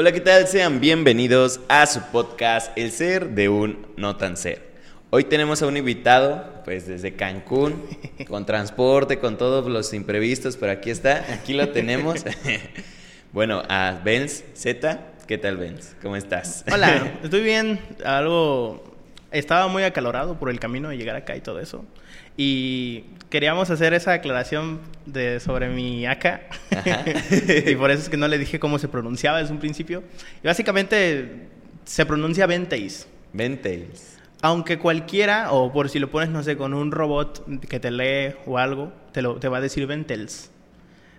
Hola, 0.00 0.12
¿qué 0.12 0.20
tal? 0.20 0.46
Sean 0.46 0.78
bienvenidos 0.78 1.58
a 1.66 1.84
su 1.84 2.00
podcast 2.12 2.70
El 2.78 2.92
Ser 2.92 3.30
de 3.30 3.48
un 3.48 3.84
No 3.96 4.14
Tan 4.16 4.36
Ser. 4.36 4.62
Hoy 5.10 5.24
tenemos 5.24 5.60
a 5.60 5.66
un 5.66 5.76
invitado, 5.76 6.62
pues 6.64 6.86
desde 6.86 7.16
Cancún, 7.16 7.84
con 8.28 8.46
transporte, 8.46 9.18
con 9.18 9.36
todos 9.36 9.66
los 9.66 9.92
imprevistos, 9.92 10.56
pero 10.56 10.70
aquí 10.70 10.90
está, 10.90 11.26
aquí 11.32 11.52
lo 11.52 11.70
tenemos. 11.70 12.24
bueno, 13.32 13.64
a 13.68 14.00
Benz 14.04 14.44
Z. 14.54 15.00
¿Qué 15.26 15.36
tal, 15.36 15.56
Benz? 15.56 15.96
¿Cómo 16.00 16.14
estás? 16.14 16.64
Hola, 16.72 17.18
estoy 17.24 17.42
bien. 17.42 17.80
Algo. 18.04 18.84
Estaba 19.32 19.66
muy 19.66 19.82
acalorado 19.82 20.38
por 20.38 20.48
el 20.48 20.60
camino 20.60 20.90
de 20.90 20.96
llegar 20.96 21.16
acá 21.16 21.34
y 21.34 21.40
todo 21.40 21.58
eso. 21.58 21.84
Y 22.40 23.00
queríamos 23.30 23.68
hacer 23.68 23.94
esa 23.94 24.12
aclaración 24.12 24.78
de, 25.06 25.40
sobre 25.40 25.68
mi 25.68 26.06
AK. 26.06 26.40
y 27.66 27.74
por 27.74 27.90
eso 27.90 28.02
es 28.02 28.08
que 28.08 28.16
no 28.16 28.28
le 28.28 28.38
dije 28.38 28.60
cómo 28.60 28.78
se 28.78 28.86
pronunciaba 28.86 29.38
desde 29.38 29.52
un 29.52 29.58
principio. 29.58 30.04
Y 30.42 30.46
básicamente 30.46 31.48
se 31.84 32.06
pronuncia 32.06 32.46
Venteis. 32.46 33.08
Venteis. 33.32 34.18
Aunque 34.40 34.78
cualquiera, 34.78 35.50
o 35.50 35.72
por 35.72 35.88
si 35.88 35.98
lo 35.98 36.10
pones, 36.10 36.28
no 36.28 36.44
sé, 36.44 36.56
con 36.56 36.74
un 36.74 36.92
robot 36.92 37.44
que 37.66 37.80
te 37.80 37.90
lee 37.90 38.36
o 38.46 38.56
algo, 38.56 38.92
te, 39.10 39.20
lo, 39.20 39.34
te 39.40 39.48
va 39.48 39.58
a 39.58 39.60
decir 39.60 39.88
Ventels. 39.88 40.52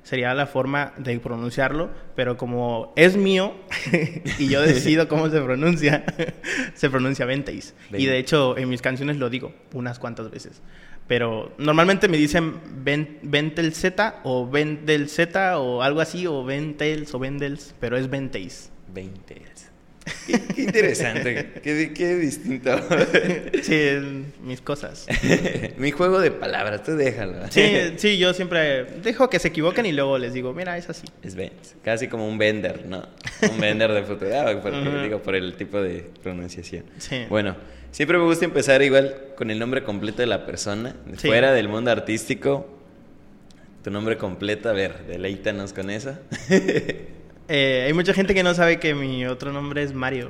Sería 0.04 0.34
la 0.34 0.48
forma 0.48 0.94
de 0.98 1.20
pronunciarlo, 1.20 1.90
pero 2.16 2.38
como 2.38 2.94
es 2.96 3.18
mío 3.18 3.56
y 4.40 4.48
yo 4.48 4.62
decido 4.62 5.10
cómo 5.10 5.30
se 5.30 5.42
pronuncia, 5.42 6.06
se 6.76 6.90
pronuncia 6.90 7.26
Venteis. 7.26 7.76
Y 7.92 8.06
de 8.06 8.18
hecho, 8.20 8.58
en 8.58 8.70
mis 8.70 8.82
canciones 8.82 9.18
lo 9.18 9.30
digo 9.30 9.54
unas 9.74 10.00
cuantas 10.00 10.32
veces. 10.32 10.62
Pero 11.10 11.52
normalmente 11.58 12.08
me 12.08 12.18
dicen 12.18 12.62
Ventel 12.84 13.74
Z 13.74 14.20
o 14.24 14.48
Vendel 14.48 15.10
Z 15.10 15.60
o 15.60 15.82
algo 15.82 16.02
así, 16.02 16.28
o 16.28 16.46
Ventels 16.46 17.16
o 17.16 17.20
Vendels, 17.20 17.74
pero 17.80 17.98
es 17.98 18.08
Venteis. 18.12 18.70
Ventels. 18.94 19.72
Qué, 20.28 20.62
interesante, 20.62 21.54
qué, 21.64 22.16
distinto. 22.16 22.80
sí, 23.64 24.30
mis 24.44 24.62
cosas. 24.62 25.08
Mi 25.78 25.90
juego 25.90 26.20
de 26.20 26.30
palabras, 26.30 26.84
tú 26.84 26.96
déjalo. 26.96 27.40
Sí, 27.50 27.94
sí, 27.98 28.20
yo 28.20 28.32
siempre 28.36 28.86
dejo 29.02 29.32
que 29.32 29.40
se 29.40 29.48
equivoquen 29.48 29.88
y 29.88 29.92
luego 29.92 30.20
les 30.20 30.34
digo, 30.34 30.54
mira, 30.54 30.78
es 30.78 30.92
así. 30.92 31.08
Es 31.24 31.34
Benz, 31.34 31.76
casi 31.84 32.08
como 32.08 32.28
un 32.28 32.38
vender, 32.38 32.86
¿no? 32.86 33.08
Un 33.52 33.60
vender 33.60 33.92
de 33.94 34.04
futuro, 34.04 34.32
ah, 34.36 34.54
digo, 35.02 35.24
por 35.24 35.34
el 35.34 35.56
tipo 35.56 35.82
de 35.82 36.06
pronunciación. 36.22 36.86
Sí. 37.00 37.26
Bueno, 37.30 37.56
siempre 37.92 38.18
me 38.18 38.24
gusta 38.26 38.46
empezar 38.46 38.82
igual 38.82 39.16
con 39.36 39.52
el 39.52 39.60
nombre 39.60 39.84
completo 39.84 40.22
de 40.22 40.28
la 40.28 40.46
persona, 40.46 40.96
fuera 41.18 41.52
del 41.52 41.68
mundo 41.68 41.92
artístico. 41.92 42.68
Tu 43.84 43.92
nombre 43.92 44.18
completo, 44.18 44.70
a 44.70 44.74
ver, 44.74 45.06
deleítanos 45.08 45.74
con 45.74 45.90
eso. 45.90 46.18
Eh, 47.52 47.86
hay 47.88 47.94
mucha 47.94 48.14
gente 48.14 48.36
que 48.36 48.44
no 48.44 48.54
sabe 48.54 48.80
que 48.80 48.94
mi 48.94 49.26
otro 49.26 49.52
nombre 49.52 49.82
es 49.82 49.92
Mario. 49.92 50.30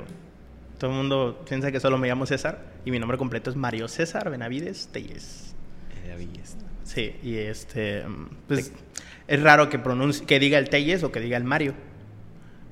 Todo 0.78 0.90
el 0.90 0.96
mundo 0.96 1.44
piensa 1.46 1.70
que 1.70 1.78
solo 1.78 1.98
me 1.98 2.08
llamo 2.08 2.24
César 2.24 2.64
y 2.86 2.90
mi 2.90 2.98
nombre 2.98 3.18
completo 3.18 3.50
es 3.50 3.56
Mario 3.56 3.88
César 3.88 4.30
Benavides 4.30 4.88
Telles. 4.90 5.54
Benavides. 6.02 6.56
Sí, 6.82 7.14
y 7.22 7.36
este, 7.36 8.04
pues 8.48 8.72
es 9.28 9.42
raro 9.42 9.68
que 9.68 9.78
pronuncie, 9.78 10.24
que 10.24 10.38
diga 10.38 10.56
el 10.56 10.70
Telles 10.70 11.02
o 11.02 11.12
que 11.12 11.20
diga 11.20 11.36
el 11.36 11.44
Mario. 11.44 11.74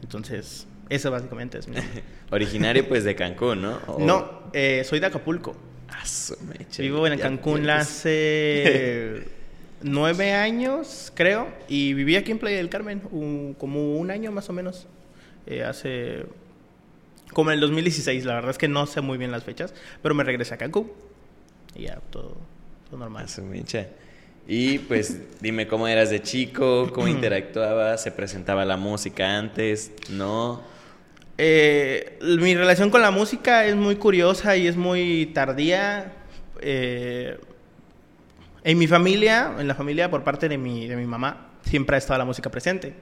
Entonces, 0.02 0.67
eso 0.89 1.11
básicamente 1.11 1.58
es 1.58 1.69
mi. 1.69 1.77
Originario 2.31 2.89
pues 2.89 3.05
de 3.05 3.14
Cancún, 3.14 3.62
¿no? 3.62 3.81
No, 3.98 4.42
eh, 4.53 4.83
soy 4.84 5.00
de 5.00 5.06
Acapulco. 5.06 5.56
Ah, 5.91 6.05
Vivo 6.78 7.06
en 7.06 7.19
Cancún 7.19 7.69
hace 7.70 9.27
nueve 9.83 10.33
años, 10.33 11.12
creo, 11.14 11.48
y 11.69 11.95
viví 11.95 12.17
aquí 12.17 12.30
en 12.30 12.39
Playa 12.39 12.56
del 12.56 12.69
Carmen, 12.69 13.00
como 13.58 13.97
un 13.97 14.11
año 14.11 14.33
más 14.33 14.48
o 14.50 14.53
menos, 14.53 14.86
eh, 15.47 15.64
hace... 15.64 16.27
como 17.33 17.50
en 17.50 17.55
el 17.55 17.61
2016, 17.61 18.25
la 18.25 18.34
verdad 18.34 18.50
es 18.50 18.58
que 18.58 18.69
no 18.69 18.86
sé 18.86 19.00
muy 19.00 19.19
bien 19.19 19.30
las 19.30 19.45
fechas, 19.45 19.75
pero 20.02 20.14
me 20.14 20.25
regresé 20.25 20.55
a 20.55 20.58
Cancún 20.58 20.92
y 21.75 21.84
ya, 21.84 22.00
todo, 22.11 22.36
todo 22.89 22.98
normal. 22.98 23.27
Y 24.46 24.79
pues 24.80 25.20
dime 25.41 25.67
cómo 25.68 25.89
eras 25.89 26.11
de 26.11 26.23
chico, 26.23 26.91
cómo 26.92 27.08
interactuabas, 27.08 28.02
se 28.02 28.11
presentaba 28.11 28.64
la 28.64 28.77
música 28.77 29.39
antes, 29.39 29.92
¿no? 30.11 30.62
Eh, 31.40 32.18
mi 32.20 32.56
relación 32.56 32.90
con 32.90 33.00
la 33.00 33.12
música 33.12 33.64
es 33.64 33.76
muy 33.76 33.94
curiosa 33.96 34.56
y 34.56 34.66
es 34.66 34.76
muy 34.76 35.26
tardía. 35.26 36.12
Eh, 36.60 37.38
en 38.64 38.76
mi 38.76 38.88
familia, 38.88 39.54
en 39.58 39.68
la 39.68 39.76
familia 39.76 40.10
por 40.10 40.24
parte 40.24 40.48
de 40.48 40.58
mi, 40.58 40.88
de 40.88 40.96
mi 40.96 41.06
mamá, 41.06 41.52
siempre 41.62 41.94
ha 41.94 41.98
estado 41.98 42.18
la 42.18 42.24
música 42.24 42.50
presente. 42.50 42.92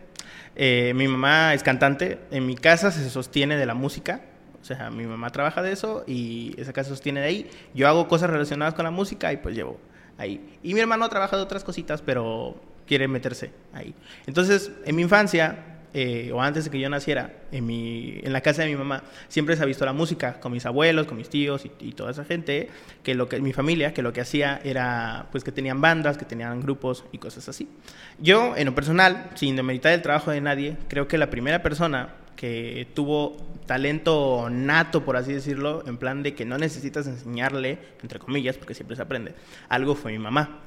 Eh, 0.54 0.92
mi 0.94 1.08
mamá 1.08 1.54
es 1.54 1.62
cantante, 1.62 2.18
en 2.30 2.46
mi 2.46 2.56
casa 2.56 2.90
se 2.90 3.08
sostiene 3.08 3.56
de 3.56 3.66
la 3.66 3.74
música, 3.74 4.20
o 4.60 4.64
sea, 4.64 4.90
mi 4.90 5.06
mamá 5.06 5.30
trabaja 5.30 5.62
de 5.62 5.72
eso 5.72 6.04
y 6.06 6.54
esa 6.58 6.72
casa 6.72 6.88
se 6.88 6.94
sostiene 6.94 7.20
de 7.20 7.26
ahí. 7.26 7.50
Yo 7.74 7.88
hago 7.88 8.06
cosas 8.06 8.28
relacionadas 8.28 8.74
con 8.74 8.84
la 8.84 8.90
música 8.90 9.32
y 9.32 9.38
pues 9.38 9.54
llevo 9.54 9.78
ahí. 10.18 10.58
Y 10.62 10.74
mi 10.74 10.80
hermano 10.80 11.08
trabaja 11.08 11.36
de 11.36 11.42
otras 11.42 11.64
cositas, 11.64 12.02
pero 12.02 12.60
quiere 12.86 13.08
meterse 13.08 13.50
ahí. 13.72 13.94
Entonces, 14.26 14.70
en 14.84 14.96
mi 14.96 15.02
infancia, 15.02 15.75
eh, 15.98 16.30
o 16.30 16.42
antes 16.42 16.66
de 16.66 16.70
que 16.70 16.78
yo 16.78 16.90
naciera, 16.90 17.32
en, 17.50 17.64
mi, 17.64 18.20
en 18.22 18.30
la 18.30 18.42
casa 18.42 18.60
de 18.60 18.68
mi 18.68 18.76
mamá, 18.76 19.02
siempre 19.28 19.56
se 19.56 19.62
ha 19.62 19.64
visto 19.64 19.86
la 19.86 19.94
música 19.94 20.38
con 20.40 20.52
mis 20.52 20.66
abuelos, 20.66 21.06
con 21.06 21.16
mis 21.16 21.30
tíos 21.30 21.64
y, 21.80 21.92
toda 21.92 22.10
esa 22.10 22.22
gente, 22.22 22.68
que 23.02 23.14
lo 23.14 23.30
que 23.30 23.40
mi 23.40 23.54
familia, 23.54 23.94
que 23.94 24.02
lo 24.02 24.12
que 24.12 24.20
hacía 24.20 24.60
era, 24.62 25.28
pues 25.32 25.42
que 25.42 25.52
tenían 25.52 25.80
bandas, 25.80 26.18
que 26.18 26.26
tenían 26.26 26.60
grupos 26.60 27.06
y 27.12 27.18
cosas 27.18 27.48
así. 27.48 27.70
Yo, 28.18 28.54
en 28.58 28.66
lo 28.66 28.74
personal, 28.74 29.30
sin 29.36 29.56
demeritar 29.56 29.94
el 29.94 30.02
trabajo 30.02 30.30
de 30.30 30.42
nadie, 30.42 30.76
creo 30.86 31.08
que 31.08 31.16
la 31.16 31.30
primera 31.30 31.62
persona 31.62 32.10
que 32.36 32.86
tuvo 32.92 33.38
talento 33.64 34.50
nato, 34.50 35.02
por 35.02 35.16
así 35.16 35.32
decirlo, 35.32 35.82
en 35.86 35.96
plan 35.96 36.22
de 36.22 36.34
que 36.34 36.44
no 36.44 36.58
necesitas 36.58 37.06
enseñarle, 37.06 37.78
entre 38.02 38.18
comillas, 38.18 38.58
porque 38.58 38.74
siempre 38.74 38.96
se 38.96 39.02
aprende, 39.02 39.34
algo 39.70 39.94
fue 39.94 40.12
mi 40.12 40.18
mamá, 40.18 40.60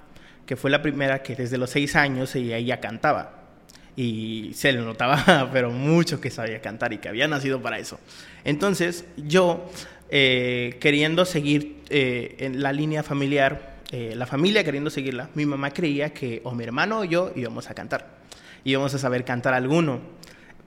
que 0.48 0.56
fue 0.56 0.72
la 0.72 0.82
primera 0.82 1.22
que 1.22 1.36
desde 1.36 1.60
los 1.60 1.70
seis 1.70 1.96
años 1.96 2.36
ella 2.36 2.80
cantaba 2.80 3.39
y 4.00 4.54
se 4.54 4.72
le 4.72 4.80
notaba, 4.80 5.50
pero 5.52 5.72
mucho 5.72 6.22
que 6.22 6.32
sabía 6.32 6.62
cantar 6.62 6.94
y 6.94 7.00
que 7.00 7.10
había 7.10 7.28
nacido 7.28 7.62
para 7.62 7.80
eso. 7.80 8.00
Entonces, 8.46 9.04
yo, 9.18 9.70
eh, 10.10 10.78
queriendo 10.80 11.26
seguir 11.26 11.84
eh, 11.90 12.38
en 12.40 12.64
la 12.64 12.72
línea 12.72 13.04
familiar, 13.04 13.76
eh, 13.92 14.14
la 14.16 14.26
familia 14.26 14.64
queriendo 14.64 14.90
seguirla, 14.90 15.28
mi 15.36 15.46
mamá 15.46 15.72
creía 15.72 16.14
que 16.14 16.40
o 16.46 16.56
mi 16.56 16.64
hermano 16.64 17.00
o 17.00 17.04
yo 17.04 17.34
íbamos 17.36 17.70
a 17.70 17.74
cantar, 17.74 18.08
íbamos 18.64 18.94
a 18.94 19.00
saber 19.00 19.26
cantar 19.26 19.54
alguno, 19.54 20.00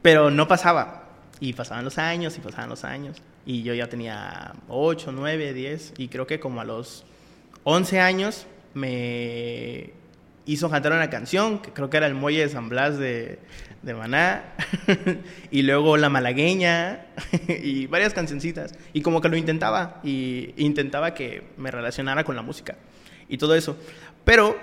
pero 0.03 0.31
no 0.31 0.47
pasaba. 0.47 0.99
Y 1.41 1.55
pasaban 1.55 1.87
los 1.87 1.97
años 1.97 2.37
y 2.37 2.41
pasaban 2.41 2.69
los 2.69 2.85
años. 2.85 3.23
Y 3.47 3.63
yo 3.63 3.73
ya 3.73 3.89
tenía 3.89 4.53
8, 4.69 5.11
9, 5.11 5.55
10 5.55 5.95
y 5.97 6.09
creo 6.09 6.27
que 6.27 6.39
como 6.39 6.61
a 6.61 6.65
los 6.65 7.05
11 7.65 7.99
años 7.99 8.47
me 8.75 10.02
hizo 10.47 10.71
cantar 10.71 10.93
una 10.93 11.11
canción, 11.11 11.61
que 11.61 11.73
creo 11.73 11.91
que 11.91 11.97
era 11.97 12.07
el 12.07 12.15
Muelle 12.15 12.41
de 12.41 12.49
San 12.49 12.69
Blas 12.69 12.99
de, 12.99 13.39
de 13.83 13.95
Maná, 13.95 14.45
y 15.51 15.63
luego 15.63 15.97
La 15.97 16.09
Malagueña, 16.09 17.07
y 17.49 17.87
varias 17.87 18.15
cancioncitas. 18.15 18.75
Y 18.93 19.03
como 19.03 19.21
que 19.21 19.29
lo 19.29 19.37
intentaba, 19.37 20.01
y 20.03 20.55
intentaba 20.57 21.15
que 21.15 21.45
me 21.57 21.71
relacionara 21.71 22.25
con 22.25 22.37
la 22.37 22.43
música, 22.43 22.77
y 23.29 23.39
todo 23.39 23.55
eso. 23.55 23.77
Pero 24.25 24.57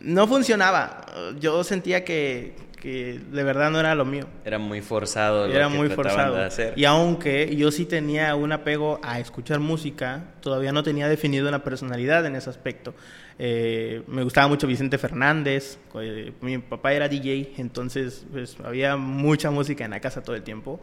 no 0.00 0.26
funcionaba. 0.26 1.06
Yo 1.40 1.64
sentía 1.64 2.04
que, 2.04 2.54
que 2.80 3.18
de 3.30 3.44
verdad 3.44 3.70
no 3.70 3.80
era 3.80 3.94
lo 3.94 4.04
mío. 4.04 4.26
Era 4.44 4.58
muy 4.58 4.82
forzado. 4.82 5.48
Lo 5.48 5.54
era 5.54 5.68
muy 5.68 5.88
forzado. 5.88 6.36
De 6.36 6.44
hacer. 6.44 6.74
Y 6.76 6.84
aunque 6.84 7.54
yo 7.56 7.70
sí 7.70 7.86
tenía 7.86 8.34
un 8.34 8.52
apego 8.52 9.00
a 9.02 9.20
escuchar 9.20 9.60
música, 9.60 10.24
todavía 10.40 10.72
no 10.72 10.82
tenía 10.82 11.08
definido 11.08 11.48
una 11.48 11.64
personalidad 11.64 12.26
en 12.26 12.36
ese 12.36 12.50
aspecto. 12.50 12.94
Eh, 13.38 14.02
me 14.06 14.22
gustaba 14.22 14.46
mucho 14.46 14.66
Vicente 14.66 14.96
Fernández, 14.96 15.78
eh, 16.00 16.32
mi 16.40 16.58
papá 16.58 16.92
era 16.92 17.08
DJ, 17.08 17.54
entonces 17.58 18.24
pues, 18.30 18.56
había 18.62 18.96
mucha 18.96 19.50
música 19.50 19.84
en 19.84 19.90
la 19.90 20.00
casa 20.00 20.22
todo 20.22 20.36
el 20.36 20.42
tiempo. 20.42 20.80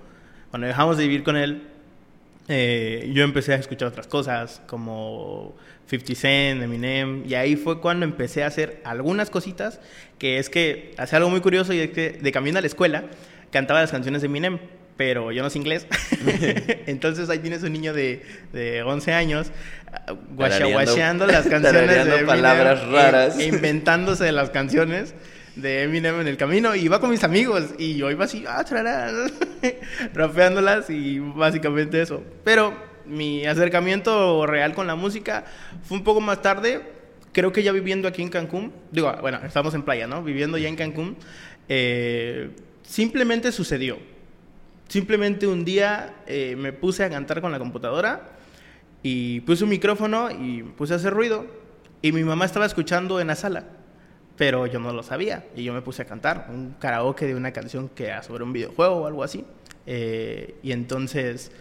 Cuando 0.49 0.67
dejamos 0.67 0.97
de 0.97 1.03
vivir 1.03 1.23
con 1.23 1.37
él, 1.37 1.63
eh, 2.49 3.09
yo 3.13 3.23
empecé 3.23 3.53
a 3.53 3.55
escuchar 3.57 3.87
otras 3.87 4.07
cosas 4.07 4.61
como 4.67 5.55
50 5.87 6.15
Cent, 6.15 6.61
Eminem, 6.61 7.23
y 7.25 7.35
ahí 7.35 7.55
fue 7.55 7.79
cuando 7.79 8.05
empecé 8.05 8.43
a 8.43 8.47
hacer 8.47 8.81
algunas 8.83 9.29
cositas, 9.29 9.79
que 10.19 10.37
es 10.37 10.49
que 10.49 10.93
hacía 10.97 11.17
algo 11.17 11.29
muy 11.29 11.39
curioso 11.39 11.71
y 11.73 11.79
es 11.79 11.91
que 11.91 12.11
de 12.11 12.31
camino 12.31 12.57
a 12.57 12.61
la 12.61 12.67
escuela 12.67 13.05
cantaba 13.51 13.81
las 13.81 13.91
canciones 13.91 14.21
de 14.21 14.25
Eminem 14.27 14.59
pero 15.01 15.31
yo 15.31 15.41
no 15.41 15.49
sé 15.49 15.57
inglés. 15.57 15.87
Entonces 16.85 17.27
ahí 17.31 17.39
tienes 17.39 17.63
un 17.63 17.73
niño 17.73 17.91
de, 17.91 18.21
de 18.53 18.83
11 18.83 19.13
años 19.13 19.51
guachaguacheando 20.35 21.25
las 21.25 21.47
canciones 21.47 22.05
de 22.05 22.19
palabras 22.23 22.87
raras. 22.87 23.39
E, 23.39 23.47
inventándose 23.47 24.31
las 24.31 24.51
canciones 24.51 25.15
de 25.55 25.81
Eminem 25.81 26.21
en 26.21 26.27
el 26.27 26.37
camino 26.37 26.75
y 26.75 26.81
iba 26.81 26.99
con 26.99 27.09
mis 27.09 27.23
amigos 27.23 27.69
y 27.79 27.95
yo 27.95 28.11
iba 28.11 28.25
así, 28.25 28.43
ah, 28.47 28.63
rapeándolas 30.13 30.91
y 30.91 31.17
básicamente 31.17 31.99
eso. 31.99 32.23
Pero 32.43 32.71
mi 33.07 33.47
acercamiento 33.47 34.45
real 34.45 34.75
con 34.75 34.85
la 34.85 34.93
música 34.93 35.45
fue 35.81 35.97
un 35.97 36.03
poco 36.03 36.21
más 36.21 36.43
tarde, 36.43 36.83
creo 37.31 37.51
que 37.51 37.63
ya 37.63 37.71
viviendo 37.71 38.07
aquí 38.07 38.21
en 38.21 38.29
Cancún, 38.29 38.71
digo, 38.91 39.11
bueno, 39.19 39.39
estamos 39.43 39.73
en 39.73 39.81
playa, 39.81 40.05
¿no? 40.05 40.21
Viviendo 40.21 40.59
ya 40.59 40.69
en 40.69 40.75
Cancún, 40.75 41.17
eh, 41.69 42.51
simplemente 42.83 43.51
sucedió 43.51 44.10
simplemente 44.91 45.47
un 45.47 45.63
día 45.63 46.15
eh, 46.27 46.57
me 46.57 46.73
puse 46.73 47.05
a 47.05 47.09
cantar 47.09 47.39
con 47.39 47.49
la 47.53 47.59
computadora 47.59 48.23
y 49.01 49.39
puse 49.39 49.63
un 49.63 49.69
micrófono 49.69 50.29
y 50.29 50.63
puse 50.63 50.91
a 50.91 50.97
hacer 50.97 51.13
ruido 51.13 51.45
y 52.01 52.11
mi 52.11 52.25
mamá 52.25 52.43
estaba 52.43 52.65
escuchando 52.65 53.21
en 53.21 53.27
la 53.27 53.35
sala, 53.35 53.63
pero 54.35 54.67
yo 54.67 54.81
no 54.81 54.91
lo 54.91 55.01
sabía 55.01 55.45
y 55.55 55.63
yo 55.63 55.71
me 55.71 55.81
puse 55.81 56.01
a 56.01 56.05
cantar 56.05 56.47
un 56.49 56.75
karaoke 56.77 57.25
de 57.25 57.35
una 57.35 57.53
canción 57.53 57.87
que 57.87 58.07
era 58.07 58.21
sobre 58.21 58.43
un 58.43 58.51
videojuego 58.51 58.95
o 58.95 59.07
algo 59.07 59.23
así. 59.23 59.45
Eh, 59.85 60.55
y 60.61 60.73
entonces, 60.73 61.53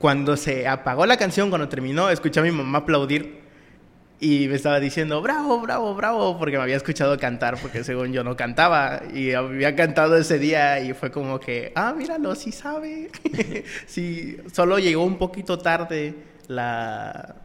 cuando 0.00 0.36
se 0.36 0.66
apagó 0.66 1.06
la 1.06 1.18
canción, 1.18 1.50
cuando 1.50 1.68
terminó, 1.68 2.10
escuché 2.10 2.40
a 2.40 2.42
mi 2.42 2.50
mamá 2.50 2.78
aplaudir 2.78 3.39
y 4.20 4.48
me 4.48 4.56
estaba 4.56 4.78
diciendo, 4.80 5.22
bravo, 5.22 5.60
bravo, 5.60 5.94
bravo, 5.94 6.38
porque 6.38 6.58
me 6.58 6.62
había 6.62 6.76
escuchado 6.76 7.18
cantar, 7.18 7.56
porque 7.60 7.82
según 7.82 8.12
yo 8.12 8.22
no 8.22 8.36
cantaba, 8.36 9.02
y 9.14 9.32
había 9.32 9.74
cantado 9.74 10.18
ese 10.18 10.38
día 10.38 10.78
y 10.80 10.92
fue 10.92 11.10
como 11.10 11.40
que, 11.40 11.72
ah, 11.74 11.94
míralo, 11.96 12.34
sí 12.34 12.52
sabe. 12.52 13.10
sí, 13.86 14.36
solo 14.52 14.78
llegó 14.78 15.04
un 15.04 15.16
poquito 15.16 15.58
tarde 15.58 16.14
la, 16.48 17.36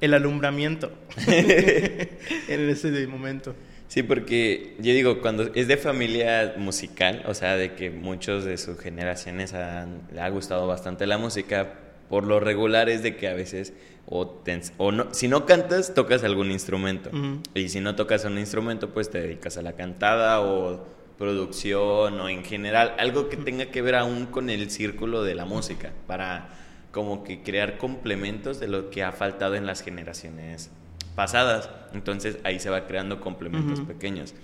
el 0.00 0.14
alumbramiento 0.14 0.92
en 1.28 2.68
ese 2.68 3.06
momento. 3.06 3.54
Sí, 3.86 4.02
porque 4.02 4.74
yo 4.78 4.92
digo, 4.94 5.20
cuando 5.20 5.54
es 5.54 5.68
de 5.68 5.76
familia 5.76 6.54
musical, 6.56 7.22
o 7.26 7.34
sea, 7.34 7.56
de 7.56 7.74
que 7.74 7.90
muchos 7.90 8.44
de 8.44 8.58
sus 8.58 8.80
generaciones 8.80 9.52
le 9.52 10.20
ha 10.20 10.28
gustado 10.30 10.66
bastante 10.66 11.06
la 11.06 11.18
música, 11.18 11.74
por 12.08 12.24
lo 12.24 12.40
regular 12.40 12.88
es 12.88 13.02
de 13.02 13.16
que 13.16 13.28
a 13.28 13.34
veces 13.34 13.72
o, 14.06 14.42
o 14.78 14.92
no, 14.92 15.12
si 15.12 15.28
no 15.28 15.46
cantas, 15.46 15.94
tocas 15.94 16.24
algún 16.24 16.50
instrumento. 16.50 17.10
Y 17.54 17.68
si 17.68 17.80
no 17.80 17.94
tocas 17.94 18.24
un 18.24 18.38
instrumento, 18.38 18.90
pues 18.90 19.10
te 19.10 19.20
dedicas 19.20 19.56
a 19.56 19.62
la 19.62 19.74
cantada 19.74 20.40
o 20.40 20.84
producción 21.18 22.20
o 22.20 22.28
en 22.28 22.44
general 22.44 22.94
algo 22.98 23.28
que 23.28 23.36
tenga 23.36 23.66
que 23.66 23.80
ver 23.80 23.94
aún 23.94 24.26
con 24.26 24.50
el 24.50 24.70
círculo 24.70 25.22
de 25.22 25.36
la 25.36 25.44
música 25.44 25.92
para 26.06 26.50
como 26.90 27.22
que 27.24 27.42
crear 27.42 27.78
complementos 27.78 28.58
de 28.60 28.68
lo 28.68 28.90
que 28.90 29.02
ha 29.02 29.12
faltado 29.12 29.54
en 29.54 29.66
las 29.66 29.82
generaciones 29.82 30.70
pasadas. 31.14 31.70
Entonces 31.94 32.38
ahí 32.44 32.58
se 32.58 32.70
va 32.70 32.86
creando 32.86 33.20
complementos 33.20 33.80
pequeños. 33.80 34.34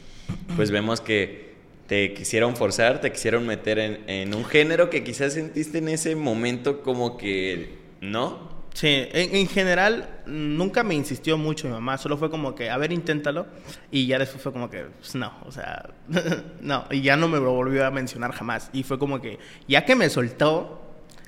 Pues 0.57 0.71
vemos 0.71 1.01
que 1.01 1.57
te 1.87 2.13
quisieron 2.15 2.57
forzar, 2.57 3.01
te 3.01 3.11
quisieron 3.13 3.47
meter 3.47 3.79
en, 3.79 4.05
en, 4.09 4.35
un 4.35 4.45
género 4.45 4.91
que 4.91 5.03
quizás 5.03 5.33
sentiste 5.33 5.79
en 5.79 5.89
ese 5.89 6.17
momento 6.17 6.83
como 6.83 7.17
que 7.17 7.79
no. 8.01 8.58
Sí, 8.79 9.09
en, 9.13 9.49
general 9.49 10.21
nunca 10.25 10.85
me 10.85 10.95
insistió 10.95 11.37
mucho 11.37 11.67
mi 11.67 11.73
mamá, 11.73 11.99
solo 11.99 12.17
fue 12.17 12.31
como 12.31 12.55
que, 12.55 12.71
a 12.71 12.77
ver, 12.77 12.93
inténtalo. 12.93 13.49
Y 13.91 14.07
ya 14.07 14.21
después 14.21 14.41
fue 14.41 14.53
como 14.53 14.71
que, 14.71 14.85
pues, 15.01 15.17
no, 15.17 15.33
o 15.45 15.51
sea, 15.51 15.91
no, 16.61 16.85
y 16.93 17.03
ya 17.03 17.17
no 17.17 17.27
me 17.27 17.39
lo 17.39 17.53
volvió 17.55 17.85
a 17.85 17.91
mencionar 17.91 18.31
jamás. 18.31 18.71
Y 18.73 18.85
fue 18.85 18.97
como 18.97 19.21
que, 19.21 19.41
ya 19.67 19.85
que 19.85 19.97
me 19.97 20.09
soltó, 20.09 20.81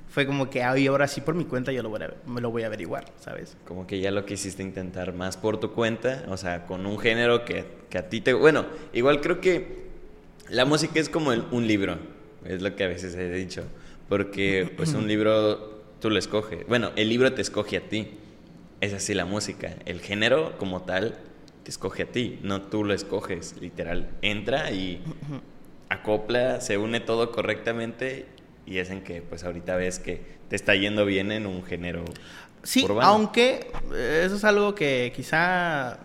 fue 0.08 0.28
como 0.28 0.48
que 0.48 0.62
ahora 0.62 1.08
sí 1.08 1.22
por 1.22 1.34
mi 1.34 1.44
cuenta 1.44 1.72
yo 1.72 1.82
lo 1.82 1.88
voy 1.88 2.02
a, 2.02 2.14
me 2.24 2.40
lo 2.40 2.52
voy 2.52 2.62
a 2.62 2.66
averiguar, 2.66 3.06
¿sabes? 3.18 3.56
Como 3.66 3.84
que 3.84 3.98
ya 3.98 4.12
lo 4.12 4.24
quisiste 4.24 4.62
intentar 4.62 5.12
más 5.12 5.36
por 5.36 5.58
tu 5.58 5.72
cuenta, 5.72 6.26
o 6.28 6.36
sea, 6.36 6.66
con 6.66 6.86
un 6.86 7.00
género 7.00 7.44
que, 7.44 7.64
que 7.88 7.98
a 7.98 8.08
ti 8.08 8.20
te... 8.20 8.32
Bueno, 8.32 8.64
igual 8.92 9.20
creo 9.20 9.40
que 9.40 9.88
la 10.50 10.66
música 10.66 11.00
es 11.00 11.08
como 11.08 11.30
un 11.30 11.66
libro, 11.66 11.98
es 12.44 12.62
lo 12.62 12.76
que 12.76 12.84
a 12.84 12.86
veces 12.86 13.16
he 13.16 13.28
dicho, 13.28 13.64
porque 14.08 14.72
pues 14.76 14.94
un 14.94 15.08
libro 15.08 15.79
tú 16.00 16.10
lo 16.10 16.18
escoges, 16.18 16.66
bueno, 16.66 16.90
el 16.96 17.08
libro 17.08 17.32
te 17.32 17.42
escoge 17.42 17.76
a 17.76 17.88
ti, 17.88 18.18
es 18.80 18.92
así 18.94 19.14
la 19.14 19.24
música, 19.24 19.76
el 19.84 20.00
género 20.00 20.56
como 20.58 20.82
tal 20.82 21.18
te 21.62 21.70
escoge 21.70 22.04
a 22.04 22.06
ti, 22.06 22.38
no 22.42 22.62
tú 22.62 22.84
lo 22.84 22.94
escoges, 22.94 23.56
literal, 23.60 24.10
entra 24.22 24.70
y 24.70 25.02
acopla, 25.88 26.60
se 26.60 26.78
une 26.78 27.00
todo 27.00 27.30
correctamente 27.32 28.26
y 28.66 28.78
es 28.78 28.90
en 28.90 29.02
que 29.02 29.20
pues 29.20 29.44
ahorita 29.44 29.76
ves 29.76 29.98
que 29.98 30.22
te 30.48 30.56
está 30.56 30.74
yendo 30.74 31.04
bien 31.04 31.32
en 31.32 31.46
un 31.46 31.62
género. 31.64 32.04
Sí, 32.62 32.86
aunque 33.00 33.70
eh, 33.92 34.22
eso 34.24 34.36
es 34.36 34.44
algo 34.44 34.74
que 34.74 35.12
quizá 35.14 35.98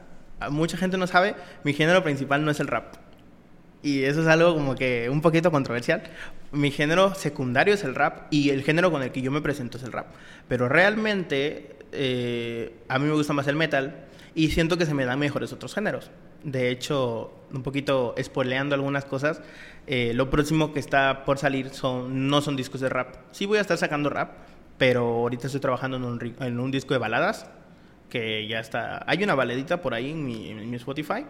mucha 0.50 0.78
gente 0.78 0.98
no 0.98 1.08
sabe, 1.08 1.36
mi 1.64 1.74
género 1.74 2.04
principal 2.04 2.44
no 2.44 2.52
es 2.52 2.60
el 2.60 2.68
rap. 2.68 2.96
Y 3.86 4.04
eso 4.04 4.22
es 4.22 4.28
algo 4.28 4.56
como 4.56 4.74
que 4.74 5.12
un 5.12 5.22
poquito 5.22 5.52
controversial. 5.52 6.02
Mi 6.52 6.72
género 6.72 7.14
secundario 7.14 7.76
es 7.76 7.84
el 7.84 7.94
rap 7.94 8.24
y 8.32 8.50
el 8.50 8.64
género 8.64 8.90
con 8.90 9.04
el 9.04 9.12
que 9.12 9.22
yo 9.22 9.30
me 9.30 9.42
presento 9.42 9.78
es 9.78 9.84
el 9.84 9.92
rap. 9.92 10.08
Pero 10.48 10.68
realmente 10.68 11.76
eh, 11.92 12.74
a 12.88 12.98
mí 12.98 13.06
me 13.06 13.14
gusta 13.14 13.34
más 13.34 13.46
el 13.46 13.56
metal 13.56 14.08
y 14.34 14.50
siento 14.50 14.80
que 14.80 14.88
se 14.88 14.96
me 14.96 15.06
dan 15.06 15.20
mejores 15.20 15.54
otros 15.54 15.76
géneros. 15.76 16.10
De 16.44 16.72
hecho, 16.72 17.32
un 17.54 17.62
poquito 17.62 18.16
spoileando 18.20 18.74
algunas 18.74 19.06
cosas, 19.06 19.40
eh, 19.86 20.14
lo 20.16 20.32
próximo 20.32 20.74
que 20.74 20.80
está 20.80 21.24
por 21.24 21.38
salir 21.38 21.70
son, 21.70 22.28
no 22.28 22.42
son 22.42 22.56
discos 22.56 22.82
de 22.82 22.90
rap. 22.90 23.16
Sí 23.34 23.46
voy 23.46 23.60
a 23.60 23.62
estar 23.62 23.78
sacando 23.78 24.10
rap, 24.10 24.32
pero 24.80 25.02
ahorita 25.02 25.46
estoy 25.46 25.62
trabajando 25.62 25.98
en 25.98 26.06
un, 26.06 26.36
en 26.40 26.60
un 26.60 26.72
disco 26.72 26.96
de 26.96 26.98
baladas, 26.98 27.52
que 28.10 28.48
ya 28.48 28.60
está... 28.60 29.04
Hay 29.06 29.24
una 29.24 29.36
baladita 29.36 29.82
por 29.82 29.94
ahí 29.94 30.10
en 30.10 30.26
mi, 30.26 30.50
en 30.50 30.70
mi 30.70 30.78
Spotify. 30.78 31.26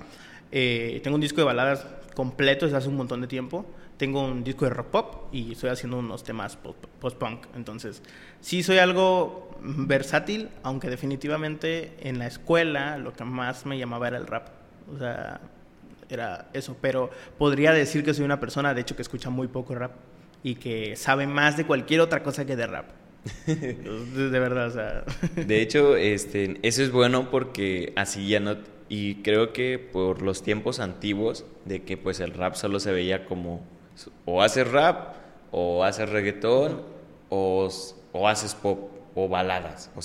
Eh, 0.58 1.02
tengo 1.04 1.16
un 1.16 1.22
disco 1.22 1.42
de 1.42 1.44
baladas 1.44 1.86
completo 2.16 2.66
desde 2.66 2.78
hace 2.78 2.88
un 2.88 2.96
montón 2.96 3.20
de 3.20 3.28
tiempo. 3.28 3.66
Tengo 3.98 4.24
un 4.24 4.42
disco 4.42 4.64
de 4.64 4.72
rock 4.72 4.88
pop 4.88 5.16
y 5.34 5.52
estoy 5.52 5.70
haciendo 5.70 6.00
unos 6.00 6.24
temas 6.24 6.58
post-punk. 7.02 7.48
Entonces, 7.58 8.02
sí 8.40 8.64
soy 8.64 8.78
algo 8.78 9.50
versátil, 9.62 10.48
aunque 10.64 10.90
definitivamente 10.90 11.92
en 12.00 12.20
la 12.20 12.28
escuela 12.28 12.98
lo 12.98 13.12
que 13.12 13.26
más 13.26 13.66
me 13.66 13.78
llamaba 13.78 14.08
era 14.08 14.18
el 14.18 14.28
rap. 14.28 14.48
O 14.94 14.98
sea, 14.98 15.42
era 16.10 16.48
eso, 16.54 16.78
pero 16.80 17.10
podría 17.38 17.74
decir 17.74 18.06
que 18.06 18.14
soy 18.14 18.24
una 18.24 18.40
persona, 18.40 18.74
de 18.74 18.80
hecho, 18.80 18.96
que 18.96 19.02
escucha 19.02 19.30
muy 19.30 19.50
poco 19.50 19.76
rap 19.76 19.92
y 20.42 20.56
que 20.56 20.96
sabe 20.96 21.28
más 21.28 21.58
de 21.58 21.66
cualquier 21.66 22.00
otra 22.00 22.24
cosa 22.24 22.46
que 22.46 22.56
de 22.56 22.68
rap. 22.68 22.92
de 23.46 24.40
verdad, 24.40 24.68
o 24.68 24.72
sea. 24.72 25.04
De 25.36 25.62
hecho, 25.62 25.98
este, 25.98 26.60
eso 26.62 26.82
es 26.82 26.92
bueno 26.94 27.30
porque 27.30 27.92
así 27.98 28.30
ya 28.30 28.40
no. 28.40 28.56
Y 28.88 29.16
creo 29.24 29.52
que 29.54 29.80
por 29.80 30.22
los 30.22 30.44
tiempos 30.44 30.80
antiguos, 30.80 31.46
de 31.66 31.84
que 31.84 31.98
pues 31.98 32.20
el 32.20 32.34
rap 32.34 32.56
solo 32.56 32.80
se 32.80 32.92
veía 32.92 33.26
como 33.26 33.62
o 34.26 34.42
haces 34.42 34.70
rap, 34.70 35.16
o 35.52 35.84
haces 35.84 36.10
reggaetón, 36.10 36.82
o, 37.30 37.70
o 38.12 38.28
haces 38.28 38.54
pop, 38.56 38.92
o 39.16 39.28
baladas. 39.28 39.90
O 39.96 40.02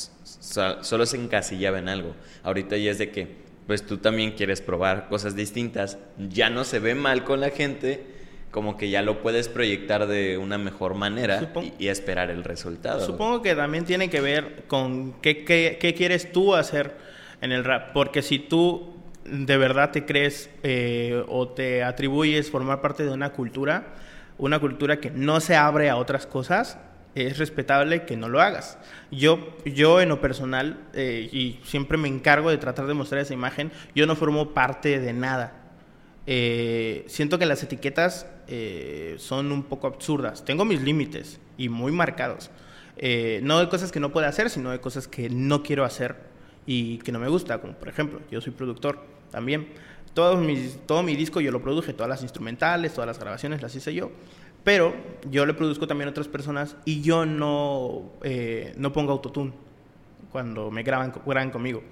solo 0.82 1.06
se 1.06 1.16
encasillaba 1.16 1.78
en 1.78 1.88
algo. 1.88 2.14
Ahorita 2.42 2.76
ya 2.76 2.90
es 2.90 2.98
de 2.98 3.10
que 3.10 3.50
pues 3.66 3.86
tú 3.86 3.98
también 3.98 4.32
quieres 4.32 4.60
probar 4.60 5.08
cosas 5.08 5.36
distintas, 5.36 5.96
ya 6.18 6.50
no 6.50 6.64
se 6.64 6.80
ve 6.80 6.96
mal 6.96 7.22
con 7.22 7.40
la 7.40 7.50
gente, 7.50 8.04
como 8.50 8.76
que 8.76 8.90
ya 8.90 9.00
lo 9.00 9.22
puedes 9.22 9.48
proyectar 9.48 10.08
de 10.08 10.38
una 10.38 10.58
mejor 10.58 10.94
manera 10.94 11.52
y, 11.78 11.86
esperar 11.86 12.30
el 12.30 12.42
resultado. 12.42 13.04
Supongo 13.06 13.42
que 13.42 13.54
también 13.54 13.84
tiene 13.84 14.10
que 14.10 14.20
ver 14.20 14.64
con 14.66 15.12
qué, 15.20 15.44
qué, 15.44 15.94
quieres 15.96 16.32
tú 16.32 16.56
hacer 16.56 16.96
en 17.40 17.52
el 17.52 17.64
rap, 17.64 17.92
porque 17.92 18.22
si 18.22 18.38
tú 18.38 18.94
de 19.24 19.56
verdad 19.56 19.90
te 19.90 20.04
crees 20.04 20.50
eh, 20.62 21.22
o 21.28 21.48
te 21.48 21.82
atribuyes 21.84 22.50
formar 22.50 22.80
parte 22.80 23.04
de 23.04 23.10
una 23.10 23.30
cultura, 23.30 23.94
una 24.38 24.58
cultura 24.58 25.00
que 25.00 25.10
no 25.10 25.40
se 25.40 25.56
abre 25.56 25.90
a 25.90 25.96
otras 25.96 26.26
cosas, 26.26 26.78
es 27.14 27.38
respetable 27.38 28.04
que 28.04 28.16
no 28.16 28.28
lo 28.28 28.40
hagas. 28.40 28.78
Yo, 29.10 29.56
yo 29.64 30.00
en 30.00 30.08
lo 30.08 30.20
personal, 30.20 30.78
eh, 30.94 31.28
y 31.32 31.58
siempre 31.64 31.98
me 31.98 32.08
encargo 32.08 32.50
de 32.50 32.58
tratar 32.58 32.86
de 32.86 32.94
mostrar 32.94 33.20
esa 33.20 33.34
imagen, 33.34 33.72
yo 33.94 34.06
no 34.06 34.16
formo 34.16 34.50
parte 34.54 35.00
de 35.00 35.12
nada. 35.12 35.54
Eh, 36.26 37.04
siento 37.08 37.38
que 37.38 37.46
las 37.46 37.62
etiquetas 37.62 38.26
eh, 38.46 39.16
son 39.18 39.50
un 39.52 39.64
poco 39.64 39.86
absurdas. 39.86 40.44
Tengo 40.44 40.64
mis 40.64 40.80
límites 40.80 41.40
y 41.56 41.68
muy 41.68 41.92
marcados. 41.92 42.50
no 43.42 43.58
de 43.58 43.68
cosas 43.68 43.90
que 43.90 44.00
no 44.00 44.12
puedo 44.12 44.26
hacer, 44.26 44.50
sino 44.50 44.70
de 44.70 44.80
cosas 44.80 45.08
que 45.08 45.30
no 45.30 45.62
quiero 45.62 45.84
hacer 45.84 46.29
y 46.70 46.98
que 46.98 47.10
no 47.10 47.18
me 47.18 47.26
gusta. 47.26 47.58
Como 47.58 47.72
por 47.72 47.88
ejemplo, 47.88 48.20
yo 48.30 48.40
soy 48.40 48.52
productor 48.52 49.00
también. 49.32 49.70
Todo, 50.14 50.36
mis, 50.36 50.78
todo 50.86 51.02
mi 51.02 51.16
disco 51.16 51.40
yo 51.40 51.50
lo 51.50 51.60
produje, 51.60 51.92
todas 51.92 52.08
las 52.08 52.22
instrumentales, 52.22 52.94
todas 52.94 53.08
las 53.08 53.18
grabaciones 53.18 53.60
las 53.60 53.74
hice 53.74 53.92
yo. 53.92 54.12
Pero 54.62 54.94
yo 55.28 55.46
le 55.46 55.54
produzco 55.54 55.88
también 55.88 56.06
a 56.06 56.10
otras 56.12 56.28
personas 56.28 56.76
y 56.84 57.02
yo 57.02 57.26
no, 57.26 58.12
eh, 58.22 58.72
no 58.76 58.92
pongo 58.92 59.10
autotune 59.10 59.52
cuando 60.30 60.70
me 60.70 60.84
graban, 60.84 61.12
graban 61.26 61.50
conmigo. 61.50 61.82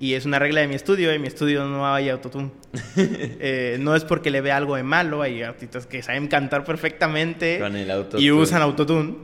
Y 0.00 0.14
es 0.14 0.26
una 0.26 0.40
regla 0.40 0.62
de 0.62 0.66
mi 0.66 0.74
estudio, 0.74 1.12
en 1.12 1.22
mi 1.22 1.28
estudio 1.28 1.64
no 1.66 1.86
hay 1.86 2.08
autotune. 2.08 2.50
eh, 2.96 3.76
no 3.78 3.94
es 3.94 4.04
porque 4.04 4.32
le 4.32 4.40
vea 4.40 4.56
algo 4.56 4.74
de 4.74 4.82
malo, 4.82 5.22
hay 5.22 5.44
artistas 5.44 5.86
que 5.86 6.02
saben 6.02 6.26
cantar 6.26 6.64
perfectamente 6.64 7.60
y 8.18 8.32
usan 8.32 8.62
autotune, 8.62 9.14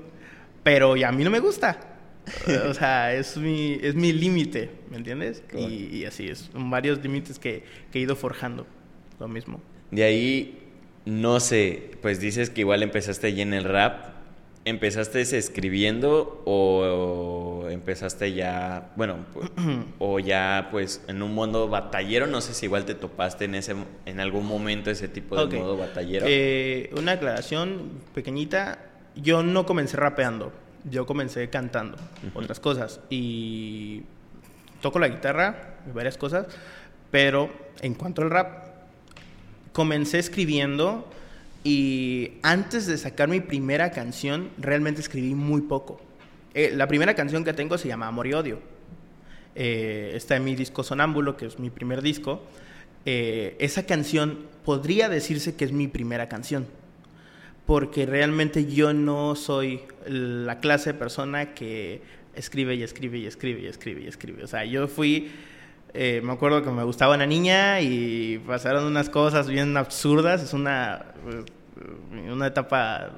pero 0.63 0.95
a 1.05 1.11
mí 1.11 1.25
no 1.25 1.31
me 1.31 1.41
gusta. 1.41 1.90
o 2.69 2.75
sea, 2.75 3.15
es 3.15 3.37
mi, 3.37 3.79
es 3.83 3.95
mi 3.95 4.13
límite, 4.13 4.71
¿me 4.91 4.97
entiendes? 4.97 5.43
Y, 5.57 5.97
y, 5.97 6.05
así 6.05 6.29
es, 6.29 6.51
son 6.53 6.71
varios 6.71 7.03
límites 7.03 7.39
que, 7.39 7.65
que 7.93 7.99
he 7.99 8.03
ido 8.03 8.17
forjando, 8.17 8.67
lo 9.19 9.29
mismo. 9.29 9.61
De 9.91 10.05
ahí 10.05 10.61
no 11.05 11.41
sé, 11.41 11.93
pues 12.03 12.21
dices 12.21 12.51
que 12.51 12.61
igual 12.61 12.83
empezaste 12.83 13.29
allí 13.29 13.43
en 13.43 13.55
el 13.55 13.65
rap. 13.65 14.11
¿Empezaste 14.67 15.23
escribiendo 15.23 16.43
o, 16.45 17.67
empezaste 17.71 18.35
ya, 18.35 18.93
bueno, 18.95 19.25
o 19.99 20.19
ya 20.19 20.69
pues 20.71 21.03
en 21.09 21.23
un 21.23 21.35
modo 21.35 21.69
batallero? 21.69 22.27
No 22.27 22.43
sé 22.43 22.53
si 22.53 22.67
igual 22.67 22.85
te 22.85 22.95
topaste 22.95 23.47
en 23.47 23.55
ese 23.55 23.75
en 24.05 24.21
algún 24.21 24.47
momento 24.47 24.91
ese 24.91 25.09
tipo 25.09 25.47
de 25.47 25.59
modo 25.59 25.79
batallero. 25.79 26.27
Eh, 26.29 26.91
una 26.95 27.13
aclaración 27.13 28.03
pequeñita. 28.15 28.79
yo 29.17 29.43
no 29.43 29.65
comencé 29.65 29.97
rapeando, 29.97 30.53
yo 30.85 31.07
comencé 31.07 31.51
cantando 31.51 31.97
otras 32.35 32.61
cosas 32.61 33.01
y 33.11 34.03
toco 34.81 34.99
la 34.99 35.09
guitarra 35.09 35.77
y 35.89 35.93
varias 35.93 36.17
cosas, 36.17 36.47
pero 37.11 37.51
en 37.81 37.95
cuanto 37.95 38.23
al 38.23 38.31
rap, 38.31 38.67
comencé 39.73 40.19
escribiendo 40.19 41.09
y 41.63 42.33
antes 42.43 42.87
de 42.87 42.97
sacar 42.97 43.29
mi 43.29 43.41
primera 43.41 43.91
canción, 43.91 44.51
realmente 44.59 45.01
escribí 45.01 45.35
muy 45.35 45.63
poco. 45.63 46.01
Eh, 46.55 46.73
la 46.75 46.89
primera 46.89 47.15
canción 47.15 47.45
que 47.45 47.53
tengo 47.53 47.79
se 47.79 47.89
llama 47.89 48.09
Amor 48.09 48.27
y 48.27 48.33
Odio. 48.33 48.59
Eh, 49.55 50.13
está 50.15 50.37
en 50.37 50.45
mi 50.45 50.55
disco 50.55 50.83
Sonámbulo, 50.83 51.37
que 51.37 51.47
es 51.47 51.59
mi 51.59 51.71
primer 51.71 52.03
disco. 52.03 52.43
Eh, 53.05 53.57
esa 53.59 53.85
canción 53.85 54.47
podría 54.65 55.09
decirse 55.09 55.55
que 55.55 55.65
es 55.65 55.73
mi 55.73 55.89
primera 55.89 56.29
canción, 56.29 56.67
porque 57.67 58.07
realmente 58.07 58.67
yo 58.67 58.93
no 58.93 59.37
soy 59.37 59.83
la 60.07 60.59
clase 60.59 60.93
de 60.93 60.99
persona 60.99 61.55
que 61.55 62.03
escribe 62.35 62.75
y 62.75 62.83
escribe 62.83 63.19
y 63.19 63.27
escribe 63.27 63.61
y 63.61 63.67
escribe 63.67 64.03
y 64.03 64.07
escribe. 64.07 64.45
O 64.45 64.47
sea, 64.47 64.65
yo 64.65 64.89
fui, 64.89 65.31
eh, 65.95 66.21
me 66.25 66.33
acuerdo 66.33 66.63
que 66.63 66.71
me 66.71 66.85
gustaba 66.85 67.15
una 67.15 67.27
niña 67.27 67.81
y 67.81 68.39
pasaron 68.47 68.85
unas 68.85 69.11
cosas 69.11 69.49
bien 69.49 69.77
absurdas, 69.77 70.43
es 70.43 70.53
una, 70.53 71.07
eh, 71.29 72.31
una 72.31 72.49
etapa 72.49 73.11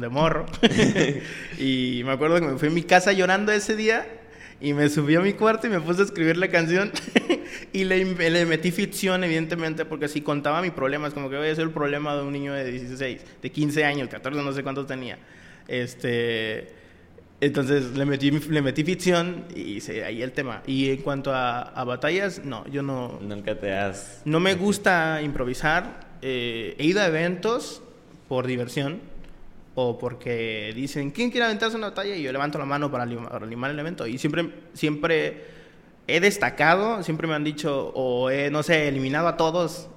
de 0.00 0.08
morro. 0.08 0.46
y 1.58 2.02
me 2.04 2.12
acuerdo 2.12 2.40
que 2.40 2.46
me 2.46 2.58
fui 2.58 2.68
a 2.68 2.72
mi 2.72 2.82
casa 2.82 3.12
llorando 3.12 3.52
ese 3.52 3.76
día 3.76 4.15
y 4.60 4.72
me 4.72 4.88
subí 4.88 5.14
a 5.14 5.20
mi 5.20 5.34
cuarto 5.34 5.66
y 5.66 5.70
me 5.70 5.80
puse 5.80 6.02
a 6.02 6.04
escribir 6.04 6.36
la 6.36 6.48
canción 6.48 6.90
y 7.72 7.84
le, 7.84 8.04
le, 8.04 8.46
metí 8.46 8.70
ficción, 8.70 9.22
evidentemente, 9.24 9.84
porque 9.84 10.08
si 10.08 10.22
contaba 10.22 10.62
mi 10.62 10.70
problema, 10.70 11.08
es 11.08 11.14
como 11.14 11.28
que 11.28 11.36
voy 11.36 11.48
a 11.48 11.54
ser 11.54 11.64
el 11.64 11.70
problema 11.70 12.16
de 12.16 12.22
un 12.22 12.32
niño 12.32 12.52
de 12.52 12.70
16, 12.70 13.20
de 13.42 13.50
15 13.50 13.84
años, 13.84 14.08
14, 14.08 14.42
no 14.42 14.52
sé 14.52 14.62
cuántos 14.62 14.86
tenía. 14.86 15.18
Este, 15.68 16.68
entonces 17.40 17.96
le 17.96 18.06
metí, 18.06 18.30
le 18.30 18.62
metí 18.62 18.82
ficción 18.82 19.44
y 19.54 19.80
se, 19.80 20.04
ahí 20.04 20.22
el 20.22 20.32
tema. 20.32 20.62
Y 20.66 20.90
en 20.90 21.02
cuanto 21.02 21.34
a, 21.34 21.84
batallas, 21.84 22.42
no, 22.44 22.66
yo 22.68 22.82
no... 22.82 23.18
Nunca 23.20 23.58
te 23.58 23.72
has... 23.72 24.22
No 24.24 24.40
me 24.40 24.54
gusta 24.54 25.20
improvisar. 25.22 26.06
Eh, 26.22 26.74
he 26.78 26.84
ido 26.84 27.02
a 27.02 27.06
eventos 27.06 27.82
por 28.28 28.46
diversión 28.46 29.00
o 29.78 29.98
porque 29.98 30.72
dicen, 30.74 31.10
¿quién 31.10 31.30
quiere 31.30 31.44
aventarse 31.44 31.76
una 31.76 31.88
batalla? 31.90 32.16
Y 32.16 32.22
yo 32.22 32.32
levanto 32.32 32.58
la 32.58 32.64
mano 32.64 32.90
para, 32.90 33.04
animar 33.04 33.70
el 33.70 33.78
evento. 33.78 34.06
Y 34.06 34.16
siempre, 34.16 34.50
siempre 34.72 35.44
he 36.06 36.18
destacado, 36.18 37.02
siempre 37.02 37.28
me 37.28 37.34
han 37.34 37.44
dicho, 37.44 37.92
o 37.94 38.30
he, 38.30 38.50
no 38.50 38.62
sé, 38.62 38.88
eliminado 38.88 39.28
a 39.28 39.36
todos. 39.36 39.88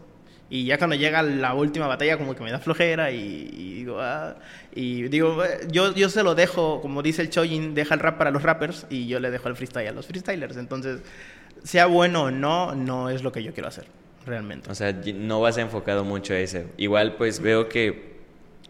Y 0.49 0.65
ya 0.65 0.77
cuando 0.77 0.97
llega 0.97 1.23
la 1.23 1.53
última 1.53 1.87
batalla, 1.87 2.17
como 2.17 2.35
que 2.35 2.43
me 2.43 2.51
da 2.51 2.59
flojera 2.59 3.11
y, 3.11 3.45
digo, 3.75 4.01
ah, 4.01 4.35
y 4.75 5.03
digo, 5.03 5.41
yo, 5.71 5.93
yo 5.95 6.09
se 6.09 6.23
lo 6.23 6.35
dejo, 6.35 6.81
como 6.81 7.01
dice 7.01 7.21
el 7.21 7.29
Chojin, 7.29 7.73
deja 7.73 7.93
el 7.93 8.01
rap 8.01 8.17
para 8.17 8.31
los 8.31 8.43
rappers 8.43 8.85
y 8.89 9.07
yo 9.07 9.21
le 9.21 9.31
dejo 9.31 9.47
el 9.47 9.55
freestyle 9.55 9.87
a 9.87 9.91
los 9.93 10.07
freestylers. 10.07 10.57
Entonces, 10.57 11.01
sea 11.63 11.85
bueno 11.85 12.23
o 12.23 12.31
no, 12.31 12.75
no 12.75 13.09
es 13.09 13.23
lo 13.23 13.31
que 13.31 13.43
yo 13.43 13.53
quiero 13.53 13.69
hacer, 13.69 13.85
realmente. 14.25 14.69
O 14.69 14.75
sea, 14.75 14.91
no 14.91 15.39
vas 15.39 15.57
enfocado 15.57 16.03
mucho 16.03 16.33
a 16.33 16.37
eso. 16.39 16.63
Igual, 16.75 17.15
pues 17.15 17.39
veo 17.39 17.69
que 17.69 18.18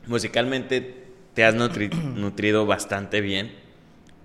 musicalmente 0.09 0.95
te 1.33 1.45
has 1.45 1.55
nutrido 1.55 2.65
bastante 2.65 3.21
bien, 3.21 3.51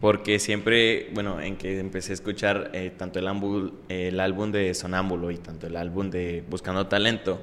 porque 0.00 0.38
siempre, 0.38 1.10
bueno, 1.14 1.40
en 1.40 1.56
que 1.56 1.78
empecé 1.78 2.12
a 2.12 2.14
escuchar 2.14 2.70
eh, 2.74 2.92
tanto 2.96 3.20
el, 3.20 3.72
el 3.88 4.20
álbum 4.20 4.50
de 4.50 4.74
Sonámbulo 4.74 5.30
y 5.30 5.38
tanto 5.38 5.66
el 5.66 5.76
álbum 5.76 6.10
de 6.10 6.42
Buscando 6.48 6.88
Talento, 6.88 7.40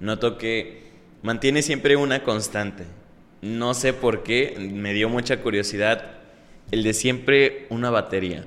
noto 0.00 0.36
que 0.36 0.90
mantiene 1.22 1.62
siempre 1.62 1.96
una 1.96 2.24
constante. 2.24 2.84
No 3.40 3.74
sé 3.74 3.92
por 3.92 4.22
qué, 4.22 4.56
me 4.58 4.92
dio 4.92 5.08
mucha 5.08 5.40
curiosidad 5.40 6.18
el 6.70 6.82
de 6.82 6.94
siempre 6.94 7.66
una 7.70 7.90
batería. 7.90 8.44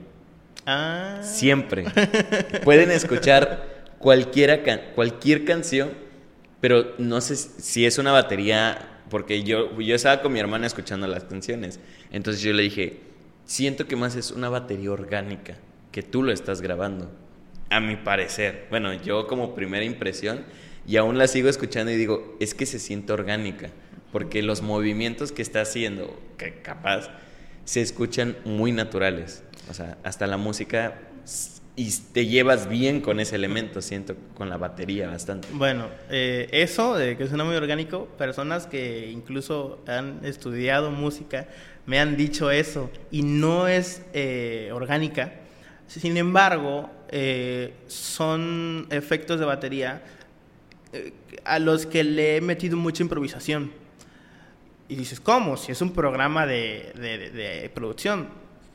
Ah. 0.65 1.19
Siempre. 1.21 1.85
Pueden 2.63 2.91
escuchar 2.91 3.85
cualquiera 3.99 4.63
cualquier 4.93 5.45
canción, 5.45 5.91
pero 6.61 6.93
no 6.97 7.21
sé 7.21 7.35
si 7.35 7.85
es 7.85 7.97
una 7.97 8.11
batería 8.11 8.94
porque 9.09 9.43
yo, 9.43 9.79
yo 9.79 9.95
estaba 9.95 10.21
con 10.21 10.33
mi 10.33 10.39
hermana 10.39 10.67
escuchando 10.67 11.07
las 11.07 11.23
canciones. 11.25 11.79
Entonces 12.11 12.41
yo 12.41 12.53
le 12.53 12.63
dije, 12.63 12.99
siento 13.45 13.87
que 13.87 13.95
más 13.95 14.15
es 14.15 14.31
una 14.31 14.49
batería 14.49 14.91
orgánica, 14.91 15.57
que 15.91 16.03
tú 16.03 16.23
lo 16.23 16.31
estás 16.31 16.61
grabando. 16.61 17.11
A 17.69 17.79
mi 17.79 17.95
parecer. 17.95 18.67
Bueno, 18.69 18.93
yo 18.93 19.27
como 19.27 19.55
primera 19.55 19.85
impresión, 19.85 20.43
y 20.87 20.97
aún 20.97 21.17
la 21.17 21.27
sigo 21.27 21.49
escuchando 21.49 21.91
y 21.91 21.95
digo, 21.95 22.35
es 22.39 22.53
que 22.53 22.65
se 22.65 22.79
siente 22.79 23.13
orgánica, 23.13 23.69
porque 24.11 24.43
los 24.43 24.61
movimientos 24.61 25.31
que 25.31 25.41
está 25.41 25.61
haciendo, 25.61 26.19
que 26.37 26.61
capaz, 26.61 27.09
se 27.63 27.81
escuchan 27.81 28.37
muy 28.45 28.71
naturales. 28.71 29.43
O 29.69 29.73
sea, 29.73 29.97
hasta 30.03 30.27
la 30.27 30.37
música 30.37 30.99
y 31.77 31.91
te 32.13 32.25
llevas 32.25 32.69
bien 32.69 33.01
con 33.01 33.19
ese 33.19 33.35
elemento, 33.35 33.81
siento, 33.81 34.15
con 34.33 34.49
la 34.49 34.57
batería 34.57 35.09
bastante. 35.09 35.47
Bueno, 35.51 35.87
eh, 36.09 36.47
eso 36.51 36.95
de 36.95 37.17
que 37.17 37.27
suena 37.27 37.43
muy 37.43 37.55
orgánico, 37.55 38.05
personas 38.17 38.65
que 38.65 39.11
incluso 39.11 39.83
han 39.87 40.23
estudiado 40.23 40.89
música 40.91 41.47
me 41.85 41.99
han 41.99 42.15
dicho 42.15 42.49
eso 42.49 42.89
y 43.11 43.23
no 43.23 43.67
es 43.67 44.03
eh, 44.13 44.69
orgánica. 44.73 45.33
Sin 45.87 46.17
embargo, 46.17 46.89
eh, 47.09 47.73
son 47.87 48.87
efectos 48.89 49.39
de 49.39 49.45
batería 49.45 50.01
a 51.43 51.59
los 51.59 51.85
que 51.85 52.03
le 52.03 52.37
he 52.37 52.41
metido 52.41 52.77
mucha 52.77 53.03
improvisación. 53.03 53.71
Y 54.87 54.95
dices, 54.95 55.19
¿cómo? 55.19 55.57
Si 55.57 55.71
es 55.71 55.81
un 55.81 55.91
programa 55.91 56.45
de, 56.47 56.93
de 56.95 57.69
producción, 57.73 58.29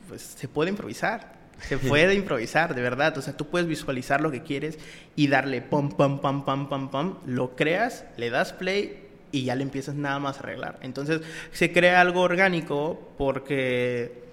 pues 0.07 0.21
se 0.21 0.47
puede 0.47 0.69
improvisar 0.69 1.40
se 1.67 1.77
puede 1.77 2.15
improvisar, 2.15 2.75
de 2.75 2.81
verdad. 2.81 3.17
O 3.17 3.21
sea, 3.21 3.35
tú 3.35 3.47
puedes 3.47 3.67
visualizar 3.67 4.21
lo 4.21 4.31
que 4.31 4.43
quieres 4.43 4.77
y 5.15 5.27
darle 5.27 5.61
pam, 5.61 5.89
pam, 5.89 6.19
pam, 6.19 6.43
pam, 6.43 6.69
pam, 6.69 6.91
pam. 6.91 7.17
Lo 7.25 7.55
creas, 7.55 8.05
le 8.17 8.29
das 8.29 8.53
play 8.53 9.07
y 9.31 9.43
ya 9.43 9.55
le 9.55 9.63
empiezas 9.63 9.95
nada 9.95 10.19
más 10.19 10.37
a 10.37 10.39
arreglar. 10.39 10.79
Entonces, 10.81 11.21
se 11.51 11.71
crea 11.71 12.01
algo 12.01 12.21
orgánico 12.21 13.13
porque 13.17 14.23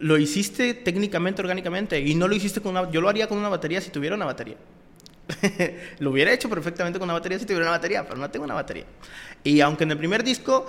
lo 0.00 0.18
hiciste 0.18 0.74
técnicamente, 0.74 1.42
orgánicamente. 1.42 2.00
Y 2.00 2.14
no 2.14 2.28
lo 2.28 2.34
hiciste 2.34 2.60
con 2.60 2.76
una... 2.76 2.90
Yo 2.90 3.00
lo 3.00 3.08
haría 3.08 3.28
con 3.28 3.38
una 3.38 3.48
batería 3.48 3.80
si 3.80 3.90
tuviera 3.90 4.16
una 4.16 4.26
batería. 4.26 4.56
lo 5.98 6.10
hubiera 6.10 6.32
hecho 6.32 6.48
perfectamente 6.48 6.98
con 6.98 7.06
una 7.06 7.14
batería 7.14 7.38
si 7.38 7.44
tuviera 7.44 7.64
una 7.64 7.72
batería, 7.72 8.06
pero 8.06 8.18
no 8.18 8.30
tengo 8.30 8.44
una 8.44 8.54
batería. 8.54 8.84
Y 9.44 9.60
aunque 9.60 9.84
en 9.84 9.92
el 9.92 9.98
primer 9.98 10.24
disco 10.24 10.66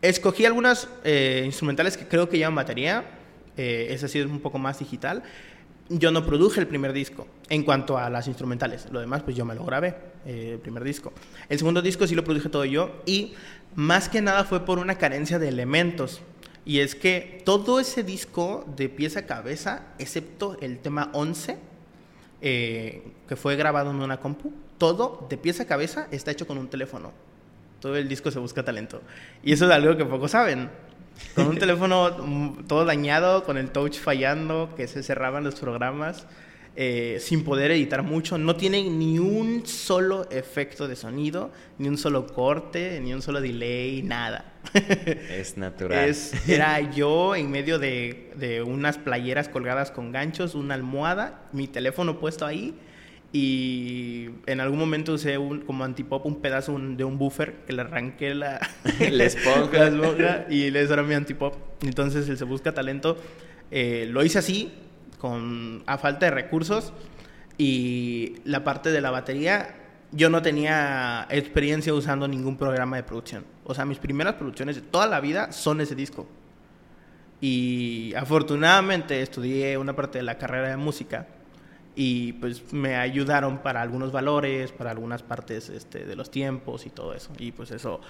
escogí 0.00 0.44
algunas 0.44 0.88
eh, 1.04 1.42
instrumentales 1.44 1.96
que 1.96 2.06
creo 2.06 2.28
que 2.28 2.38
llevan 2.38 2.54
batería, 2.54 3.04
eh, 3.56 3.88
ese 3.90 4.06
es 4.06 4.26
un 4.26 4.40
poco 4.40 4.58
más 4.58 4.78
digital. 4.78 5.22
Yo 5.88 6.10
no 6.10 6.24
produje 6.24 6.60
el 6.60 6.66
primer 6.66 6.92
disco 6.92 7.26
en 7.48 7.64
cuanto 7.64 7.98
a 7.98 8.08
las 8.08 8.26
instrumentales. 8.28 8.88
Lo 8.90 9.00
demás, 9.00 9.22
pues 9.22 9.36
yo 9.36 9.44
me 9.44 9.54
lo 9.54 9.64
grabé, 9.64 9.94
eh, 10.24 10.52
el 10.54 10.58
primer 10.58 10.84
disco. 10.84 11.12
El 11.48 11.58
segundo 11.58 11.82
disco 11.82 12.06
sí 12.06 12.14
lo 12.14 12.24
produje 12.24 12.48
todo 12.48 12.64
yo 12.64 13.02
y 13.04 13.34
más 13.74 14.08
que 14.08 14.22
nada 14.22 14.44
fue 14.44 14.64
por 14.64 14.78
una 14.78 14.96
carencia 14.96 15.38
de 15.38 15.48
elementos. 15.48 16.22
Y 16.64 16.78
es 16.78 16.94
que 16.94 17.42
todo 17.44 17.80
ese 17.80 18.04
disco 18.04 18.64
de 18.76 18.88
pieza 18.88 19.20
a 19.20 19.26
cabeza, 19.26 19.86
excepto 19.98 20.56
el 20.60 20.78
tema 20.78 21.10
11, 21.12 21.58
eh, 22.40 23.02
que 23.28 23.36
fue 23.36 23.56
grabado 23.56 23.90
en 23.90 23.96
una 23.96 24.18
compu, 24.18 24.52
todo 24.78 25.26
de 25.28 25.36
pieza 25.36 25.64
a 25.64 25.66
cabeza 25.66 26.06
está 26.10 26.30
hecho 26.30 26.46
con 26.46 26.58
un 26.58 26.68
teléfono. 26.68 27.12
Todo 27.80 27.96
el 27.96 28.08
disco 28.08 28.30
se 28.30 28.38
busca 28.38 28.64
talento. 28.64 29.02
Y 29.42 29.52
eso 29.52 29.66
es 29.66 29.72
algo 29.72 29.96
que 29.96 30.04
pocos 30.04 30.30
saben. 30.30 30.70
Con 31.34 31.46
un 31.46 31.58
teléfono 31.58 32.10
mm, 32.10 32.66
todo 32.66 32.84
dañado, 32.84 33.44
con 33.44 33.56
el 33.56 33.70
touch 33.70 33.98
fallando, 33.98 34.72
que 34.76 34.86
se 34.86 35.02
cerraban 35.02 35.44
los 35.44 35.54
programas, 35.56 36.26
eh, 36.74 37.18
sin 37.20 37.44
poder 37.44 37.70
editar 37.70 38.02
mucho. 38.02 38.38
No 38.38 38.56
tiene 38.56 38.82
ni 38.88 39.18
un 39.18 39.66
solo 39.66 40.28
efecto 40.30 40.88
de 40.88 40.96
sonido, 40.96 41.52
ni 41.78 41.88
un 41.88 41.98
solo 41.98 42.26
corte, 42.26 43.00
ni 43.00 43.12
un 43.12 43.22
solo 43.22 43.40
delay, 43.40 44.02
nada. 44.02 44.54
Es 44.74 45.56
natural. 45.56 46.14
era 46.48 46.80
yo 46.92 47.34
en 47.34 47.50
medio 47.50 47.78
de, 47.78 48.32
de 48.36 48.62
unas 48.62 48.98
playeras 48.98 49.48
colgadas 49.48 49.90
con 49.90 50.12
ganchos, 50.12 50.54
una 50.54 50.74
almohada, 50.74 51.48
mi 51.52 51.68
teléfono 51.68 52.20
puesto 52.20 52.46
ahí 52.46 52.74
y 53.32 54.28
en 54.46 54.60
algún 54.60 54.78
momento 54.78 55.14
usé 55.14 55.38
un, 55.38 55.62
como 55.62 55.84
antipop 55.84 56.26
un 56.26 56.42
pedazo 56.42 56.78
de 56.78 57.02
un 57.02 57.16
buffer 57.16 57.54
que 57.66 57.72
le 57.72 57.80
arranqué 57.80 58.34
la, 58.34 58.60
la 59.10 59.24
esponja. 59.24 60.46
y 60.50 60.64
eso 60.76 60.92
era 60.92 61.02
mi 61.02 61.14
antipop. 61.14 61.54
Entonces 61.82 62.28
el 62.28 62.36
Se 62.36 62.44
Busca 62.44 62.74
Talento 62.74 63.16
eh, 63.70 64.06
lo 64.10 64.22
hice 64.22 64.38
así, 64.38 64.72
con, 65.18 65.82
a 65.86 65.96
falta 65.96 66.26
de 66.26 66.32
recursos. 66.32 66.92
Y 67.56 68.36
la 68.44 68.64
parte 68.64 68.90
de 68.90 69.00
la 69.00 69.10
batería, 69.10 69.76
yo 70.10 70.28
no 70.28 70.42
tenía 70.42 71.26
experiencia 71.30 71.94
usando 71.94 72.28
ningún 72.28 72.58
programa 72.58 72.96
de 72.96 73.02
producción. 73.02 73.44
O 73.64 73.74
sea, 73.74 73.86
mis 73.86 73.98
primeras 73.98 74.34
producciones 74.34 74.76
de 74.76 74.82
toda 74.82 75.06
la 75.06 75.20
vida 75.20 75.52
son 75.52 75.80
ese 75.80 75.94
disco. 75.94 76.26
Y 77.40 78.12
afortunadamente 78.14 79.22
estudié 79.22 79.78
una 79.78 79.96
parte 79.96 80.18
de 80.18 80.24
la 80.24 80.36
carrera 80.36 80.68
de 80.68 80.76
música 80.76 81.26
y 81.94 82.32
pues 82.34 82.72
me 82.72 82.96
ayudaron 82.96 83.58
para 83.58 83.82
algunos 83.82 84.12
valores, 84.12 84.72
para 84.72 84.90
algunas 84.90 85.22
partes 85.22 85.68
este, 85.68 86.04
de 86.04 86.16
los 86.16 86.30
tiempos 86.30 86.86
y 86.86 86.90
todo 86.90 87.14
eso. 87.14 87.30
Y 87.38 87.52
pues 87.52 87.70
eso 87.70 88.00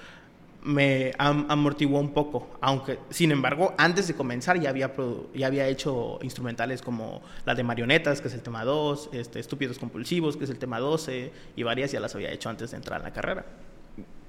me 0.65 1.12
amortiguó 1.19 1.99
un 1.99 2.12
poco, 2.12 2.49
aunque 2.61 3.01
sin 3.11 3.33
embargo 3.33 3.75
antes 3.79 4.07
de 4.07 4.15
comenzar 4.15 4.61
ya 4.61 4.71
había, 4.71 4.93
ya 5.35 5.47
había 5.49 5.67
hecho 5.67 6.21
instrumentales 6.23 6.83
como 6.83 7.21
la 7.45 7.55
de 7.55 7.65
marionetas, 7.65 8.21
que 8.21 8.29
es 8.29 8.35
el 8.35 8.43
tema 8.43 8.65
2, 8.65 9.11
este, 9.12 9.41
Estúpidos 9.41 9.79
Compulsivos, 9.79 10.37
que 10.37 10.45
es 10.45 10.51
el 10.51 10.59
tema 10.59 10.79
12, 10.79 11.33
y 11.57 11.62
varias 11.65 11.91
ya 11.91 11.99
las 11.99 12.15
había 12.15 12.31
hecho 12.31 12.49
antes 12.49 12.71
de 12.71 12.77
entrar 12.77 13.01
en 13.01 13.05
la 13.07 13.12
carrera. 13.12 13.45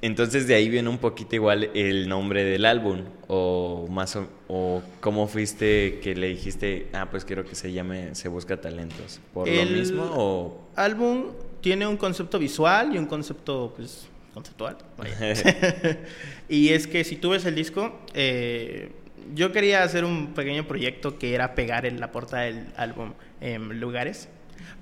Entonces 0.03 0.48
de 0.48 0.55
ahí 0.55 0.67
viene 0.67 0.89
un 0.89 0.98
poquito 0.98 1.33
igual 1.33 1.72
el 1.74 2.10
nombre 2.10 2.43
del 2.43 2.65
álbum 2.65 3.03
o 3.29 3.88
más 3.89 4.19
o, 4.50 4.83
cómo 5.00 5.27
fuiste 5.27 6.01
que 6.03 6.13
le 6.13 6.27
dijiste, 6.27 6.88
ah, 6.91 7.07
pues 7.10 7.24
quiero 7.24 7.45
que 7.45 7.55
se 7.55 7.72
llame 7.72 8.13
Se 8.13 8.27
busca 8.27 8.60
talentos. 8.60 9.22
¿Por 9.33 9.48
lo 9.48 9.65
mismo 9.65 10.03
o 10.13 10.67
álbum 10.75 11.31
tiene 11.62 11.88
un 11.88 11.95
concepto 11.95 12.38
visual 12.38 12.93
y 12.93 12.98
un 12.98 13.05
concepto 13.05 13.72
pues 13.77 14.10
conceptual. 14.33 14.75
y 16.50 16.69
es 16.69 16.86
que 16.86 17.05
si 17.05 17.15
tú 17.15 17.29
ves 17.29 17.45
el 17.45 17.55
disco, 17.55 18.01
eh, 18.13 18.91
yo 19.33 19.53
quería 19.53 19.83
hacer 19.83 20.03
un 20.03 20.33
pequeño 20.33 20.67
proyecto 20.67 21.17
que 21.17 21.33
era 21.33 21.55
pegar 21.55 21.86
en 21.86 22.01
la 22.01 22.12
portada 22.12 22.43
del 22.43 22.65
álbum 22.75 23.13
en 23.39 23.79
lugares. 23.79 24.27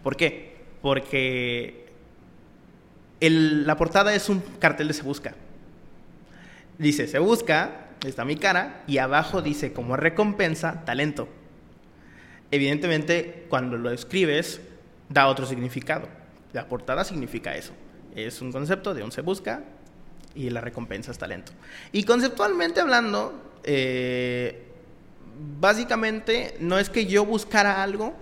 ¿Por 0.01 0.17
qué? 0.17 0.55
Porque 0.81 1.90
la 3.29 3.77
portada 3.77 4.13
es 4.15 4.29
un 4.29 4.41
cartel 4.59 4.87
de 4.87 4.93
Se 4.93 5.03
Busca. 5.03 5.35
Dice 6.77 7.07
Se 7.07 7.19
Busca, 7.19 7.87
está 8.05 8.25
mi 8.25 8.35
cara, 8.35 8.83
y 8.87 8.97
abajo 8.97 9.41
dice 9.41 9.73
como 9.73 9.95
recompensa, 9.95 10.83
talento. 10.85 11.27
Evidentemente, 12.49 13.45
cuando 13.49 13.77
lo 13.77 13.91
escribes, 13.91 14.61
da 15.09 15.27
otro 15.27 15.45
significado. 15.45 16.07
La 16.53 16.67
portada 16.67 17.03
significa 17.03 17.55
eso. 17.55 17.73
Es 18.15 18.41
un 18.41 18.51
concepto 18.51 18.93
de 18.93 19.03
un 19.03 19.11
se 19.11 19.21
busca 19.21 19.63
y 20.35 20.49
la 20.49 20.61
recompensa 20.61 21.11
es 21.11 21.17
talento. 21.17 21.53
Y 21.91 22.03
conceptualmente 22.03 22.81
hablando, 22.81 23.33
eh, 23.63 24.65
básicamente 25.59 26.55
no 26.59 26.77
es 26.77 26.89
que 26.89 27.05
yo 27.05 27.25
buscara 27.25 27.81
algo, 27.81 28.13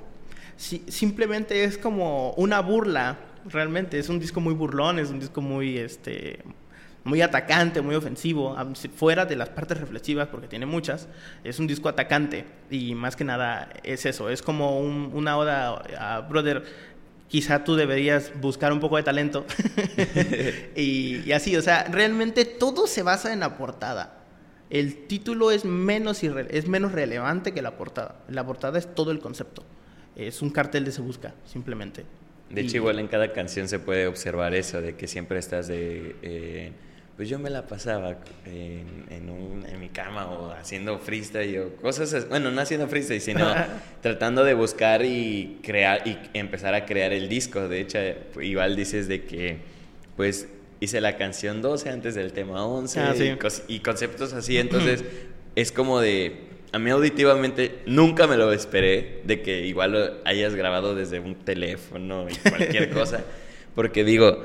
simplemente 0.58 1.64
es 1.64 1.78
como 1.78 2.32
una 2.34 2.60
burla, 2.60 3.18
realmente. 3.52 4.00
Es 4.00 4.10
un 4.10 4.20
disco 4.20 4.40
muy 4.40 4.54
burlón, 4.54 5.00
es 5.00 5.10
un 5.10 5.20
disco 5.20 5.42
muy, 5.42 5.78
este, 5.78 6.40
muy 7.04 7.22
atacante, 7.22 7.82
muy 7.82 7.96
ofensivo, 7.96 8.56
fuera 8.96 9.26
de 9.26 9.36
las 9.36 9.50
partes 9.50 9.80
reflexivas, 9.80 10.28
porque 10.28 10.48
tiene 10.48 10.66
muchas, 10.66 11.08
es 11.44 11.60
un 11.60 11.68
disco 11.68 11.90
atacante 11.90 12.46
y 12.70 12.96
más 12.96 13.16
que 13.16 13.24
nada 13.24 13.70
es 13.84 14.06
eso, 14.06 14.30
es 14.30 14.42
como 14.42 14.80
una 14.80 15.38
oda 15.38 15.82
a 15.98 16.22
Brother, 16.22 16.64
quizá 17.28 17.64
tú 17.64 17.76
deberías 17.76 18.32
buscar 18.42 18.74
un 18.74 18.80
poco 18.80 18.98
de 18.98 19.04
talento. 19.04 19.46
y, 20.76 21.32
así, 21.32 21.56
o 21.56 21.62
sea, 21.62 21.84
realmente 21.86 22.44
todo 22.46 22.88
se 22.88 23.04
basa 23.04 23.32
en 23.32 23.40
la 23.40 23.58
portada. 23.58 24.16
El 24.70 25.08
título 25.08 25.52
es 25.52 25.66
menos, 25.66 26.22
es 26.24 26.68
menos 26.68 26.92
relevante 26.92 27.54
que 27.54 27.62
la 27.62 27.78
portada. 27.78 28.16
La 28.28 28.46
portada 28.46 28.78
es 28.78 28.94
todo 28.94 29.12
el 29.12 29.20
concepto. 29.20 29.64
Es 30.16 30.42
un 30.42 30.50
cartel 30.50 30.86
de 30.86 30.92
se 30.92 31.02
busca, 31.02 31.34
simplemente. 31.46 32.06
De 32.50 32.62
hecho, 32.62 32.78
igual 32.78 33.00
en 33.00 33.08
cada 33.08 33.32
canción 33.32 33.68
se 33.68 33.80
puede 33.80 34.08
observar 34.08 34.56
eso, 34.56 34.82
de 34.82 34.96
que 34.96 35.08
siempre 35.08 35.40
estás 35.40 35.68
de... 35.68 36.16
Eh, 36.22 36.72
pues 37.20 37.28
yo 37.28 37.38
me 37.38 37.50
la 37.50 37.68
pasaba 37.68 38.16
en, 38.46 39.30
un, 39.30 39.66
en 39.68 39.78
mi 39.78 39.90
cama 39.90 40.28
o 40.28 40.52
haciendo 40.52 41.00
freestyle 41.00 41.60
o 41.60 41.76
cosas, 41.76 42.30
bueno, 42.30 42.50
no 42.50 42.62
haciendo 42.62 42.88
freestyle, 42.88 43.20
sino 43.20 43.54
tratando 44.02 44.46
de 44.46 44.54
buscar 44.54 45.04
y 45.04 45.60
crear 45.62 46.08
y 46.08 46.18
empezar 46.34 46.76
a 46.76 46.86
crear 46.86 47.12
el 47.12 47.28
disco. 47.28 47.68
De 47.68 47.82
hecho, 47.82 48.00
igual 48.42 48.78
dices 48.78 49.10
de 49.10 49.26
que, 49.26 49.58
pues, 50.16 50.48
hice 50.80 51.02
la 51.02 51.18
canción 51.18 51.62
12 51.62 51.90
antes 51.90 52.16
del 52.16 52.32
tema 52.32 52.66
11 52.66 53.00
ah, 53.02 53.14
y, 53.68 53.80
conceptos 53.80 54.32
así, 54.32 54.58
entonces 54.58 55.04
es 55.56 55.74
como 55.74 56.00
de, 56.00 56.38
a 56.72 56.80
mí 56.80 56.90
auditivamente 56.90 57.80
nunca 57.86 58.28
me 58.28 58.38
lo 58.38 58.52
esperé 58.54 59.22
de 59.24 59.42
que 59.42 59.66
igual 59.66 59.92
lo 59.92 60.00
hayas 60.26 60.56
grabado 60.56 60.96
desde 60.96 61.20
un 61.20 61.36
teléfono 61.36 62.28
y 62.30 62.36
cualquier 62.36 62.90
cosa, 62.94 63.24
porque 63.76 64.04
digo, 64.04 64.44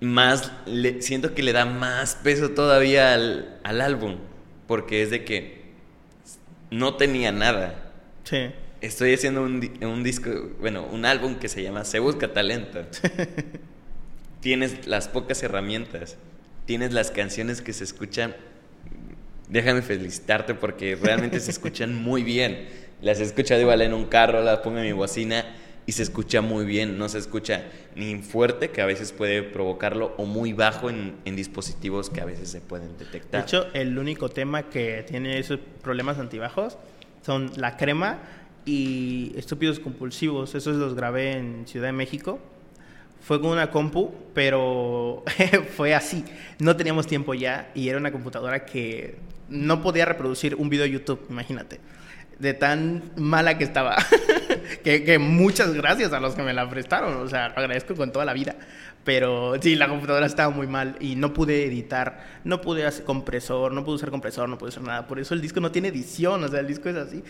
más 0.00 0.52
le, 0.66 1.02
siento 1.02 1.34
que 1.34 1.42
le 1.42 1.52
da 1.52 1.64
más 1.64 2.16
peso 2.16 2.50
todavía 2.50 3.14
al, 3.14 3.80
álbum, 3.80 4.16
porque 4.66 5.02
es 5.02 5.10
de 5.10 5.24
que 5.24 5.66
no 6.70 6.94
tenía 6.94 7.32
nada. 7.32 7.92
Sí. 8.24 8.50
Estoy 8.80 9.14
haciendo 9.14 9.42
un, 9.42 9.70
un 9.82 10.02
disco, 10.02 10.30
bueno, 10.60 10.86
un 10.92 11.06
álbum 11.06 11.36
que 11.36 11.48
se 11.48 11.62
llama 11.62 11.84
Se 11.84 11.98
Busca 11.98 12.32
Talento. 12.32 12.84
tienes 14.40 14.86
las 14.86 15.08
pocas 15.08 15.42
herramientas, 15.42 16.16
tienes 16.66 16.92
las 16.92 17.10
canciones 17.10 17.62
que 17.62 17.72
se 17.72 17.84
escuchan. 17.84 18.36
Déjame 19.48 19.82
felicitarte 19.82 20.54
porque 20.54 20.96
realmente 20.96 21.40
se 21.40 21.50
escuchan 21.50 21.94
muy 21.94 22.22
bien. 22.22 22.66
Las 23.02 23.20
he 23.20 23.22
escuchado 23.22 23.60
igual 23.60 23.82
en 23.82 23.94
un 23.94 24.06
carro, 24.06 24.42
las 24.42 24.58
pongo 24.58 24.78
en 24.78 24.84
mi 24.84 24.92
bocina 24.92 25.44
y 25.86 25.92
se 25.92 26.02
escucha 26.02 26.40
muy 26.40 26.64
bien, 26.64 26.98
no 26.98 27.08
se 27.08 27.18
escucha 27.18 27.64
ni 27.94 28.16
fuerte, 28.16 28.70
que 28.70 28.82
a 28.82 28.86
veces 28.86 29.12
puede 29.12 29.42
provocarlo, 29.42 30.14
o 30.18 30.24
muy 30.24 30.52
bajo 30.52 30.90
en, 30.90 31.14
dispositivos 31.24 32.10
que 32.10 32.20
a 32.20 32.24
veces 32.24 32.50
se 32.50 32.60
pueden 32.60 32.98
detectar. 32.98 33.40
De 33.40 33.46
hecho, 33.46 33.66
el 33.72 33.96
único 33.96 34.28
tema 34.28 34.64
que 34.64 35.04
tiene 35.06 35.38
esos 35.38 35.60
problemas 35.82 36.18
antibajos 36.18 36.76
son 37.24 37.52
la 37.56 37.76
crema 37.76 38.18
y 38.64 39.32
estúpidos 39.36 39.78
compulsivos. 39.78 40.56
Esos 40.56 40.76
los 40.76 40.94
grabé 40.94 41.32
en 41.32 41.68
Ciudad 41.68 41.86
de 41.86 41.92
México. 41.92 42.40
Fue 43.26 43.40
con 43.40 43.50
una 43.50 43.72
compu, 43.72 44.14
pero 44.34 45.24
fue 45.76 45.96
así. 45.96 46.24
No 46.60 46.76
teníamos 46.76 47.08
tiempo 47.08 47.34
ya 47.34 47.72
y 47.74 47.88
era 47.88 47.98
una 47.98 48.12
computadora 48.12 48.64
que 48.64 49.16
no 49.48 49.82
podía 49.82 50.04
reproducir 50.04 50.54
un 50.54 50.68
video 50.68 50.84
de 50.84 50.92
YouTube, 50.92 51.26
imagínate 51.28 51.80
de 52.38 52.54
tan 52.54 53.02
mala 53.16 53.58
que 53.58 53.64
estaba. 53.64 53.96
que, 54.84 55.18
muchas 55.18 55.74
gracias 55.74 56.12
a 56.12 56.20
los 56.20 56.34
que 56.34 56.42
me 56.42 56.52
la 56.52 56.68
prestaron. 56.68 57.16
O 57.16 57.28
sea, 57.28 57.48
lo 57.48 57.56
agradezco 57.56 57.94
con 57.94 58.12
toda 58.12 58.24
la 58.24 58.32
vida. 58.32 58.56
Pero 59.04 59.54
sí, 59.60 59.76
la 59.76 59.88
computadora 59.88 60.26
estaba 60.26 60.54
muy 60.54 60.66
mal 60.66 60.96
y 61.00 61.14
no 61.14 61.32
pude 61.32 61.64
editar, 61.64 62.40
no 62.42 62.60
pude 62.60 62.84
hacer 62.84 63.04
compresor, 63.04 63.72
no 63.72 63.84
pude 63.84 63.96
usar 63.96 64.10
compresor, 64.10 64.48
no 64.48 64.58
pude 64.58 64.70
hacer 64.70 64.82
nada. 64.82 65.06
Por 65.06 65.20
eso 65.20 65.34
el 65.34 65.40
disco 65.40 65.60
no 65.60 65.70
tiene 65.70 65.88
edición, 65.88 66.42
o 66.42 66.48
sea, 66.48 66.60
el 66.60 66.66
disco 66.66 66.88
es 66.88 66.96
así. 66.96 67.22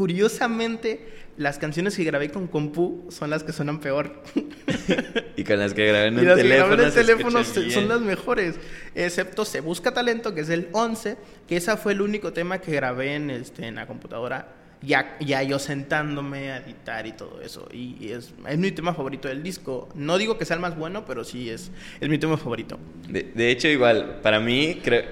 Curiosamente, 0.00 1.06
las 1.36 1.58
canciones 1.58 1.94
que 1.94 2.04
grabé 2.04 2.30
con 2.30 2.46
compu 2.46 3.04
son 3.10 3.28
las 3.28 3.44
que 3.44 3.52
suenan 3.52 3.80
peor. 3.80 4.22
y 5.36 5.44
con 5.44 5.58
las 5.58 5.74
que 5.74 5.86
grabé 5.88 6.06
en 6.06 6.18
el 6.20 6.36
teléfono. 6.36 6.82
en 6.82 6.90
teléfono 6.90 7.44
son 7.44 7.86
las 7.86 8.00
mejores. 8.00 8.58
Excepto 8.94 9.44
Se 9.44 9.60
Busca 9.60 9.92
Talento, 9.92 10.34
que 10.34 10.40
es 10.40 10.48
el 10.48 10.68
11, 10.72 11.18
que 11.46 11.58
ese 11.58 11.76
fue 11.76 11.92
el 11.92 12.00
único 12.00 12.32
tema 12.32 12.62
que 12.62 12.72
grabé 12.72 13.14
en, 13.14 13.28
este, 13.28 13.66
en 13.66 13.74
la 13.74 13.86
computadora 13.86 14.54
ya, 14.80 15.18
ya 15.20 15.42
yo 15.42 15.58
sentándome 15.58 16.50
a 16.50 16.56
editar 16.64 17.06
y 17.06 17.12
todo 17.12 17.42
eso. 17.42 17.68
Y 17.70 18.10
es, 18.10 18.32
es 18.48 18.56
mi 18.56 18.72
tema 18.72 18.94
favorito 18.94 19.28
del 19.28 19.42
disco. 19.42 19.90
No 19.94 20.16
digo 20.16 20.38
que 20.38 20.46
sea 20.46 20.54
el 20.56 20.62
más 20.62 20.78
bueno, 20.78 21.04
pero 21.04 21.24
sí 21.24 21.50
es, 21.50 21.70
es 22.00 22.08
mi 22.08 22.16
tema 22.16 22.38
favorito. 22.38 22.78
De, 23.06 23.50
hecho, 23.50 23.68
igual, 23.68 24.20
para 24.22 24.40
mí, 24.40 24.80
creo, 24.82 25.02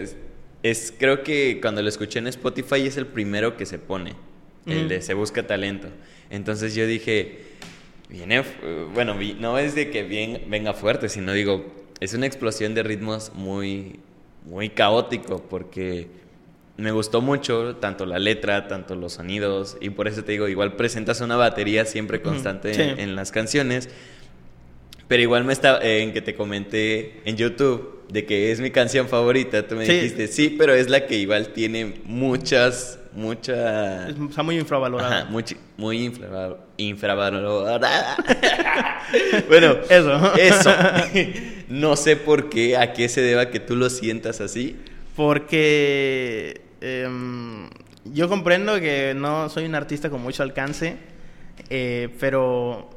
es, 0.63 0.95
creo 0.99 1.23
que 1.23 1.59
cuando 1.61 1.83
lo 1.83 1.91
escuché 1.91 2.21
en 2.21 2.29
Spotify 2.29 2.87
es 2.87 2.97
el 2.97 3.07
primero 3.07 3.59
que 3.59 3.67
se 3.67 3.79
pone, 3.79 4.15
el 4.69 4.89
de 4.89 5.03
Se 5.03 5.15
Busca 5.15 5.47
Talento. 5.47 5.89
Entonces 6.31 6.75
yo 6.75 6.87
dije, 6.87 7.39
viene, 8.09 8.43
bueno, 8.95 9.17
no 9.39 9.59
es 9.59 9.75
de 9.75 9.91
que 9.91 10.03
bien, 10.03 10.43
venga 10.49 10.73
fuerte, 10.75 11.09
sino 11.09 11.33
digo, 11.33 11.65
es 12.01 12.15
una 12.15 12.27
explosión 12.27 12.75
de 12.75 12.83
ritmos 12.83 13.33
muy, 13.35 14.01
muy 14.45 14.71
caótico, 14.71 15.43
porque 15.49 16.09
me 16.77 16.93
gustó 16.93 17.21
mucho 17.21 17.77
tanto 17.77 18.07
la 18.07 18.19
letra, 18.19 18.69
tanto 18.69 18.95
los 18.95 19.15
sonidos, 19.15 19.77
y 19.81 19.91
por 19.91 20.07
eso 20.07 20.23
te 20.23 20.33
digo, 20.33 20.49
igual 20.49 20.77
presentas 20.77 21.21
una 21.21 21.37
batería 21.37 21.85
siempre 21.85 22.23
constante 22.23 23.03
en, 23.03 23.17
las 23.17 23.33
canciones. 23.33 23.89
Pero 25.09 25.23
igual 25.23 25.45
me 25.45 25.55
está 25.55 25.81
eh, 25.83 26.03
en 26.03 26.13
que 26.13 26.21
te 26.21 26.35
comenté 26.35 27.21
en 27.25 27.37
YouTube 27.37 28.05
de 28.11 28.25
que 28.27 28.53
es 28.53 28.61
mi 28.61 28.71
canción 28.71 29.09
favorita, 29.09 29.67
tú 29.67 29.75
me 29.75 29.85
dijiste, 29.85 30.29
sí, 30.29 30.55
pero 30.57 30.73
es 30.73 30.89
la 30.89 31.07
que 31.07 31.17
igual 31.17 31.49
tiene 31.49 31.95
muchas, 32.05 32.99
muchas... 33.19 34.09
Está 34.09 34.43
muy 34.43 34.59
infravalorada. 34.59 35.27
muy, 35.27 35.45
muy 35.77 36.13
infravalorada. 36.77 38.17
bueno, 39.49 39.77
eso. 39.91 40.35
Eso. 40.37 40.71
no 41.69 41.97
sé 41.97 42.17
por 42.17 42.49
qué, 42.49 42.77
a 42.77 42.93
qué 42.93 43.09
se 43.09 43.21
deba 43.21 43.51
que 43.51 43.61
tú 43.61 43.77
lo 43.77 43.91
sientas 43.91 44.41
así. 44.41 44.77
Porque 45.15 46.69
Em, 46.81 47.69
yo 48.05 48.29
comprendo 48.29 48.79
que 48.81 49.15
no 49.15 49.49
soy 49.49 49.65
un 49.65 49.75
artista 49.75 50.11
con 50.11 50.23
mucho 50.23 50.43
alcance, 50.43 50.97
eh, 51.71 52.09
pero 52.21 52.91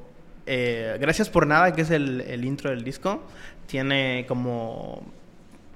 eh, 0.46 0.98
Gracias 1.00 1.30
por 1.30 1.48
Nada, 1.48 1.74
que 1.74 1.82
es 1.82 1.92
el, 1.92 2.44
intro 2.46 2.70
del 2.70 2.84
disco, 2.84 3.24
tiene 3.68 4.26
como 4.28 5.04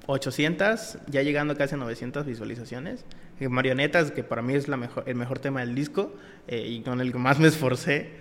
800, 0.08 1.00
ya 1.08 1.22
llegando 1.22 1.56
casi 1.56 1.76
a 1.76 1.78
900 1.78 2.26
visualizaciones. 2.26 3.06
Eh, 3.40 3.50
marionetas, 3.50 4.12
que 4.12 4.24
para 4.24 4.42
mí 4.42 4.54
es 4.54 4.68
el 4.68 4.78
mejor 5.16 5.40
tema 5.40 5.60
del 5.60 5.76
disco 5.76 6.14
y 6.48 6.82
con 6.82 7.02
el 7.02 7.12
que 7.12 7.18
más 7.18 7.40
me 7.40 7.48
esforcé, 7.48 8.12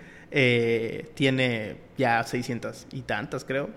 tiene 1.15 1.77
ya 1.97 2.25
600 2.25 2.87
y 2.93 3.03
tantas, 3.03 3.45
creo. 3.45 3.71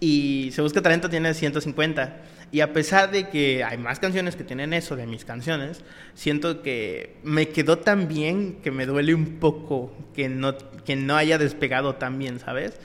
Y 0.00 0.50
Se 0.52 0.62
Busca 0.62 0.80
Talento 0.80 1.10
tiene 1.10 1.34
150. 1.34 2.22
Y 2.52 2.62
a 2.62 2.72
pesar 2.72 3.12
de 3.12 3.28
que 3.28 3.62
hay 3.62 3.78
más 3.78 4.00
canciones 4.00 4.34
que 4.34 4.42
tienen 4.42 4.72
eso 4.72 4.96
de 4.96 5.06
mis 5.06 5.24
canciones, 5.24 5.82
siento 6.14 6.62
que 6.62 7.16
me 7.22 7.50
quedó 7.50 7.78
tan 7.78 8.08
bien 8.08 8.56
que 8.62 8.72
me 8.72 8.86
duele 8.86 9.14
un 9.14 9.38
poco 9.38 9.92
que 10.16 10.28
no, 10.28 10.56
que 10.84 10.96
no 10.96 11.16
haya 11.16 11.38
despegado 11.38 11.94
tan 11.94 12.18
bien, 12.18 12.40
¿sabes? 12.40 12.80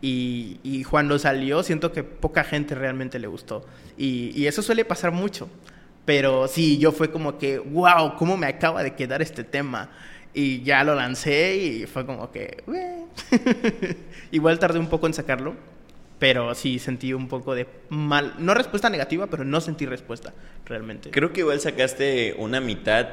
Y, 0.00 0.60
y 0.62 0.84
cuando 0.84 1.18
salió 1.18 1.64
siento 1.64 1.90
que 1.90 2.04
poca 2.04 2.44
gente 2.44 2.76
realmente 2.76 3.18
le 3.18 3.26
gustó. 3.26 3.66
Y 3.96 4.46
eso 4.46 4.62
suele 4.62 4.84
pasar 4.84 5.10
mucho. 5.10 5.48
Pero 6.08 6.48
sí, 6.48 6.78
yo 6.78 6.90
fue 6.90 7.10
como 7.10 7.36
que, 7.36 7.58
wow, 7.58 8.16
¿cómo 8.16 8.38
me 8.38 8.46
acaba 8.46 8.82
de 8.82 8.94
quedar 8.94 9.20
este 9.20 9.44
tema? 9.44 9.90
Y 10.32 10.62
ya 10.62 10.82
lo 10.82 10.94
lancé 10.94 11.58
y 11.58 11.86
fue 11.86 12.06
como 12.06 12.32
que, 12.32 12.64
igual 14.30 14.58
tardé 14.58 14.78
un 14.78 14.86
poco 14.86 15.06
en 15.06 15.12
sacarlo, 15.12 15.54
pero 16.18 16.54
sí 16.54 16.78
sentí 16.78 17.12
un 17.12 17.28
poco 17.28 17.54
de 17.54 17.66
mal, 17.90 18.36
no 18.38 18.54
respuesta 18.54 18.88
negativa, 18.88 19.26
pero 19.26 19.44
no 19.44 19.60
sentí 19.60 19.84
respuesta 19.84 20.32
realmente. 20.64 21.10
Creo 21.10 21.34
que 21.34 21.40
igual 21.40 21.60
sacaste 21.60 22.34
una 22.38 22.62
mitad 22.62 23.08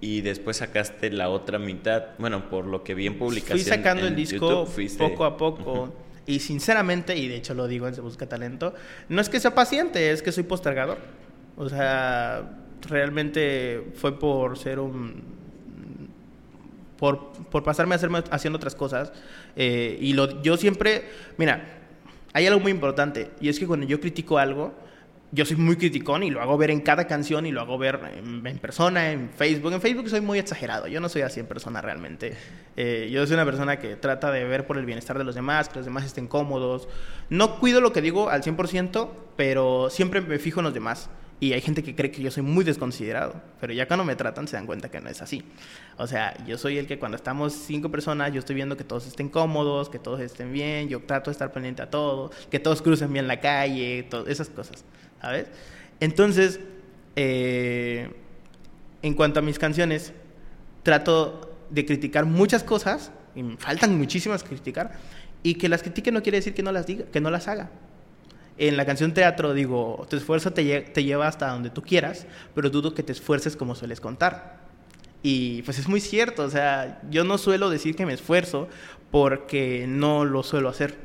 y 0.00 0.22
después 0.22 0.56
sacaste 0.56 1.12
la 1.12 1.28
otra 1.28 1.60
mitad, 1.60 2.18
bueno, 2.18 2.50
por 2.50 2.66
lo 2.66 2.82
que 2.82 2.94
vi 2.94 3.06
en 3.06 3.16
publicación. 3.16 3.60
Fui 3.60 3.64
sacando 3.64 4.02
en 4.02 4.08
el 4.08 4.16
disco 4.16 4.66
poco 4.98 5.24
a 5.24 5.36
poco. 5.36 5.94
Y 6.26 6.40
sinceramente, 6.40 7.16
y 7.16 7.28
de 7.28 7.36
hecho 7.36 7.54
lo 7.54 7.68
digo 7.68 7.86
en 7.86 7.94
Se 7.94 8.00
Busca 8.00 8.28
Talento, 8.28 8.74
no 9.08 9.20
es 9.20 9.28
que 9.28 9.38
sea 9.38 9.54
paciente, 9.54 10.10
es 10.10 10.20
que 10.20 10.32
soy 10.32 10.42
postergador. 10.42 10.98
O 11.58 11.68
sea, 11.68 12.58
realmente 12.88 13.92
fue 13.94 14.18
por 14.18 14.56
ser 14.56 14.78
un 14.78 15.36
por, 16.98 17.32
por 17.50 17.62
pasarme 17.62 17.94
a 17.94 17.96
hacerme, 17.96 18.22
haciendo 18.30 18.56
otras 18.56 18.74
cosas. 18.74 19.12
Eh, 19.56 19.98
y 20.00 20.12
lo, 20.12 20.42
yo 20.42 20.56
siempre, 20.56 21.04
mira, 21.36 21.64
hay 22.32 22.46
algo 22.46 22.60
muy 22.60 22.72
importante, 22.72 23.30
y 23.40 23.48
es 23.48 23.58
que 23.58 23.66
cuando 23.66 23.86
yo 23.86 24.00
critico 24.00 24.38
algo, 24.38 24.74
yo 25.30 25.44
soy 25.44 25.56
muy 25.56 25.76
criticón 25.76 26.22
y 26.22 26.30
lo 26.30 26.40
hago 26.40 26.56
ver 26.56 26.70
en 26.70 26.80
cada 26.80 27.06
canción 27.06 27.44
y 27.44 27.52
lo 27.52 27.60
hago 27.60 27.76
ver 27.76 28.00
en, 28.16 28.58
persona, 28.58 29.12
en 29.12 29.28
Facebook. 29.28 29.74
En 29.74 29.80
Facebook 29.82 30.08
soy 30.08 30.22
muy 30.22 30.38
exagerado, 30.38 30.86
yo 30.86 31.00
no 31.00 31.08
soy 31.10 31.22
así 31.22 31.38
en 31.38 31.46
persona 31.46 31.82
realmente. 31.82 32.34
Eh, 32.76 33.10
yo 33.12 33.26
soy 33.26 33.34
una 33.34 33.44
persona 33.44 33.78
que 33.78 33.96
trata 33.96 34.30
de 34.30 34.44
ver 34.44 34.66
por 34.66 34.78
el 34.78 34.86
bienestar 34.86 35.18
de 35.18 35.24
los 35.24 35.34
demás, 35.34 35.68
que 35.68 35.76
los 35.76 35.84
demás 35.84 36.04
estén 36.06 36.28
cómodos. 36.28 36.88
No 37.28 37.58
cuido 37.60 37.82
lo 37.82 37.92
que 37.92 38.00
digo 38.00 38.30
al 38.30 38.42
100%, 38.42 39.10
pero 39.36 39.90
siempre 39.90 40.22
me 40.22 40.38
fijo 40.38 40.60
en 40.60 40.64
los 40.64 40.74
demás. 40.74 41.10
Y 41.40 41.52
hay 41.52 41.60
gente 41.60 41.84
que 41.84 41.94
cree 41.94 42.10
que 42.10 42.20
yo 42.20 42.32
soy 42.32 42.42
muy 42.42 42.64
desconsiderado, 42.64 43.40
pero 43.60 43.72
ya 43.72 43.86
cuando 43.86 44.04
me 44.04 44.16
tratan 44.16 44.48
se 44.48 44.56
dan 44.56 44.66
cuenta 44.66 44.90
que 44.90 45.00
no 45.00 45.08
es 45.08 45.22
así. 45.22 45.44
O 45.96 46.08
sea, 46.08 46.36
yo 46.46 46.58
soy 46.58 46.78
el 46.78 46.88
que 46.88 46.98
cuando 46.98 47.16
estamos 47.16 47.52
cinco 47.52 47.90
personas, 47.90 48.32
yo 48.32 48.40
estoy 48.40 48.56
viendo 48.56 48.76
que 48.76 48.82
todos 48.82 49.06
estén 49.06 49.28
cómodos, 49.28 49.88
que 49.88 50.00
todos 50.00 50.20
estén 50.20 50.52
bien, 50.52 50.88
yo 50.88 51.00
trato 51.00 51.30
de 51.30 51.32
estar 51.32 51.52
pendiente 51.52 51.80
a 51.82 51.90
todo, 51.90 52.32
que 52.50 52.58
todos 52.58 52.82
crucen 52.82 53.12
bien 53.12 53.28
la 53.28 53.38
calle, 53.38 54.04
todas 54.10 54.26
esas 54.26 54.48
cosas, 54.48 54.84
¿sabes? 55.20 55.46
Entonces, 56.00 56.58
eh, 57.14 58.10
en 59.02 59.14
cuanto 59.14 59.38
a 59.38 59.42
mis 59.42 59.60
canciones, 59.60 60.12
trato 60.82 61.56
de 61.70 61.86
criticar 61.86 62.24
muchas 62.24 62.64
cosas, 62.64 63.12
y 63.36 63.44
me 63.44 63.56
faltan 63.58 63.96
muchísimas 63.96 64.42
criticar, 64.42 64.98
y 65.44 65.54
que 65.54 65.68
las 65.68 65.82
critique 65.82 66.10
no 66.10 66.20
quiere 66.20 66.38
decir 66.38 66.52
que 66.52 66.64
no 66.64 66.72
las 66.72 66.86
diga, 66.86 67.04
que 67.12 67.20
no 67.20 67.30
las 67.30 67.46
haga 67.46 67.70
en 68.58 68.76
la 68.76 68.84
canción 68.84 69.14
teatro 69.14 69.54
digo, 69.54 70.06
tu 70.10 70.16
esfuerzo 70.16 70.52
te, 70.52 70.64
lleva 70.64 71.28
hasta 71.28 71.48
donde 71.48 71.70
tú 71.70 71.82
quieras, 71.82 72.26
pero 72.54 72.70
dudo 72.70 72.92
que 72.92 73.02
te 73.02 73.12
esfuerces 73.12 73.56
como 73.56 73.74
sueles 73.74 74.00
contar. 74.00 74.58
Y 75.22 75.62
pues 75.62 75.78
es 75.78 75.88
muy 75.88 76.00
cierto, 76.00 76.44
o 76.44 76.50
sea, 76.50 77.00
yo 77.10 77.24
no 77.24 77.38
suelo 77.38 77.70
decir 77.70 77.96
que 77.96 78.06
me 78.06 78.12
esfuerzo 78.12 78.68
porque 79.10 79.86
no 79.88 80.24
lo 80.24 80.42
suelo 80.42 80.68
hacer. 80.68 80.96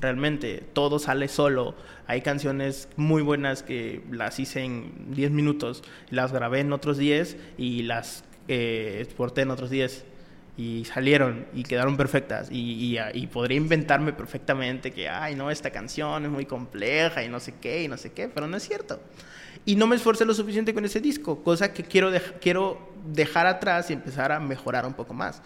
Realmente, 0.00 0.64
todo 0.72 0.98
sale 0.98 1.28
solo. 1.28 1.74
Hay 2.06 2.22
canciones 2.22 2.88
muy 2.96 3.22
buenas 3.22 3.62
que 3.62 4.02
las 4.10 4.40
hice 4.40 4.64
en 4.64 5.12
10 5.14 5.30
minutos, 5.32 5.82
las 6.08 6.32
grabé 6.32 6.60
en 6.60 6.72
otros 6.72 6.96
10 6.96 7.36
y 7.58 7.82
las 7.82 8.24
eh, 8.48 8.98
exporté 9.02 9.42
en 9.42 9.50
otros 9.50 9.70
10 9.70 10.04
y 10.60 10.84
salieron 10.84 11.46
y 11.54 11.62
quedaron 11.62 11.96
perfectas 11.96 12.50
y, 12.50 12.98
y, 13.14 13.26
podría 13.28 13.56
inventarme 13.56 14.12
perfectamente 14.12 14.90
que, 14.90 15.08
ay, 15.08 15.34
no, 15.34 15.50
esta 15.50 15.70
canción 15.70 16.26
es 16.26 16.30
muy 16.30 16.44
compleja 16.44 17.24
y 17.24 17.30
no 17.30 17.40
sé 17.40 17.54
qué 17.58 17.84
y 17.84 17.88
no 17.88 17.96
sé 17.96 18.12
qué, 18.12 18.28
pero 18.28 18.46
no 18.46 18.58
es 18.58 18.62
cierto. 18.64 19.00
Y 19.64 19.76
no 19.76 19.86
me 19.86 19.96
esforcé 19.96 20.26
lo 20.26 20.34
suficiente 20.34 20.74
con 20.74 20.84
ese 20.84 21.00
disco, 21.00 21.42
cosa 21.42 21.72
que 21.72 21.82
quiero, 21.82 22.10
quiero 22.42 22.92
dejar 23.06 23.46
atrás 23.46 23.88
y 23.88 23.94
empezar 23.94 24.32
a 24.32 24.38
mejorar 24.38 24.84
un 24.84 24.92
poco 24.92 25.14
más. 25.14 25.42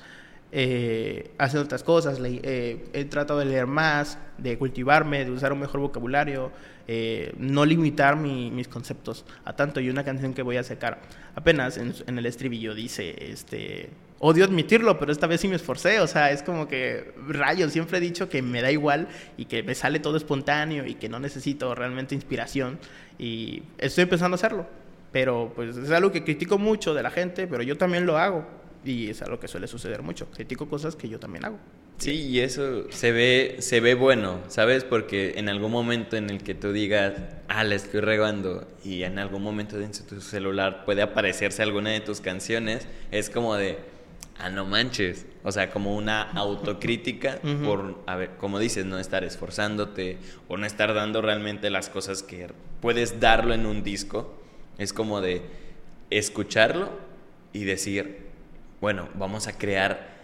Eh, 0.50 1.30
haciendo 1.38 1.64
otras 1.64 1.84
cosas, 1.84 2.18
eh, 2.20 2.84
he 2.92 3.04
tratado 3.04 3.38
de 3.38 3.44
leer 3.44 3.68
más, 3.68 4.18
de 4.38 4.58
cultivarme, 4.58 5.24
de 5.24 5.30
usar 5.30 5.52
un 5.52 5.60
mejor 5.60 5.80
vocabulario, 5.80 6.50
eh, 6.88 7.32
no 7.38 7.64
limitar 7.64 8.16
mis 8.16 8.66
conceptos 8.66 9.24
a 9.44 9.54
tanto. 9.54 9.78
Y 9.78 9.90
una 9.90 10.02
canción 10.02 10.34
que 10.34 10.42
voy 10.42 10.56
a 10.56 10.64
sacar 10.64 11.02
apenas 11.36 11.76
en, 11.76 11.94
en 12.04 12.18
el 12.18 12.26
estribillo 12.26 12.74
dice, 12.74 13.14
este, 13.30 13.90
odio 14.18 14.44
admitirlo, 14.44 14.98
pero 14.98 15.12
esta 15.12 15.26
vez 15.26 15.40
sí 15.40 15.48
me 15.48 15.56
esforcé, 15.56 16.00
o 16.00 16.06
sea, 16.06 16.30
es 16.30 16.42
como 16.42 16.68
que 16.68 17.12
rayo, 17.28 17.68
siempre 17.68 17.98
he 17.98 18.00
dicho 18.00 18.28
que 18.28 18.42
me 18.42 18.62
da 18.62 18.70
igual 18.70 19.08
y 19.36 19.46
que 19.46 19.62
me 19.62 19.74
sale 19.74 19.98
todo 19.98 20.16
espontáneo 20.16 20.86
y 20.86 20.94
que 20.94 21.08
no 21.08 21.18
necesito 21.20 21.74
realmente 21.74 22.14
inspiración 22.14 22.78
y 23.18 23.62
estoy 23.78 24.02
empezando 24.02 24.34
a 24.34 24.36
hacerlo, 24.36 24.66
pero 25.12 25.52
pues 25.54 25.76
es 25.76 25.90
algo 25.90 26.12
que 26.12 26.24
critico 26.24 26.58
mucho 26.58 26.94
de 26.94 27.02
la 27.02 27.10
gente, 27.10 27.46
pero 27.46 27.62
yo 27.62 27.76
también 27.76 28.06
lo 28.06 28.16
hago 28.16 28.46
y 28.84 29.10
es 29.10 29.22
algo 29.22 29.40
que 29.40 29.48
suele 29.48 29.66
suceder 29.66 30.02
mucho, 30.02 30.26
critico 30.30 30.68
cosas 30.68 30.96
que 30.96 31.08
yo 31.08 31.18
también 31.18 31.44
hago. 31.44 31.58
Sí, 31.98 32.26
y 32.26 32.40
eso 32.40 32.90
se 32.90 33.12
ve, 33.12 33.56
se 33.60 33.80
ve 33.80 33.94
bueno, 33.94 34.40
¿sabes? 34.48 34.82
Porque 34.82 35.34
en 35.36 35.48
algún 35.48 35.70
momento 35.70 36.16
en 36.16 36.28
el 36.28 36.42
que 36.42 36.54
tú 36.54 36.72
digas, 36.72 37.14
ah, 37.46 37.62
la 37.62 37.76
estoy 37.76 38.00
regando, 38.00 38.66
y 38.84 39.04
en 39.04 39.18
algún 39.18 39.42
momento 39.42 39.78
de 39.78 39.86
tu 39.86 40.20
celular 40.20 40.84
puede 40.84 41.02
aparecerse 41.02 41.62
alguna 41.62 41.90
de 41.90 42.00
tus 42.00 42.20
canciones, 42.20 42.88
es 43.12 43.30
como 43.30 43.54
de, 43.54 43.78
ah, 44.38 44.50
no 44.50 44.64
manches. 44.64 45.26
O 45.42 45.52
sea, 45.52 45.70
como 45.70 45.94
una 45.94 46.22
autocrítica 46.32 47.40
por, 47.64 48.02
a 48.06 48.16
ver, 48.16 48.36
como 48.38 48.58
dices, 48.58 48.84
no 48.84 48.98
estar 48.98 49.24
esforzándote 49.24 50.18
o 50.48 50.56
no 50.56 50.66
estar 50.66 50.94
dando 50.94 51.22
realmente 51.22 51.70
las 51.70 51.88
cosas 51.88 52.22
que 52.22 52.48
puedes 52.80 53.20
darlo 53.20 53.54
en 53.54 53.66
un 53.66 53.82
disco. 53.82 54.34
Es 54.78 54.92
como 54.92 55.20
de 55.20 55.42
escucharlo 56.10 56.90
y 57.52 57.64
decir, 57.64 58.26
bueno, 58.80 59.08
vamos 59.14 59.46
a 59.46 59.56
crear 59.56 60.14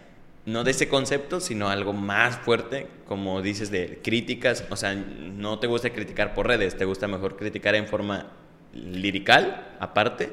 no 0.47 0.65
de 0.65 0.71
ese 0.71 0.89
concepto, 0.89 1.39
sino 1.39 1.69
algo 1.69 1.93
más 1.93 2.39
fuerte, 2.39 2.89
como 3.07 3.43
dices, 3.43 3.71
de 3.71 4.01
críticas. 4.03 4.65
O 4.71 4.77
sea, 4.77 4.95
no 4.95 5.59
te 5.59 5.67
gusta 5.67 5.91
criticar 5.91 6.35
por 6.35 6.47
redes, 6.47 6.77
te 6.77 6.85
gusta 6.85 7.07
mejor 7.07 7.37
criticar 7.37 7.75
en 7.75 7.87
forma 7.87 8.33
lirical, 8.73 9.77
aparte 9.81 10.31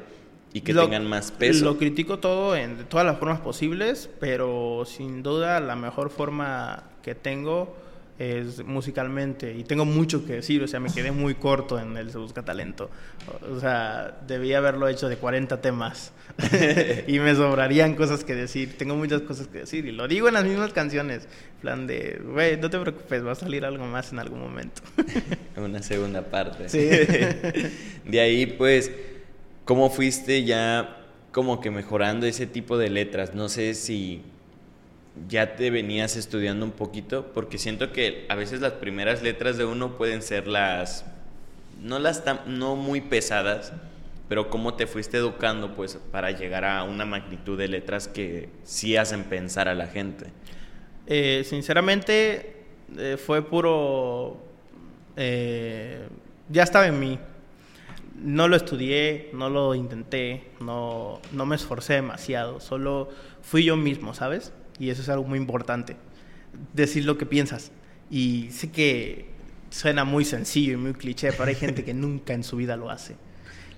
y 0.52 0.60
que 0.62 0.74
tengan 0.74 1.06
más 1.06 1.30
peso. 1.30 1.64
Lo 1.64 1.78
critico 1.78 2.18
todo 2.18 2.56
en 2.56 2.84
todas 2.86 3.06
las 3.06 3.18
formas 3.18 3.40
posibles, 3.40 4.08
pero 4.20 4.84
sin 4.86 5.22
duda 5.22 5.60
la 5.60 5.76
mejor 5.76 6.10
forma 6.10 6.84
que 7.02 7.14
tengo 7.14 7.76
es 8.18 8.64
musicalmente 8.64 9.54
y 9.54 9.62
tengo 9.62 9.84
mucho 9.84 10.26
que 10.26 10.34
decir, 10.34 10.62
o 10.62 10.66
sea, 10.66 10.80
me 10.80 10.92
quedé 10.92 11.12
muy 11.12 11.36
corto 11.36 11.78
en 11.78 11.96
el 11.96 12.10
Se 12.10 12.18
Busca 12.18 12.44
Talento. 12.44 12.90
O 13.54 13.60
sea, 13.60 14.18
debía 14.26 14.58
haberlo 14.58 14.88
hecho 14.88 15.08
de 15.08 15.16
40 15.16 15.60
temas 15.60 16.12
y 17.06 17.20
me 17.20 17.34
sobrarían 17.36 17.94
cosas 17.94 18.24
que 18.24 18.34
decir. 18.34 18.76
Tengo 18.76 18.96
muchas 18.96 19.22
cosas 19.22 19.46
que 19.46 19.58
decir 19.58 19.86
y 19.86 19.92
lo 19.92 20.08
digo 20.08 20.26
en 20.26 20.34
las 20.34 20.44
mismas 20.44 20.72
canciones. 20.72 21.28
plan 21.60 21.86
de, 21.86 22.20
güey, 22.24 22.56
no 22.56 22.68
te 22.70 22.80
preocupes, 22.80 23.24
va 23.24 23.32
a 23.32 23.36
salir 23.36 23.64
algo 23.64 23.86
más 23.86 24.12
en 24.12 24.18
algún 24.18 24.40
momento. 24.40 24.82
Una 25.56 25.82
segunda 25.82 26.22
parte. 26.22 26.68
Sí. 26.68 26.88
de 28.04 28.20
ahí, 28.20 28.46
pues 28.46 28.90
¿Cómo 29.68 29.90
fuiste 29.90 30.44
ya 30.44 30.96
como 31.30 31.60
que 31.60 31.70
mejorando 31.70 32.24
ese 32.24 32.46
tipo 32.46 32.78
de 32.78 32.88
letras? 32.88 33.34
No 33.34 33.50
sé 33.50 33.74
si 33.74 34.22
ya 35.28 35.56
te 35.56 35.70
venías 35.70 36.16
estudiando 36.16 36.64
un 36.64 36.72
poquito, 36.72 37.32
porque 37.34 37.58
siento 37.58 37.92
que 37.92 38.24
a 38.30 38.34
veces 38.34 38.62
las 38.62 38.72
primeras 38.72 39.22
letras 39.22 39.58
de 39.58 39.66
uno 39.66 39.98
pueden 39.98 40.22
ser 40.22 40.48
las, 40.48 41.04
no 41.82 41.98
las 41.98 42.24
tan, 42.24 42.58
no 42.58 42.76
muy 42.76 43.02
pesadas, 43.02 43.74
pero 44.26 44.48
cómo 44.48 44.72
te 44.72 44.86
fuiste 44.86 45.18
educando 45.18 45.74
pues 45.74 45.98
para 46.12 46.30
llegar 46.30 46.64
a 46.64 46.82
una 46.84 47.04
magnitud 47.04 47.58
de 47.58 47.68
letras 47.68 48.08
que 48.08 48.48
sí 48.64 48.96
hacen 48.96 49.24
pensar 49.24 49.68
a 49.68 49.74
la 49.74 49.86
gente. 49.86 50.28
Eh, 51.06 51.42
sinceramente 51.44 52.64
eh, 52.96 53.18
fue 53.22 53.42
puro, 53.42 54.38
eh, 55.14 56.08
ya 56.48 56.62
estaba 56.62 56.86
en 56.86 56.98
mí 56.98 57.18
no 58.22 58.48
lo 58.48 58.56
estudié, 58.56 59.30
no 59.32 59.48
lo 59.48 59.74
intenté, 59.74 60.50
no, 60.60 61.20
no 61.32 61.46
me 61.46 61.56
esforcé 61.56 61.94
demasiado, 61.94 62.60
solo 62.60 63.08
fui 63.42 63.64
yo 63.64 63.76
mismo, 63.76 64.14
¿sabes? 64.14 64.52
Y 64.78 64.90
eso 64.90 65.02
es 65.02 65.08
algo 65.08 65.24
muy 65.24 65.38
importante, 65.38 65.96
decir 66.72 67.04
lo 67.04 67.18
que 67.18 67.26
piensas. 67.26 67.72
Y 68.10 68.48
sé 68.50 68.70
que 68.70 69.28
suena 69.70 70.04
muy 70.04 70.24
sencillo 70.24 70.72
y 70.72 70.76
muy 70.76 70.94
cliché, 70.94 71.32
pero 71.32 71.44
hay 71.44 71.54
gente 71.54 71.84
que 71.84 71.94
nunca 71.94 72.32
en 72.32 72.44
su 72.44 72.56
vida 72.56 72.76
lo 72.76 72.90
hace. 72.90 73.16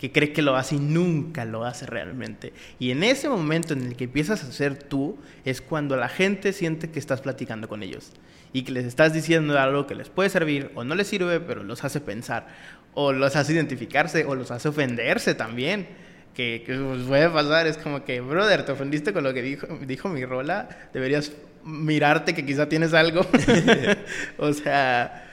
Que 0.01 0.11
cree 0.11 0.33
que 0.33 0.41
lo 0.41 0.57
hace 0.57 0.77
y 0.77 0.79
nunca 0.79 1.45
lo 1.45 1.67
hace 1.67 1.85
realmente. 1.85 2.55
Y 2.79 2.91
en 2.91 3.05
ese 3.05 3.29
momento 3.29 3.75
en 3.75 3.83
el 3.83 3.97
que 3.97 4.05
empiezas 4.05 4.43
a 4.43 4.51
ser 4.51 4.83
tú, 4.83 5.19
es 5.45 5.61
cuando 5.61 5.95
la 5.95 6.09
gente 6.09 6.55
siente 6.55 6.91
que 6.91 6.99
estás 6.99 7.21
platicando 7.21 7.69
con 7.69 7.83
ellos 7.83 8.13
y 8.55 8.63
que 8.63 8.73
les 8.73 8.87
estás 8.87 9.13
diciendo 9.13 9.59
algo 9.59 9.87
que 9.87 9.95
les 9.95 10.09
puede 10.09 10.31
servir 10.31 10.71
o 10.75 10.85
no 10.85 10.95
les 10.95 11.07
sirve, 11.07 11.39
pero 11.39 11.65
los 11.65 11.85
hace 11.85 12.01
pensar, 12.01 12.49
o 12.95 13.13
los 13.13 13.37
hace 13.37 13.53
identificarse, 13.53 14.25
o 14.25 14.35
los 14.35 14.51
hace 14.51 14.71
ofenderse 14.71 15.35
también. 15.35 15.87
Que, 16.35 16.63
que 16.65 16.75
puede 17.07 17.29
pasar, 17.29 17.67
es 17.67 17.77
como 17.77 18.03
que, 18.05 18.23
brother, 18.23 18.65
te 18.65 18.73
ofendiste 18.73 19.13
con 19.13 19.23
lo 19.25 19.35
que 19.35 19.43
dijo, 19.43 19.67
dijo 19.83 20.09
mi 20.09 20.25
rola, 20.25 20.69
deberías 20.95 21.33
mirarte 21.63 22.33
que 22.33 22.47
quizá 22.47 22.71
tienes 22.71 22.95
algo. 22.95 23.27
o 24.39 24.53
sea, 24.55 25.29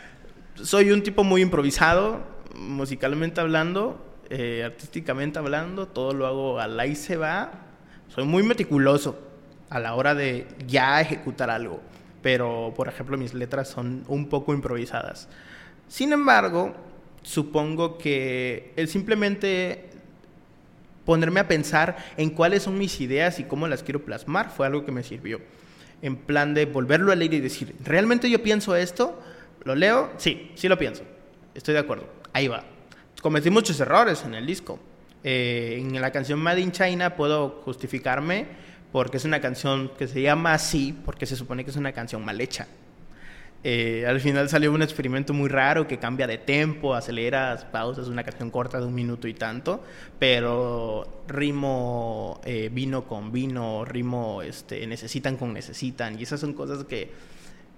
soy 0.56 0.92
un 0.92 1.04
tipo 1.04 1.24
muy 1.24 1.42
improvisado, 1.42 2.22
musicalmente 2.54 3.40
hablando, 3.40 4.07
eh, 4.30 4.64
artísticamente 4.66 5.40
hablando, 5.40 5.88
todo 5.88 6.14
lo 6.14 6.28
hago 6.28 6.60
al 6.60 6.80
ahí 6.80 6.96
se 6.96 7.18
va. 7.18 7.52
Soy 8.10 8.26
muy 8.26 8.44
meticuloso 8.44 9.20
a 9.70 9.80
la 9.80 9.96
hora 9.96 10.16
de 10.16 10.48
ya 10.68 11.00
ejecutar 11.02 11.50
algo, 11.50 11.82
pero 12.22 12.74
por 12.76 12.88
ejemplo 12.88 13.18
mis 13.18 13.34
letras 13.34 13.68
son 13.68 14.04
un 14.08 14.28
poco 14.30 14.54
improvisadas. 14.54 15.28
Sin 15.88 16.14
embargo, 16.14 16.74
supongo 17.24 17.98
que 17.98 18.74
el 18.76 18.88
simplemente 18.88 19.90
ponerme 21.06 21.40
a 21.40 21.48
pensar 21.48 21.98
en 22.18 22.30
cuáles 22.30 22.64
son 22.64 22.78
mis 22.78 23.00
ideas 23.00 23.40
y 23.40 23.46
cómo 23.46 23.68
las 23.68 23.84
quiero 23.84 24.04
plasmar 24.04 24.50
fue 24.50 24.68
algo 24.68 24.86
que 24.86 24.92
me 24.92 25.04
sirvió. 25.04 25.40
En 26.02 26.18
plan 26.18 26.54
de 26.54 26.66
volverlo 26.66 27.12
a 27.12 27.16
leer 27.16 27.34
y 27.34 27.40
decir, 27.40 27.76
¿realmente 27.84 28.30
yo 28.30 28.44
pienso 28.44 28.76
esto? 28.76 29.20
¿Lo 29.64 29.74
leo? 29.74 30.12
Sí, 30.18 30.52
sí 30.56 30.68
lo 30.68 30.78
pienso. 30.78 31.04
Estoy 31.56 31.74
de 31.74 31.80
acuerdo. 31.80 32.08
Ahí 32.34 32.48
va. 32.48 32.77
Cometí 33.28 33.50
muchos 33.50 33.78
errores 33.82 34.24
en 34.24 34.36
el 34.36 34.46
disco. 34.46 34.80
Eh, 35.22 35.76
en 35.82 36.00
la 36.00 36.12
canción 36.12 36.40
Made 36.40 36.62
in 36.62 36.72
China 36.72 37.18
puedo 37.18 37.62
justificarme 37.66 38.46
porque 38.94 39.18
es 39.18 39.26
una 39.26 39.42
canción 39.42 39.92
que 39.98 40.08
se 40.08 40.22
llama 40.22 40.54
así, 40.54 40.98
porque 41.04 41.26
se 41.26 41.36
supone 41.36 41.66
que 41.66 41.72
es 41.72 41.76
una 41.76 41.92
canción 41.92 42.24
mal 42.24 42.40
hecha. 42.40 42.68
Eh, 43.66 44.06
al 44.08 44.22
final 44.22 44.48
salió 44.48 44.72
un 44.72 44.82
experimento 44.82 45.34
muy 45.34 45.50
raro 45.50 45.90
que 45.90 46.00
cambia 46.00 46.26
de 46.26 46.38
tempo, 46.38 46.96
aceleras, 46.96 47.66
pausas, 47.66 48.08
una 48.08 48.24
canción 48.24 48.50
corta 48.50 48.80
de 48.80 48.86
un 48.86 48.96
minuto 48.96 49.28
y 49.28 49.34
tanto, 49.34 49.84
pero 50.18 51.26
rimo 51.28 52.40
eh, 52.46 52.70
vino 52.72 53.04
con 53.10 53.34
vino, 53.34 53.84
rimo 53.84 54.42
este, 54.42 54.88
necesitan 54.88 55.36
con 55.36 55.52
necesitan, 55.52 56.18
y 56.18 56.24
esas 56.24 56.40
son 56.40 56.54
cosas 56.54 56.86
que, 56.86 57.12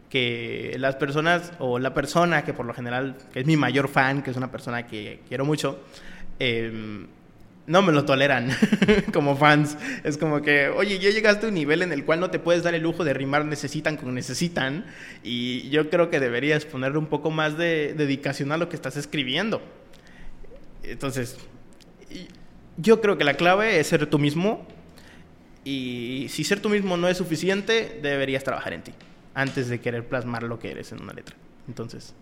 que 0.09 0.75
las 0.79 0.95
personas, 0.95 1.53
o 1.59 1.79
la 1.79 1.93
persona 1.93 2.43
que 2.43 2.53
por 2.53 2.65
lo 2.65 2.73
general, 2.73 3.15
es 3.35 3.45
mi 3.45 3.57
mayor 3.57 3.87
fan, 3.87 4.23
que 4.23 4.31
es 4.31 4.37
una 4.37 4.51
persona 4.51 4.87
que 4.87 5.21
quiero 5.27 5.45
mucho, 5.45 5.79
eh, 6.39 7.05
no 7.67 7.83
me 7.83 7.93
lo 7.93 8.03
toleran 8.03 8.49
como 9.13 9.37
fans. 9.37 9.77
Es 10.03 10.17
como 10.17 10.41
que, 10.41 10.69
oye, 10.69 10.97
ya 10.97 11.11
llegaste 11.11 11.45
a 11.45 11.49
un 11.49 11.55
nivel 11.55 11.83
en 11.83 11.91
el 11.91 12.03
cual 12.03 12.19
no 12.19 12.31
te 12.31 12.39
puedes 12.39 12.63
dar 12.63 12.73
el 12.73 12.81
lujo 12.81 13.03
de 13.03 13.13
rimar 13.13 13.45
necesitan 13.45 13.95
con 13.95 14.13
necesitan. 14.15 14.85
Y 15.23 15.69
yo 15.69 15.91
creo 15.91 16.09
que 16.09 16.19
deberías 16.19 16.65
ponerle 16.65 16.97
un 16.97 17.05
poco 17.05 17.29
más 17.29 17.57
de 17.59 17.93
dedicación 17.95 18.51
a 18.51 18.57
lo 18.57 18.69
que 18.69 18.75
estás 18.75 18.97
escribiendo. 18.97 19.61
Entonces, 20.81 21.37
yo 22.77 23.01
creo 23.01 23.19
que 23.19 23.23
la 23.23 23.35
clave 23.35 23.79
es 23.79 23.85
ser 23.85 24.07
tú 24.07 24.17
mismo. 24.17 24.67
Y 25.63 26.25
si 26.29 26.43
ser 26.43 26.61
tú 26.61 26.69
mismo 26.69 26.97
no 26.97 27.07
es 27.07 27.17
suficiente, 27.17 27.99
deberías 28.01 28.43
trabajar 28.43 28.73
en 28.73 28.81
ti 28.81 28.93
antes 29.33 29.69
de 29.69 29.79
querer 29.79 30.07
plasmar 30.07 30.43
lo 30.43 30.59
que 30.59 30.71
eres 30.71 30.91
en 30.91 31.01
una 31.01 31.13
letra. 31.13 31.35
Entonces, 31.67 32.15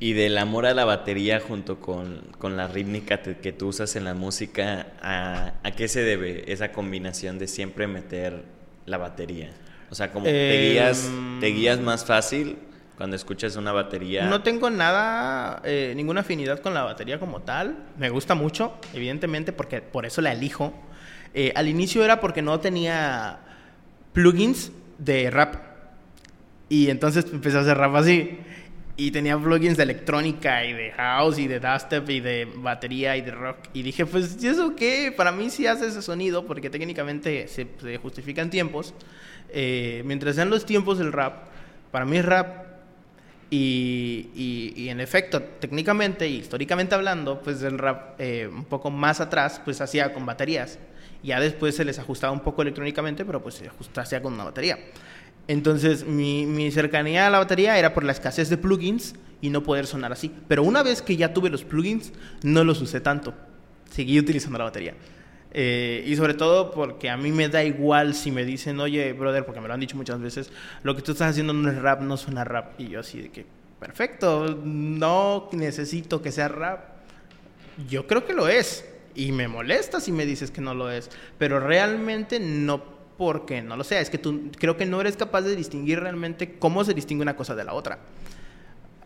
y 0.00 0.12
del 0.12 0.38
amor 0.38 0.66
a 0.66 0.74
la 0.74 0.84
batería 0.84 1.40
junto 1.40 1.80
con, 1.80 2.22
la 2.56 2.68
rítmica 2.68 3.22
que 3.22 3.52
tú 3.52 3.68
usas 3.68 3.96
en 3.96 4.04
la 4.04 4.14
música, 4.14 4.88
¿a, 5.02 5.70
qué 5.76 5.88
se 5.88 6.02
debe 6.02 6.50
esa 6.52 6.72
combinación 6.72 7.38
de 7.38 7.46
siempre 7.46 7.86
meter 7.86 8.44
la 8.86 8.98
batería? 8.98 9.50
O 9.90 9.94
sea, 9.94 10.10
como 10.10 10.24
te, 10.24 10.70
guías, 10.70 11.10
te 11.40 11.48
em, 11.48 11.54
guías 11.54 11.80
más 11.80 12.04
fácil 12.04 12.56
cuando 12.96 13.16
escuchas 13.16 13.56
una 13.56 13.72
batería. 13.72 14.26
No 14.26 14.42
tengo 14.42 14.70
nada, 14.70 15.60
eh, 15.64 15.92
ninguna 15.94 16.22
afinidad 16.22 16.60
con 16.60 16.72
la 16.72 16.82
batería 16.82 17.18
como 17.18 17.40
tal. 17.42 17.76
Me 17.98 18.08
gusta 18.08 18.34
mucho, 18.34 18.74
evidentemente, 18.94 19.52
porque 19.52 19.82
por 19.82 20.06
eso 20.06 20.22
la 20.22 20.32
elijo. 20.32 20.72
Eh, 21.34 21.52
al 21.54 21.68
inicio 21.68 22.04
era 22.04 22.20
porque 22.20 22.42
no 22.42 22.58
tenía 22.60 23.40
plugins 24.12 24.72
de 24.98 25.30
rap. 25.30 25.71
Y 26.72 26.88
entonces 26.88 27.26
empecé 27.30 27.58
a 27.58 27.60
hacer 27.60 27.76
rap 27.76 27.94
así 27.96 28.30
y 28.96 29.10
tenía 29.10 29.36
plugins 29.38 29.76
de 29.76 29.82
electrónica 29.82 30.64
y 30.64 30.72
de 30.72 30.90
house 30.92 31.38
y 31.38 31.46
de 31.46 31.60
dubstep 31.60 32.08
y 32.08 32.20
de 32.20 32.48
batería 32.56 33.14
y 33.14 33.20
de 33.20 33.30
rock. 33.30 33.58
Y 33.74 33.82
dije, 33.82 34.06
pues, 34.06 34.42
¿y 34.42 34.46
eso 34.48 34.74
qué? 34.74 35.12
Para 35.14 35.32
mí 35.32 35.50
sí 35.50 35.66
hace 35.66 35.88
ese 35.88 36.00
sonido 36.00 36.46
porque 36.46 36.70
técnicamente 36.70 37.46
se, 37.46 37.66
justifican 37.98 38.48
tiempos. 38.48 38.94
Eh, 39.50 40.02
mientras 40.06 40.34
sean 40.36 40.48
los 40.48 40.64
tiempos 40.64 40.96
del 40.96 41.12
rap, 41.12 41.48
para 41.90 42.06
mí 42.06 42.16
es 42.16 42.24
rap. 42.24 42.64
Y, 43.50 44.30
y, 44.34 44.88
en 44.88 45.00
efecto, 45.00 45.42
técnicamente 45.42 46.26
y 46.26 46.36
históricamente 46.36 46.94
hablando, 46.94 47.42
pues 47.42 47.62
el 47.62 47.76
rap 47.76 48.18
eh, 48.18 48.48
un 48.50 48.64
poco 48.64 48.90
más 48.90 49.20
atrás, 49.20 49.60
pues 49.62 49.82
hacía 49.82 50.14
con 50.14 50.24
baterías. 50.24 50.78
Ya 51.22 51.38
después 51.38 51.76
se 51.76 51.84
les 51.84 51.98
ajustaba 51.98 52.32
un 52.32 52.40
poco 52.40 52.62
electrónicamente, 52.62 53.26
pero 53.26 53.42
pues 53.42 53.56
se 53.56 53.68
ajustaba 53.68 54.22
con 54.22 54.32
una 54.32 54.44
batería. 54.44 54.78
Entonces, 55.48 56.06
mi, 56.06 56.70
cercanía 56.70 57.26
a 57.26 57.30
la 57.30 57.38
batería 57.38 57.78
era 57.78 57.94
por 57.94 58.04
la 58.04 58.12
escasez 58.12 58.48
de 58.48 58.56
plugins 58.56 59.14
y 59.40 59.50
no 59.50 59.62
poder 59.62 59.86
sonar 59.86 60.12
así. 60.12 60.32
Pero 60.48 60.62
una 60.62 60.82
vez 60.82 61.02
que 61.02 61.16
ya 61.16 61.34
tuve 61.34 61.50
los 61.50 61.64
plugins, 61.64 62.12
no 62.42 62.64
los 62.64 62.80
usé 62.80 63.00
tanto. 63.00 63.34
Seguí 63.90 64.18
utilizando 64.18 64.58
la 64.58 64.64
batería. 64.64 64.94
Eh, 65.54 66.04
y 66.06 66.16
sobre 66.16 66.32
todo 66.34 66.70
porque 66.70 67.10
a 67.10 67.16
mí 67.16 67.30
me 67.30 67.48
da 67.48 67.62
igual 67.62 68.14
si 68.14 68.30
me 68.30 68.44
dicen, 68.44 68.80
oye, 68.80 69.12
brother, 69.12 69.44
porque 69.44 69.60
me 69.60 69.68
lo 69.68 69.74
han 69.74 69.80
dicho 69.80 69.96
muchas 69.96 70.18
veces, 70.18 70.50
lo 70.82 70.96
que 70.96 71.02
tú 71.02 71.12
estás 71.12 71.30
haciendo 71.30 71.52
no 71.52 71.68
es 71.70 71.76
rap, 71.76 72.00
no 72.00 72.16
suena 72.16 72.44
rap. 72.44 72.80
Y 72.80 72.88
yo 72.88 73.00
así 73.00 73.20
de 73.20 73.30
que, 73.30 73.44
perfecto, 73.78 74.58
no 74.64 75.48
necesito 75.52 76.22
que 76.22 76.32
sea 76.32 76.48
rap. 76.48 76.84
Yo 77.88 78.06
creo 78.06 78.24
que 78.24 78.32
lo 78.32 78.48
es. 78.48 78.88
Y 79.14 79.32
me 79.32 79.46
molesta 79.46 80.00
si 80.00 80.10
me 80.10 80.24
dices 80.24 80.50
que 80.50 80.62
no 80.62 80.72
lo 80.72 80.90
es. 80.90 81.10
Pero 81.36 81.60
realmente 81.60 82.40
no 82.40 83.01
porque 83.22 83.62
no 83.62 83.76
lo 83.76 83.84
sé, 83.84 84.00
es 84.00 84.10
que 84.10 84.18
tú 84.18 84.50
creo 84.58 84.76
que 84.76 84.84
no 84.84 85.00
eres 85.00 85.16
capaz 85.16 85.42
de 85.42 85.54
distinguir 85.54 86.00
realmente 86.00 86.56
cómo 86.58 86.82
se 86.82 86.92
distingue 86.92 87.22
una 87.22 87.36
cosa 87.36 87.54
de 87.54 87.62
la 87.62 87.72
otra. 87.72 88.00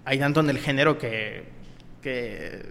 Hay 0.07 0.19
tanto 0.19 0.41
en 0.41 0.49
el 0.49 0.57
género 0.57 0.97
que, 0.97 1.45
que 2.01 2.63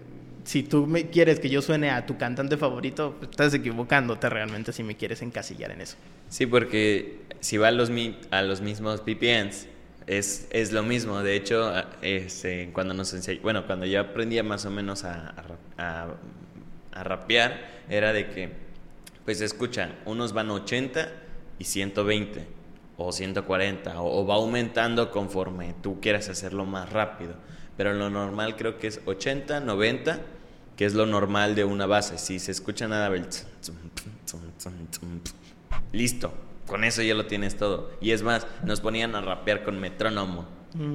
si 0.43 0.63
tú 0.63 0.87
me 0.87 1.11
quieres 1.11 1.39
que 1.39 1.47
yo 1.51 1.61
suene 1.61 1.91
a 1.91 2.07
tu 2.07 2.17
cantante 2.17 2.57
favorito, 2.57 3.13
pues, 3.19 3.29
estás 3.29 3.53
equivocándote 3.53 4.27
realmente 4.27 4.73
si 4.73 4.81
me 4.81 4.97
quieres 4.97 5.21
encasillar 5.21 5.69
en 5.69 5.81
eso. 5.81 5.97
Sí, 6.29 6.47
porque 6.47 7.19
si 7.41 7.57
va 7.57 7.67
a 7.67 7.71
los, 7.71 7.91
mismos 7.91 9.03
VPNs, 9.05 9.67
es, 10.07 10.47
es 10.49 10.71
lo 10.71 10.81
mismo. 10.81 11.21
De 11.21 11.35
hecho, 11.35 11.71
este, 12.01 12.71
cuando 12.73 12.95
nos 12.95 13.15
bueno, 13.43 13.67
cuando 13.67 13.85
yo 13.85 14.01
aprendía 14.01 14.41
más 14.41 14.65
o 14.65 14.71
menos 14.71 15.03
a, 15.03 15.35
a, 15.77 16.07
a 16.91 17.03
rapear, 17.03 17.83
era 17.87 18.13
de 18.13 18.31
que, 18.31 18.49
pues 19.25 19.41
escucha, 19.41 19.91
unos 20.05 20.33
van 20.33 20.49
80 20.49 21.21
y 21.59 21.63
120 21.63 22.47
o 22.97 23.11
140 23.11 24.01
o, 24.01 24.25
va 24.25 24.35
aumentando 24.35 25.11
conforme 25.11 25.75
tú 25.81 25.99
quieras 25.99 26.29
hacerlo 26.29 26.65
más 26.65 26.91
rápido. 26.91 27.35
Pero 27.77 27.93
lo 27.93 28.09
normal 28.09 28.55
creo 28.55 28.77
que 28.77 28.87
es 28.87 29.01
80, 29.05 29.59
90, 29.59 30.21
que 30.77 30.85
es 30.85 30.93
lo 30.93 31.05
normal 31.05 31.55
de 31.55 31.65
una 31.65 31.85
base. 31.85 32.17
Si 32.17 32.39
se 32.39 32.51
escucha 32.51 32.87
nada, 32.87 33.11
listo, 35.91 36.33
con 36.67 36.83
eso 36.85 37.01
ya 37.01 37.15
lo 37.15 37.25
tienes 37.25 37.57
todo. 37.57 37.91
Y 37.99 38.11
es 38.11 38.23
más, 38.23 38.47
nos 38.63 38.79
ponían 38.79 39.15
a 39.15 39.21
rapear 39.21 39.63
con 39.63 39.79
metrónomo, 39.79 40.45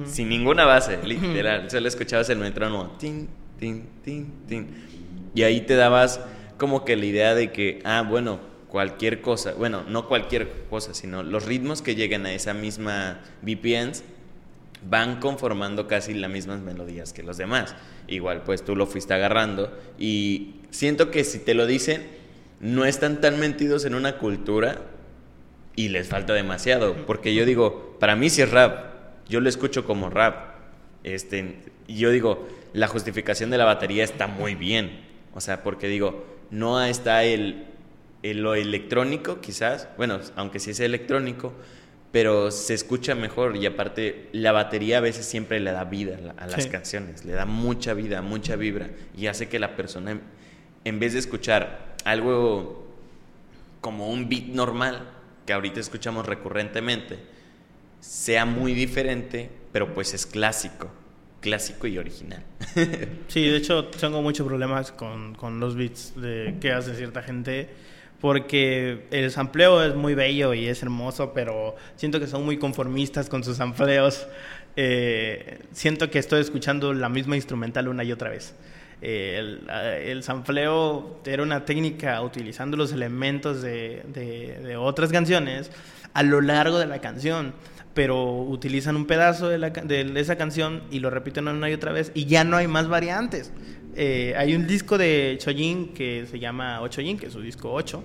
sin 0.05 0.29
ninguna 0.29 0.65
base, 0.65 0.99
literal. 1.05 1.69
Solo 1.69 1.87
escuchabas 1.87 2.29
el 2.29 2.39
metrónomo, 2.39 2.95
tin, 2.97 3.29
tin, 3.59 3.87
tin, 4.03 4.47
tin. 4.47 5.31
Y 5.35 5.43
ahí 5.43 5.61
te 5.61 5.75
dabas 5.75 6.19
como 6.57 6.83
que 6.83 6.95
la 6.95 7.05
idea 7.05 7.35
de 7.35 7.51
que, 7.51 7.79
ah, 7.85 8.03
bueno, 8.07 8.39
cualquier 8.71 9.21
cosa, 9.21 9.53
bueno, 9.53 9.83
no 9.87 10.07
cualquier 10.07 10.49
cosa, 10.69 10.93
sino 10.93 11.23
los 11.23 11.45
ritmos 11.45 11.81
que 11.81 11.93
llegan 11.93 12.25
a 12.25 12.31
esa 12.31 12.53
misma 12.53 13.19
VPNs 13.41 14.03
van 14.89 15.19
conformando 15.19 15.87
casi 15.87 16.13
las 16.13 16.31
mismas 16.31 16.61
melodías 16.61 17.11
que 17.11 17.21
los 17.21 17.35
demás. 17.35 17.75
Igual, 18.07 18.43
pues 18.43 18.63
tú 18.63 18.77
lo 18.77 18.87
fuiste 18.87 19.13
agarrando 19.13 19.77
y 19.99 20.55
siento 20.69 21.11
que 21.11 21.25
si 21.25 21.39
te 21.39 21.53
lo 21.53 21.67
dicen, 21.67 22.07
no 22.61 22.85
están 22.85 23.19
tan 23.19 23.39
metidos 23.39 23.83
en 23.83 23.93
una 23.93 24.17
cultura 24.17 24.81
y 25.75 25.89
les 25.89 26.07
falta 26.07 26.33
demasiado, 26.33 27.05
porque 27.05 27.35
yo 27.35 27.45
digo, 27.45 27.97
para 27.99 28.15
mí 28.15 28.29
sí 28.29 28.41
es 28.41 28.51
rap, 28.51 28.85
yo 29.27 29.41
lo 29.41 29.49
escucho 29.49 29.85
como 29.85 30.09
rap. 30.09 30.55
Este, 31.03 31.57
y 31.87 31.97
yo 31.97 32.09
digo, 32.09 32.47
la 32.71 32.87
justificación 32.87 33.49
de 33.49 33.57
la 33.57 33.65
batería 33.65 34.05
está 34.05 34.27
muy 34.27 34.55
bien. 34.55 35.01
O 35.33 35.41
sea, 35.41 35.61
porque 35.61 35.87
digo, 35.87 36.25
no 36.51 36.81
está 36.83 37.23
el 37.23 37.65
lo 38.23 38.55
electrónico 38.55 39.41
quizás, 39.41 39.87
bueno, 39.97 40.19
aunque 40.35 40.59
sí 40.59 40.71
es 40.71 40.79
electrónico, 40.79 41.53
pero 42.11 42.51
se 42.51 42.73
escucha 42.73 43.15
mejor 43.15 43.55
y 43.55 43.65
aparte 43.65 44.27
la 44.33 44.51
batería 44.51 44.97
a 44.97 45.01
veces 45.01 45.25
siempre 45.25 45.59
le 45.59 45.71
da 45.71 45.85
vida 45.85 46.19
a 46.37 46.45
las 46.45 46.67
canciones, 46.67 47.23
le 47.25 47.33
da 47.33 47.45
mucha 47.45 47.93
vida, 47.93 48.21
mucha 48.21 48.55
vibra 48.55 48.89
y 49.17 49.27
hace 49.27 49.47
que 49.47 49.59
la 49.59 49.75
persona 49.75 50.19
en 50.83 50.99
vez 50.99 51.13
de 51.13 51.19
escuchar 51.19 51.95
algo 52.03 52.87
como 53.79 54.09
un 54.09 54.29
beat 54.29 54.45
normal, 54.45 55.09
que 55.45 55.53
ahorita 55.53 55.79
escuchamos 55.79 56.25
recurrentemente, 56.25 57.19
sea 57.99 58.45
muy 58.45 58.73
diferente, 58.73 59.49
pero 59.71 59.93
pues 59.93 60.13
es 60.13 60.25
clásico, 60.25 60.91
clásico 61.39 61.87
y 61.87 61.97
original. 61.97 62.43
sí, 63.27 63.47
de 63.47 63.57
hecho 63.57 63.85
tengo 63.85 64.21
muchos 64.21 64.45
problemas 64.45 64.91
con, 64.91 65.35
con 65.35 65.59
los 65.59 65.75
beats 65.75 66.13
de 66.19 66.57
que 66.59 66.71
hace 66.71 66.95
cierta 66.95 67.23
gente 67.23 67.69
porque 68.21 69.07
el 69.09 69.31
sampleo 69.31 69.83
es 69.83 69.95
muy 69.95 70.13
bello 70.13 70.53
y 70.53 70.67
es 70.67 70.81
hermoso, 70.83 71.33
pero 71.33 71.75
siento 71.95 72.19
que 72.19 72.27
son 72.27 72.45
muy 72.45 72.57
conformistas 72.57 73.27
con 73.27 73.43
sus 73.43 73.57
sampleos. 73.57 74.27
Eh, 74.75 75.59
siento 75.73 76.09
que 76.09 76.19
estoy 76.19 76.39
escuchando 76.39 76.93
la 76.93 77.09
misma 77.09 77.35
instrumental 77.35 77.87
una 77.87 78.03
y 78.03 78.11
otra 78.11 78.29
vez. 78.29 78.53
Eh, 79.01 79.37
el, 79.39 79.69
el, 80.05 80.23
sampleo 80.23 81.19
era 81.25 81.41
una 81.41 81.65
técnica 81.65 82.21
utilizando 82.21 82.77
los 82.77 82.93
elementos 82.93 83.63
de, 83.63 84.03
de, 84.13 84.77
otras 84.77 85.11
canciones 85.11 85.71
a 86.13 86.21
lo 86.21 86.39
largo 86.39 86.77
de 86.77 86.85
la 86.85 87.01
canción, 87.01 87.55
pero 87.95 88.35
utilizan 88.43 88.95
un 88.95 89.07
pedazo 89.07 89.49
de, 89.49 89.57
la, 89.57 89.71
de 89.71 90.19
esa 90.19 90.35
canción 90.35 90.83
y 90.91 90.99
lo 90.99 91.09
repiten 91.09 91.47
una 91.47 91.67
y 91.67 91.73
otra 91.73 91.91
vez 91.91 92.11
y 92.13 92.25
ya 92.25 92.43
no 92.43 92.57
hay 92.57 92.67
más 92.67 92.87
variantes. 92.87 93.51
Eh, 93.95 94.33
hay 94.37 94.55
un 94.55 94.67
disco 94.67 94.97
de 94.97 95.37
Chojin 95.39 95.93
que 95.93 96.25
se 96.25 96.39
llama 96.39 96.81
Ochojin, 96.81 97.17
que 97.17 97.27
es 97.27 97.33
su 97.33 97.41
disco 97.41 97.71
8. 97.71 98.03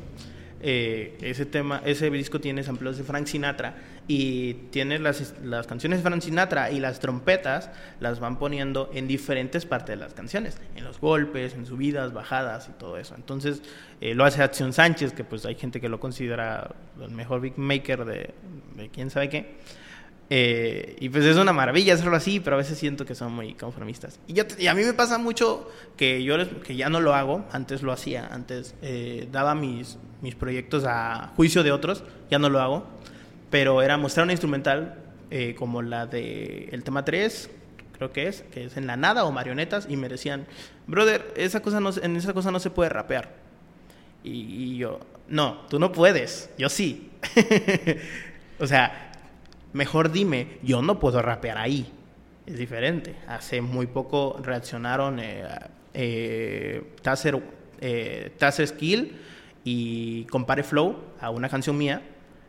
Eh, 0.63 1.19
ese 1.21 1.47
tema, 1.47 1.83
ese 1.85 2.11
disco 2.11 2.41
tiene 2.41 2.63
samples 2.63 2.97
de 2.97 3.05
Frank 3.05 3.27
Sinatra 3.27 3.77
y 4.09 4.55
tiene 4.71 4.99
las, 4.99 5.35
las, 5.45 5.67
canciones 5.67 5.99
de 5.99 6.09
Frank 6.09 6.23
Sinatra 6.23 6.71
y 6.71 6.81
las 6.81 6.99
trompetas 6.99 7.71
las 8.01 8.21
van 8.21 8.39
poniendo 8.39 8.91
en 8.95 9.07
diferentes 9.07 9.67
partes 9.67 9.89
de 9.89 9.97
las 9.97 10.15
canciones, 10.15 10.59
en 10.75 10.85
los 10.85 10.99
golpes, 10.99 11.55
en 11.55 11.67
subidas, 11.67 12.13
bajadas 12.13 12.69
y 12.69 12.79
todo 12.79 12.97
eso. 12.97 13.15
Entonces 13.15 13.63
eh, 14.01 14.15
lo 14.15 14.25
hace 14.25 14.43
Acción 14.43 14.73
Sánchez, 14.73 15.13
que 15.13 15.25
pues 15.25 15.45
hay 15.45 15.57
gente 15.57 15.81
que 15.81 15.89
lo 15.89 16.01
considera 16.01 16.75
el 17.01 17.11
mejor 17.11 17.41
big 17.43 17.59
maker 17.59 18.05
de, 18.05 18.35
de 18.77 18.89
quién 18.89 19.11
sabe 19.11 19.29
qué. 19.29 19.57
Eh, 20.29 20.97
y 20.99 21.09
pues 21.09 21.25
es 21.25 21.37
una 21.37 21.53
maravilla 21.53 21.95
hacerlo 21.95 22.17
así, 22.17 22.41
pero 22.41 22.57
a 22.57 22.59
veces 22.59 22.79
siento 22.79 23.05
que 23.07 23.15
son 23.15 23.33
muy 23.33 23.55
conformistas. 23.55 24.19
Y, 24.27 24.33
yo, 24.33 24.45
y 24.59 24.67
a 24.67 24.75
mí 24.75 24.83
me 24.83 24.93
pasa 24.93 25.19
mucho 25.19 25.71
que 25.97 26.23
yo 26.25 26.37
que 26.61 26.77
ya 26.77 26.89
no 26.89 27.01
lo 27.01 27.15
hago, 27.15 27.45
antes 27.53 27.83
lo 27.83 27.93
hacía, 27.93 28.27
antes 28.27 28.75
eh, 28.83 29.29
daba 29.31 29.55
mis, 29.55 29.99
mis 30.23 30.35
proyectos 30.35 30.85
a 30.87 31.33
juicio 31.37 31.63
de 31.63 31.73
otros, 31.73 32.03
ya 32.31 32.39
no 32.39 32.49
lo 32.49 32.61
hago, 32.61 32.87
pero 33.51 33.83
era 33.83 33.97
mostrar 33.97 34.25
una 34.25 34.33
instrumental 34.33 35.03
eh, 35.31 35.55
como 35.57 35.83
la 35.83 36.07
de 36.07 36.69
el 36.73 36.83
tema 36.83 37.05
3, 37.05 37.51
creo 37.97 38.13
que 38.13 38.27
es, 38.27 38.43
que 38.43 38.65
es 38.65 38.77
en 38.77 38.89
la 38.89 38.97
nada 38.97 39.25
o 39.25 39.33
marionetas, 39.33 39.87
y 39.89 39.97
me 39.97 40.09
decían, 40.09 40.47
brother, 40.89 41.33
esa 41.37 41.61
cosa 41.61 41.79
no, 41.79 41.91
en 42.03 42.17
esa 42.17 42.33
cosa 42.33 42.51
no 42.51 42.59
se 42.59 42.71
puede 42.71 42.91
rapear. 42.91 43.47
Y, 44.25 44.31
y 44.31 44.79
yo, 44.79 44.99
no, 45.29 45.67
tú 45.69 45.79
no 45.79 45.93
puedes, 45.93 46.51
yo 46.59 46.69
sí. 46.69 47.11
o 48.59 48.67
sea, 48.67 49.06
Mejor 49.77 50.11
dime, 50.11 50.57
yo 50.63 50.81
no 50.81 50.99
puedo 50.99 51.21
rapear 51.21 51.59
ahí. 51.59 51.87
Es 52.47 52.57
diferente. 52.57 53.15
Hace 53.29 53.61
muy 53.61 53.87
poco 53.87 54.41
reaccionaron 54.43 55.21
eh, 55.21 55.45
eh, 55.93 56.83
Taser, 57.03 57.43
eh, 57.83 58.33
Skill 58.67 59.13
y 59.65 60.25
Compare 60.31 60.63
Flow 60.63 60.97
a 61.21 61.29
una 61.29 61.51
canción 61.51 61.77
mía 61.77 62.01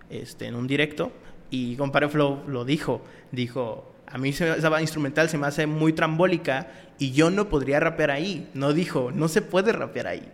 este, 0.09 0.45
en 0.45 0.55
un 0.55 0.67
directo. 0.67 1.11
Y 1.49 1.75
Compare 1.75 2.07
Flow 2.07 2.43
lo 2.47 2.63
dijo. 2.63 3.01
Dijo, 3.33 3.93
a 4.05 4.17
mí 4.17 4.29
esa 4.29 4.79
instrumental 4.79 5.27
se 5.27 5.37
me 5.37 5.47
hace 5.47 5.67
muy 5.67 5.91
trambólica 5.91 6.71
y 6.97 7.11
yo 7.11 7.29
no 7.29 7.49
podría 7.49 7.81
rapear 7.81 8.11
ahí. 8.11 8.49
No 8.53 8.71
dijo, 8.71 9.11
no 9.13 9.27
se 9.27 9.41
puede 9.41 9.73
rapear 9.73 10.07
ahí. 10.07 10.31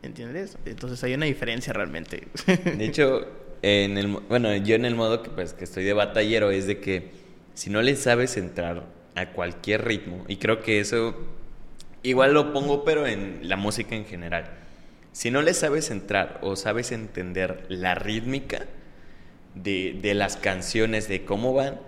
¿Entiendes? 0.00 0.58
Entonces 0.64 1.02
hay 1.02 1.14
una 1.14 1.26
diferencia 1.26 1.72
realmente. 1.72 2.28
De 2.46 2.84
hecho, 2.84 3.26
en 3.64 3.96
el, 3.96 4.08
bueno, 4.08 4.54
yo 4.56 4.74
en 4.74 4.84
el 4.84 4.94
modo 4.94 5.22
que, 5.22 5.30
pues, 5.30 5.54
que 5.54 5.64
estoy 5.64 5.84
de 5.84 5.94
batallero 5.94 6.50
es 6.50 6.66
de 6.66 6.80
que 6.80 7.12
si 7.54 7.70
no 7.70 7.80
le 7.80 7.96
sabes 7.96 8.36
entrar 8.36 8.84
a 9.14 9.30
cualquier 9.30 9.86
ritmo, 9.86 10.22
y 10.28 10.36
creo 10.36 10.60
que 10.60 10.80
eso 10.80 11.14
igual 12.02 12.34
lo 12.34 12.52
pongo, 12.52 12.84
pero 12.84 13.06
en 13.06 13.40
la 13.48 13.56
música 13.56 13.94
en 13.94 14.04
general. 14.04 14.50
Si 15.12 15.30
no 15.30 15.40
le 15.40 15.54
sabes 15.54 15.90
entrar 15.90 16.40
o 16.42 16.56
sabes 16.56 16.92
entender 16.92 17.64
la 17.70 17.94
rítmica 17.94 18.66
de, 19.54 19.98
de 20.02 20.12
las 20.12 20.36
canciones, 20.36 21.08
de 21.08 21.24
cómo 21.24 21.54
van, 21.54 21.80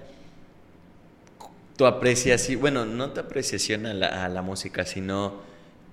tu 1.76 1.84
apreciación, 1.84 2.58
bueno, 2.58 2.86
no 2.86 3.10
tu 3.10 3.20
apreciación 3.20 3.84
a 3.84 3.92
la, 3.92 4.24
a 4.24 4.30
la 4.30 4.40
música, 4.40 4.86
sino 4.86 5.42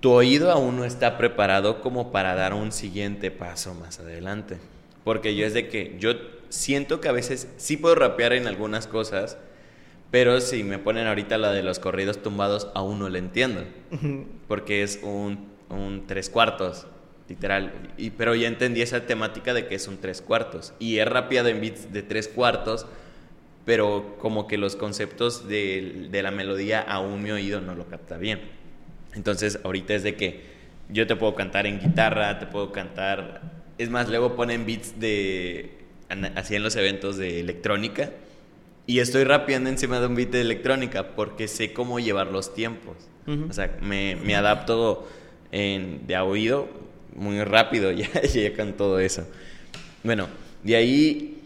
tu 0.00 0.12
oído 0.12 0.50
aún 0.50 0.76
no 0.78 0.86
está 0.86 1.18
preparado 1.18 1.82
como 1.82 2.10
para 2.10 2.34
dar 2.34 2.54
un 2.54 2.72
siguiente 2.72 3.30
paso 3.30 3.74
más 3.74 4.00
adelante. 4.00 4.56
Porque 5.04 5.36
yo 5.36 5.46
es 5.46 5.54
de 5.54 5.68
que 5.68 5.96
yo 5.98 6.14
siento 6.48 7.00
que 7.00 7.08
a 7.08 7.12
veces 7.12 7.48
sí 7.56 7.76
puedo 7.76 7.94
rapear 7.94 8.32
en 8.32 8.46
algunas 8.46 8.86
cosas, 8.86 9.36
pero 10.10 10.40
si 10.40 10.62
me 10.62 10.78
ponen 10.78 11.06
ahorita 11.06 11.38
la 11.38 11.52
de 11.52 11.62
los 11.62 11.78
corridos 11.78 12.22
tumbados, 12.22 12.68
aún 12.74 12.98
no 12.98 13.08
le 13.08 13.18
entiendo. 13.18 13.64
Porque 14.48 14.82
es 14.82 15.00
un, 15.02 15.48
un 15.68 16.06
tres 16.06 16.30
cuartos, 16.30 16.86
literal. 17.28 17.72
Y, 17.96 18.10
pero 18.10 18.34
ya 18.34 18.48
entendí 18.48 18.80
esa 18.80 19.06
temática 19.06 19.52
de 19.52 19.66
que 19.66 19.74
es 19.74 19.88
un 19.88 19.98
tres 19.98 20.22
cuartos. 20.22 20.72
Y 20.78 20.98
he 20.98 21.04
rapeado 21.04 21.48
en 21.48 21.60
beats 21.60 21.92
de 21.92 22.02
tres 22.02 22.28
cuartos, 22.28 22.86
pero 23.64 24.16
como 24.18 24.46
que 24.46 24.56
los 24.56 24.76
conceptos 24.76 25.48
de, 25.48 26.08
de 26.10 26.22
la 26.22 26.30
melodía 26.30 26.80
aún 26.80 27.22
mi 27.22 27.30
oído 27.30 27.60
no 27.60 27.74
lo 27.74 27.88
capta 27.88 28.16
bien. 28.16 28.40
Entonces 29.14 29.58
ahorita 29.64 29.94
es 29.94 30.02
de 30.02 30.16
que 30.16 30.42
yo 30.90 31.06
te 31.06 31.16
puedo 31.16 31.34
cantar 31.34 31.66
en 31.66 31.80
guitarra, 31.80 32.38
te 32.38 32.46
puedo 32.46 32.72
cantar 32.72 33.53
es 33.78 33.90
más, 33.90 34.08
luego 34.08 34.36
ponen 34.36 34.66
beats 34.66 34.98
de. 34.98 35.70
Así 36.36 36.54
en 36.54 36.62
los 36.62 36.76
eventos 36.76 37.16
de 37.16 37.40
electrónica. 37.40 38.10
Y 38.86 38.98
estoy 38.98 39.24
rapeando 39.24 39.70
encima 39.70 39.98
de 39.98 40.06
un 40.06 40.14
beat 40.14 40.30
de 40.30 40.42
electrónica 40.42 41.14
porque 41.16 41.48
sé 41.48 41.72
cómo 41.72 41.98
llevar 41.98 42.26
los 42.28 42.54
tiempos. 42.54 42.96
O 43.48 43.52
sea, 43.54 43.78
me, 43.80 44.16
me 44.16 44.36
adapto 44.36 45.08
en, 45.50 46.06
de 46.06 46.18
oído 46.18 46.68
muy 47.14 47.42
rápido 47.42 47.90
ya, 47.92 48.08
ya 48.22 48.54
con 48.54 48.74
todo 48.74 48.98
eso. 48.98 49.26
Bueno, 50.02 50.28
de 50.62 50.76
ahí, 50.76 51.38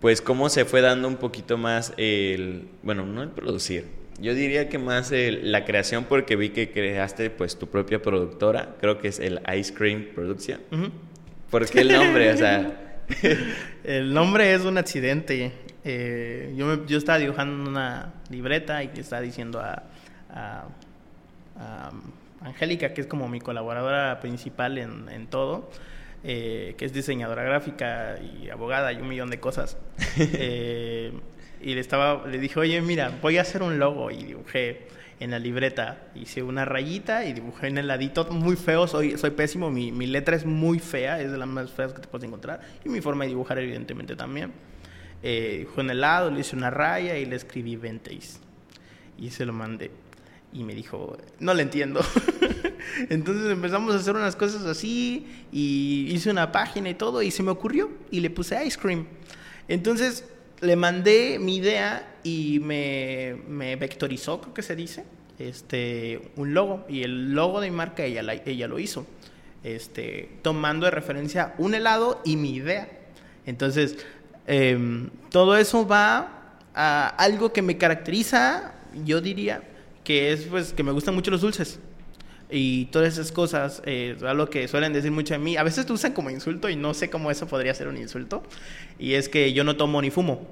pues 0.00 0.20
cómo 0.20 0.48
se 0.48 0.64
fue 0.64 0.80
dando 0.80 1.08
un 1.08 1.16
poquito 1.16 1.56
más 1.56 1.94
el, 1.96 2.68
bueno, 2.82 3.06
no 3.06 3.22
el 3.22 3.30
producir, 3.30 3.86
yo 4.20 4.34
diría 4.34 4.68
que 4.68 4.78
más 4.78 5.12
el, 5.12 5.50
la 5.50 5.64
creación 5.64 6.04
porque 6.04 6.36
vi 6.36 6.50
que 6.50 6.70
creaste 6.70 7.30
pues 7.30 7.58
tu 7.58 7.68
propia 7.68 8.00
productora, 8.02 8.76
creo 8.80 8.98
que 8.98 9.08
es 9.08 9.18
el 9.18 9.40
Ice 9.58 9.72
Cream 9.72 10.08
Production. 10.14 10.60
¿Por 11.50 11.68
qué 11.68 11.80
el 11.80 11.92
nombre? 11.92 12.32
O 12.32 12.36
sea. 12.36 12.80
el 13.84 14.12
nombre 14.14 14.54
es 14.54 14.62
un 14.62 14.78
accidente. 14.78 15.52
Eh, 15.84 16.54
yo, 16.56 16.86
yo 16.86 16.98
estaba 16.98 17.18
dibujando 17.18 17.68
una 17.68 18.14
libreta 18.30 18.82
y 18.82 18.90
estaba 18.96 19.20
diciendo 19.22 19.60
a, 19.60 19.82
a, 20.30 20.64
Angélica, 22.40 22.92
que 22.92 23.00
es 23.00 23.06
como 23.06 23.28
mi 23.28 23.40
colaboradora 23.40 24.20
principal 24.20 24.76
en, 24.78 25.08
en 25.08 25.26
todo, 25.26 25.70
eh, 26.22 26.74
que 26.76 26.84
es 26.84 26.92
diseñadora 26.92 27.42
gráfica 27.42 28.18
y 28.20 28.50
abogada 28.50 28.92
y 28.92 28.96
un 28.96 29.08
millón 29.08 29.30
de 29.30 29.40
cosas. 29.40 29.76
Eh, 30.18 31.12
y 31.64 31.74
le 31.74 31.80
estaba, 31.80 32.26
le 32.26 32.38
dije, 32.38 32.60
oye, 32.60 32.80
mira, 32.82 33.18
voy 33.22 33.38
a 33.38 33.40
hacer 33.40 33.62
un 33.62 33.78
logo 33.78 34.10
y 34.10 34.22
dibujé 34.22 34.86
en 35.18 35.30
la 35.30 35.38
libreta. 35.38 36.08
Hice 36.14 36.42
una 36.42 36.66
rayita 36.66 37.24
y 37.24 37.32
dibujé 37.32 37.68
en 37.68 37.78
el 37.78 37.86
ladito 37.86 38.26
muy 38.26 38.54
feo. 38.54 38.86
Soy, 38.86 39.16
soy 39.16 39.30
pésimo. 39.30 39.70
Mi, 39.70 39.90
mi 39.90 40.06
letra 40.06 40.36
es 40.36 40.44
muy 40.44 40.78
fea. 40.78 41.22
Es 41.22 41.32
de 41.32 41.38
las 41.38 41.48
más 41.48 41.70
feas 41.70 41.94
que 41.94 42.02
te 42.02 42.08
puedes 42.08 42.26
encontrar. 42.26 42.60
Y 42.84 42.90
mi 42.90 43.00
forma 43.00 43.24
de 43.24 43.30
dibujar, 43.30 43.58
evidentemente, 43.58 44.14
también. 44.14 44.52
Eh, 45.22 45.60
dibujé 45.60 45.80
en 45.80 45.90
el 45.90 46.02
lado, 46.02 46.30
le 46.30 46.40
hice 46.40 46.54
una 46.54 46.68
raya 46.68 47.16
y 47.16 47.24
le 47.24 47.36
escribí 47.36 47.76
venteis. 47.76 48.40
Y 49.16 49.30
se 49.30 49.46
lo 49.46 49.54
mandé. 49.54 49.90
Y 50.52 50.64
me 50.64 50.74
dijo, 50.74 51.16
no 51.40 51.54
le 51.54 51.62
entiendo. 51.62 52.02
Entonces 53.08 53.50
empezamos 53.50 53.94
a 53.94 53.98
hacer 53.98 54.14
unas 54.14 54.36
cosas 54.36 54.66
así. 54.66 55.26
Y 55.50 56.08
hice 56.10 56.30
una 56.30 56.52
página 56.52 56.90
y 56.90 56.94
todo. 56.94 57.22
Y 57.22 57.30
se 57.30 57.42
me 57.42 57.52
ocurrió. 57.52 57.90
Y 58.10 58.20
le 58.20 58.28
puse 58.28 58.62
ice 58.66 58.78
cream. 58.78 59.06
Entonces 59.66 60.26
le 60.64 60.76
mandé 60.76 61.38
mi 61.38 61.56
idea 61.56 62.16
y 62.22 62.58
me, 62.60 63.36
me, 63.48 63.76
vectorizó, 63.76 64.40
creo 64.40 64.54
que 64.54 64.62
se 64.62 64.74
dice, 64.74 65.04
este, 65.38 66.30
un 66.36 66.54
logo. 66.54 66.84
Y 66.88 67.02
el 67.02 67.34
logo 67.34 67.60
de 67.60 67.70
mi 67.70 67.76
marca 67.76 68.04
ella, 68.04 68.22
ella 68.46 68.68
lo 68.68 68.78
hizo, 68.78 69.06
este, 69.62 70.30
tomando 70.42 70.86
de 70.86 70.90
referencia 70.90 71.54
un 71.58 71.74
helado 71.74 72.20
y 72.24 72.36
mi 72.36 72.54
idea. 72.54 72.88
Entonces, 73.46 73.96
em, 74.46 75.10
todo 75.30 75.56
eso 75.56 75.86
va 75.86 76.56
a 76.74 77.08
algo 77.08 77.52
que 77.52 77.62
me 77.62 77.78
caracteriza, 77.78 78.74
yo 79.04 79.20
diría, 79.20 79.62
que 80.02 80.32
es 80.32 80.44
pues 80.44 80.72
que 80.72 80.82
me 80.82 80.92
gustan 80.92 81.14
mucho 81.14 81.30
los 81.30 81.40
dulces. 81.40 81.78
Y 82.50 82.86
todas 82.86 83.14
esas 83.14 83.32
cosas, 83.32 83.82
eh, 83.86 84.16
algo 84.22 84.48
que 84.48 84.68
suelen 84.68 84.92
decir 84.92 85.10
mucho 85.10 85.34
de 85.34 85.38
mí, 85.38 85.56
a 85.56 85.62
veces 85.62 85.88
lo 85.88 85.94
usan 85.94 86.12
como 86.12 86.30
insulto 86.30 86.68
y 86.68 86.76
no 86.76 86.94
sé 86.94 87.10
cómo 87.10 87.30
eso 87.30 87.48
podría 87.48 87.74
ser 87.74 87.88
un 87.88 87.96
insulto, 87.96 88.42
y 88.98 89.14
es 89.14 89.28
que 89.28 89.52
yo 89.52 89.64
no 89.64 89.76
tomo 89.76 90.00
ni 90.02 90.10
fumo, 90.10 90.46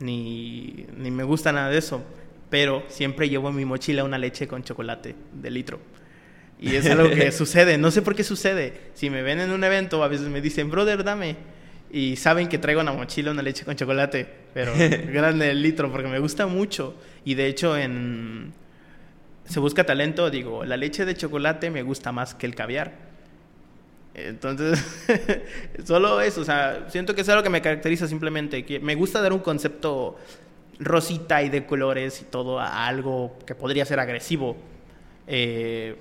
ni, 0.00 0.86
ni 0.96 1.10
me 1.10 1.24
gusta 1.24 1.52
nada 1.52 1.70
de 1.70 1.78
eso, 1.78 2.02
pero 2.50 2.84
siempre 2.88 3.28
llevo 3.28 3.48
en 3.48 3.56
mi 3.56 3.64
mochila 3.64 4.04
una 4.04 4.18
leche 4.18 4.46
con 4.46 4.62
chocolate 4.62 5.14
de 5.32 5.50
litro. 5.50 5.80
Y 6.58 6.74
es 6.74 6.86
algo 6.86 7.10
que 7.10 7.32
sucede, 7.32 7.78
no 7.78 7.90
sé 7.90 8.02
por 8.02 8.14
qué 8.14 8.24
sucede. 8.24 8.90
Si 8.94 9.10
me 9.10 9.22
ven 9.22 9.40
en 9.40 9.50
un 9.50 9.62
evento, 9.64 10.02
a 10.02 10.08
veces 10.08 10.28
me 10.28 10.40
dicen, 10.40 10.70
brother, 10.70 11.04
dame. 11.04 11.36
Y 11.90 12.16
saben 12.16 12.48
que 12.48 12.58
traigo 12.58 12.80
una 12.80 12.92
mochila, 12.92 13.30
una 13.30 13.42
leche 13.42 13.64
con 13.64 13.76
chocolate, 13.76 14.26
pero 14.54 14.72
grande 15.12 15.50
el 15.50 15.62
litro, 15.62 15.90
porque 15.90 16.08
me 16.08 16.18
gusta 16.18 16.46
mucho. 16.46 16.94
Y 17.24 17.34
de 17.34 17.46
hecho, 17.46 17.76
en 17.76 18.52
Se 19.44 19.60
Busca 19.60 19.84
Talento, 19.84 20.30
digo, 20.30 20.64
la 20.64 20.76
leche 20.76 21.04
de 21.04 21.14
chocolate 21.14 21.70
me 21.70 21.82
gusta 21.82 22.12
más 22.12 22.34
que 22.34 22.46
el 22.46 22.54
caviar. 22.54 23.05
Entonces, 24.18 24.82
solo 25.84 26.22
eso, 26.22 26.40
o 26.40 26.44
sea, 26.44 26.86
siento 26.88 27.14
que 27.14 27.20
es 27.20 27.28
algo 27.28 27.42
que 27.42 27.50
me 27.50 27.60
caracteriza 27.60 28.08
simplemente, 28.08 28.64
que 28.64 28.80
me 28.80 28.94
gusta 28.94 29.20
dar 29.20 29.34
un 29.34 29.40
concepto 29.40 30.16
rosita 30.78 31.42
y 31.42 31.50
de 31.50 31.66
colores 31.66 32.22
y 32.22 32.24
todo 32.24 32.58
a 32.58 32.86
algo 32.86 33.36
que 33.44 33.54
podría 33.54 33.84
ser 33.84 34.00
agresivo. 34.00 34.56
Eh, 35.26 35.96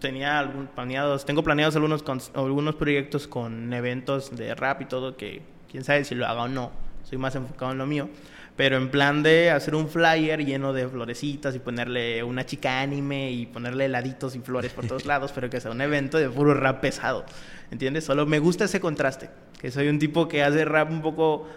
tenía 0.00 0.40
algún 0.40 0.66
planeados, 0.66 1.24
tengo 1.24 1.44
planeados 1.44 1.76
algunos, 1.76 2.02
algunos 2.34 2.74
proyectos 2.74 3.28
con 3.28 3.72
eventos 3.72 4.34
de 4.34 4.52
rap 4.56 4.82
y 4.82 4.86
todo 4.86 5.16
que 5.16 5.42
quién 5.70 5.84
sabe 5.84 6.04
si 6.04 6.16
lo 6.16 6.26
haga 6.26 6.42
o 6.42 6.48
no, 6.48 6.72
soy 7.04 7.18
más 7.18 7.36
enfocado 7.36 7.70
en 7.70 7.78
lo 7.78 7.86
mío, 7.86 8.08
pero 8.56 8.76
en 8.76 8.90
plan 8.90 9.22
de 9.22 9.50
hacer 9.50 9.74
un 9.74 9.88
flyer 9.88 10.44
lleno 10.44 10.72
de 10.72 10.86
florecitas 10.88 11.54
y 11.56 11.58
ponerle 11.58 12.22
una 12.22 12.46
chica 12.46 12.80
anime 12.80 13.32
y 13.32 13.46
ponerle 13.46 13.86
heladitos 13.86 14.36
y 14.36 14.40
flores 14.40 14.72
por 14.72 14.86
todos 14.86 15.04
lados, 15.06 15.32
pero 15.34 15.50
que 15.50 15.60
sea 15.60 15.72
un 15.72 15.80
evento 15.80 16.18
de 16.18 16.28
puro 16.28 16.54
rap 16.54 16.80
pesado, 16.80 17.24
¿entiendes? 17.70 18.04
Solo 18.04 18.26
me 18.26 18.38
gusta 18.38 18.64
ese 18.64 18.80
contraste, 18.80 19.30
que 19.60 19.70
soy 19.70 19.88
un 19.88 19.98
tipo 19.98 20.28
que 20.28 20.42
hace 20.42 20.64
rap 20.64 20.90
un 20.90 21.02
poco, 21.02 21.48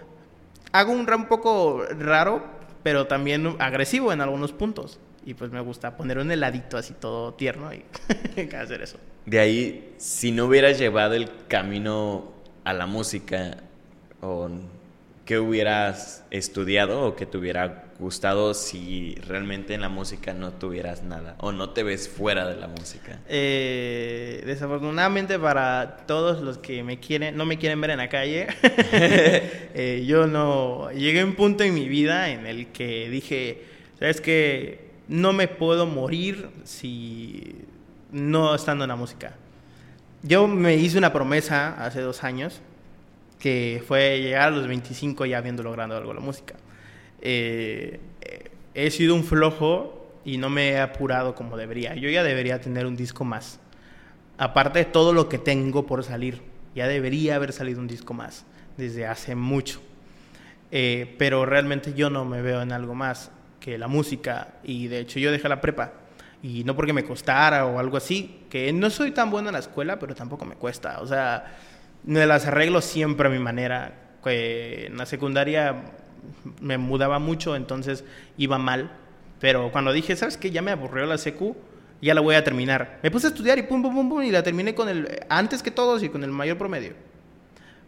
hago 0.72 0.92
un 0.92 1.06
rap 1.06 1.20
un 1.20 1.26
poco 1.26 1.84
raro, 1.98 2.44
pero 2.82 3.06
también 3.06 3.56
agresivo 3.58 4.12
en 4.12 4.20
algunos 4.20 4.52
puntos. 4.52 4.98
Y 5.24 5.34
pues 5.34 5.50
me 5.50 5.60
gusta 5.60 5.94
poner 5.94 6.18
un 6.18 6.30
heladito 6.30 6.78
así 6.78 6.94
todo 6.94 7.34
tierno 7.34 7.70
y 7.74 7.84
hacer 8.56 8.80
eso. 8.80 8.98
De 9.26 9.38
ahí, 9.38 9.94
si 9.98 10.32
no 10.32 10.46
hubieras 10.46 10.78
llevado 10.78 11.14
el 11.14 11.28
camino 11.48 12.32
a 12.64 12.72
la 12.72 12.86
música, 12.86 13.58
o 14.22 14.48
¿qué 15.28 15.38
hubieras 15.38 16.24
estudiado 16.30 17.02
o 17.02 17.14
qué 17.14 17.26
te 17.26 17.36
hubiera 17.36 17.84
gustado 17.98 18.54
si 18.54 19.14
realmente 19.26 19.74
en 19.74 19.82
la 19.82 19.90
música 19.90 20.32
no 20.32 20.54
tuvieras 20.54 21.02
nada 21.02 21.34
o 21.36 21.52
no 21.52 21.68
te 21.68 21.82
ves 21.82 22.08
fuera 22.08 22.46
de 22.46 22.56
la 22.56 22.66
música? 22.66 23.20
Eh, 23.28 24.42
desafortunadamente 24.46 25.38
para 25.38 25.98
todos 26.06 26.40
los 26.40 26.56
que 26.56 26.82
me 26.82 26.98
quieren, 26.98 27.36
no 27.36 27.44
me 27.44 27.58
quieren 27.58 27.78
ver 27.78 27.90
en 27.90 27.98
la 27.98 28.08
calle, 28.08 28.46
eh, 28.62 30.02
yo 30.06 30.26
no 30.26 30.90
llegué 30.92 31.20
a 31.20 31.26
un 31.26 31.34
punto 31.34 31.62
en 31.62 31.74
mi 31.74 31.90
vida 31.90 32.30
en 32.30 32.46
el 32.46 32.68
que 32.68 33.10
dije, 33.10 33.64
sabes 33.98 34.22
que 34.22 34.92
no 35.08 35.34
me 35.34 35.46
puedo 35.46 35.84
morir 35.84 36.48
si 36.64 37.66
no 38.12 38.54
estando 38.54 38.84
en 38.84 38.88
la 38.88 38.96
música. 38.96 39.34
Yo 40.22 40.48
me 40.48 40.76
hice 40.76 40.96
una 40.96 41.12
promesa 41.12 41.84
hace 41.84 42.00
dos 42.00 42.24
años 42.24 42.62
que 43.38 43.82
fue 43.86 44.20
llegar 44.20 44.48
a 44.48 44.50
los 44.50 44.66
25 44.66 45.26
ya 45.26 45.38
habiendo 45.38 45.62
logrado 45.62 45.96
algo 45.96 46.12
la 46.12 46.20
música. 46.20 46.54
Eh, 47.20 48.00
he 48.74 48.90
sido 48.90 49.14
un 49.14 49.24
flojo 49.24 50.12
y 50.24 50.38
no 50.38 50.50
me 50.50 50.70
he 50.70 50.80
apurado 50.80 51.34
como 51.34 51.56
debería. 51.56 51.94
Yo 51.94 52.08
ya 52.10 52.22
debería 52.22 52.60
tener 52.60 52.86
un 52.86 52.96
disco 52.96 53.24
más. 53.24 53.60
Aparte 54.36 54.80
de 54.80 54.84
todo 54.84 55.12
lo 55.12 55.28
que 55.28 55.38
tengo 55.38 55.86
por 55.86 56.04
salir, 56.04 56.42
ya 56.74 56.86
debería 56.86 57.36
haber 57.36 57.52
salido 57.52 57.80
un 57.80 57.88
disco 57.88 58.14
más 58.14 58.44
desde 58.76 59.06
hace 59.06 59.34
mucho. 59.34 59.80
Eh, 60.70 61.14
pero 61.18 61.46
realmente 61.46 61.94
yo 61.94 62.10
no 62.10 62.24
me 62.24 62.42
veo 62.42 62.62
en 62.62 62.72
algo 62.72 62.94
más 62.94 63.30
que 63.58 63.78
la 63.78 63.88
música 63.88 64.54
y 64.62 64.86
de 64.88 65.00
hecho 65.00 65.18
yo 65.18 65.32
dejé 65.32 65.48
la 65.48 65.60
prepa 65.60 65.92
y 66.42 66.62
no 66.64 66.76
porque 66.76 66.92
me 66.92 67.04
costara 67.04 67.66
o 67.66 67.78
algo 67.78 67.96
así, 67.96 68.44
que 68.48 68.72
no 68.72 68.90
soy 68.90 69.10
tan 69.10 69.30
bueno 69.30 69.48
en 69.48 69.54
la 69.54 69.58
escuela, 69.58 69.98
pero 69.98 70.14
tampoco 70.14 70.44
me 70.44 70.54
cuesta, 70.54 71.00
o 71.00 71.06
sea, 71.06 71.56
me 72.04 72.26
las 72.26 72.46
arreglo 72.46 72.80
siempre 72.80 73.28
a 73.28 73.30
mi 73.30 73.38
manera, 73.38 74.08
en 74.24 74.96
la 74.96 75.06
secundaria 75.06 75.74
me 76.60 76.78
mudaba 76.78 77.18
mucho, 77.18 77.56
entonces 77.56 78.04
iba 78.36 78.58
mal, 78.58 78.90
pero 79.40 79.70
cuando 79.72 79.92
dije, 79.92 80.16
¿sabes 80.16 80.36
qué? 80.36 80.50
Ya 80.50 80.62
me 80.62 80.70
aburrió 80.70 81.06
la 81.06 81.18
secu, 81.18 81.56
ya 82.02 82.14
la 82.14 82.20
voy 82.20 82.34
a 82.34 82.44
terminar. 82.44 82.98
Me 83.02 83.10
puse 83.10 83.28
a 83.28 83.30
estudiar 83.30 83.58
y 83.58 83.62
pum, 83.62 83.82
pum, 83.82 83.94
pum, 83.94 84.08
pum, 84.08 84.22
y 84.22 84.30
la 84.30 84.42
terminé 84.42 84.74
con 84.74 84.88
el, 84.88 85.20
antes 85.28 85.62
que 85.62 85.70
todos 85.70 86.02
y 86.02 86.08
con 86.08 86.24
el 86.24 86.30
mayor 86.30 86.58
promedio. 86.58 86.92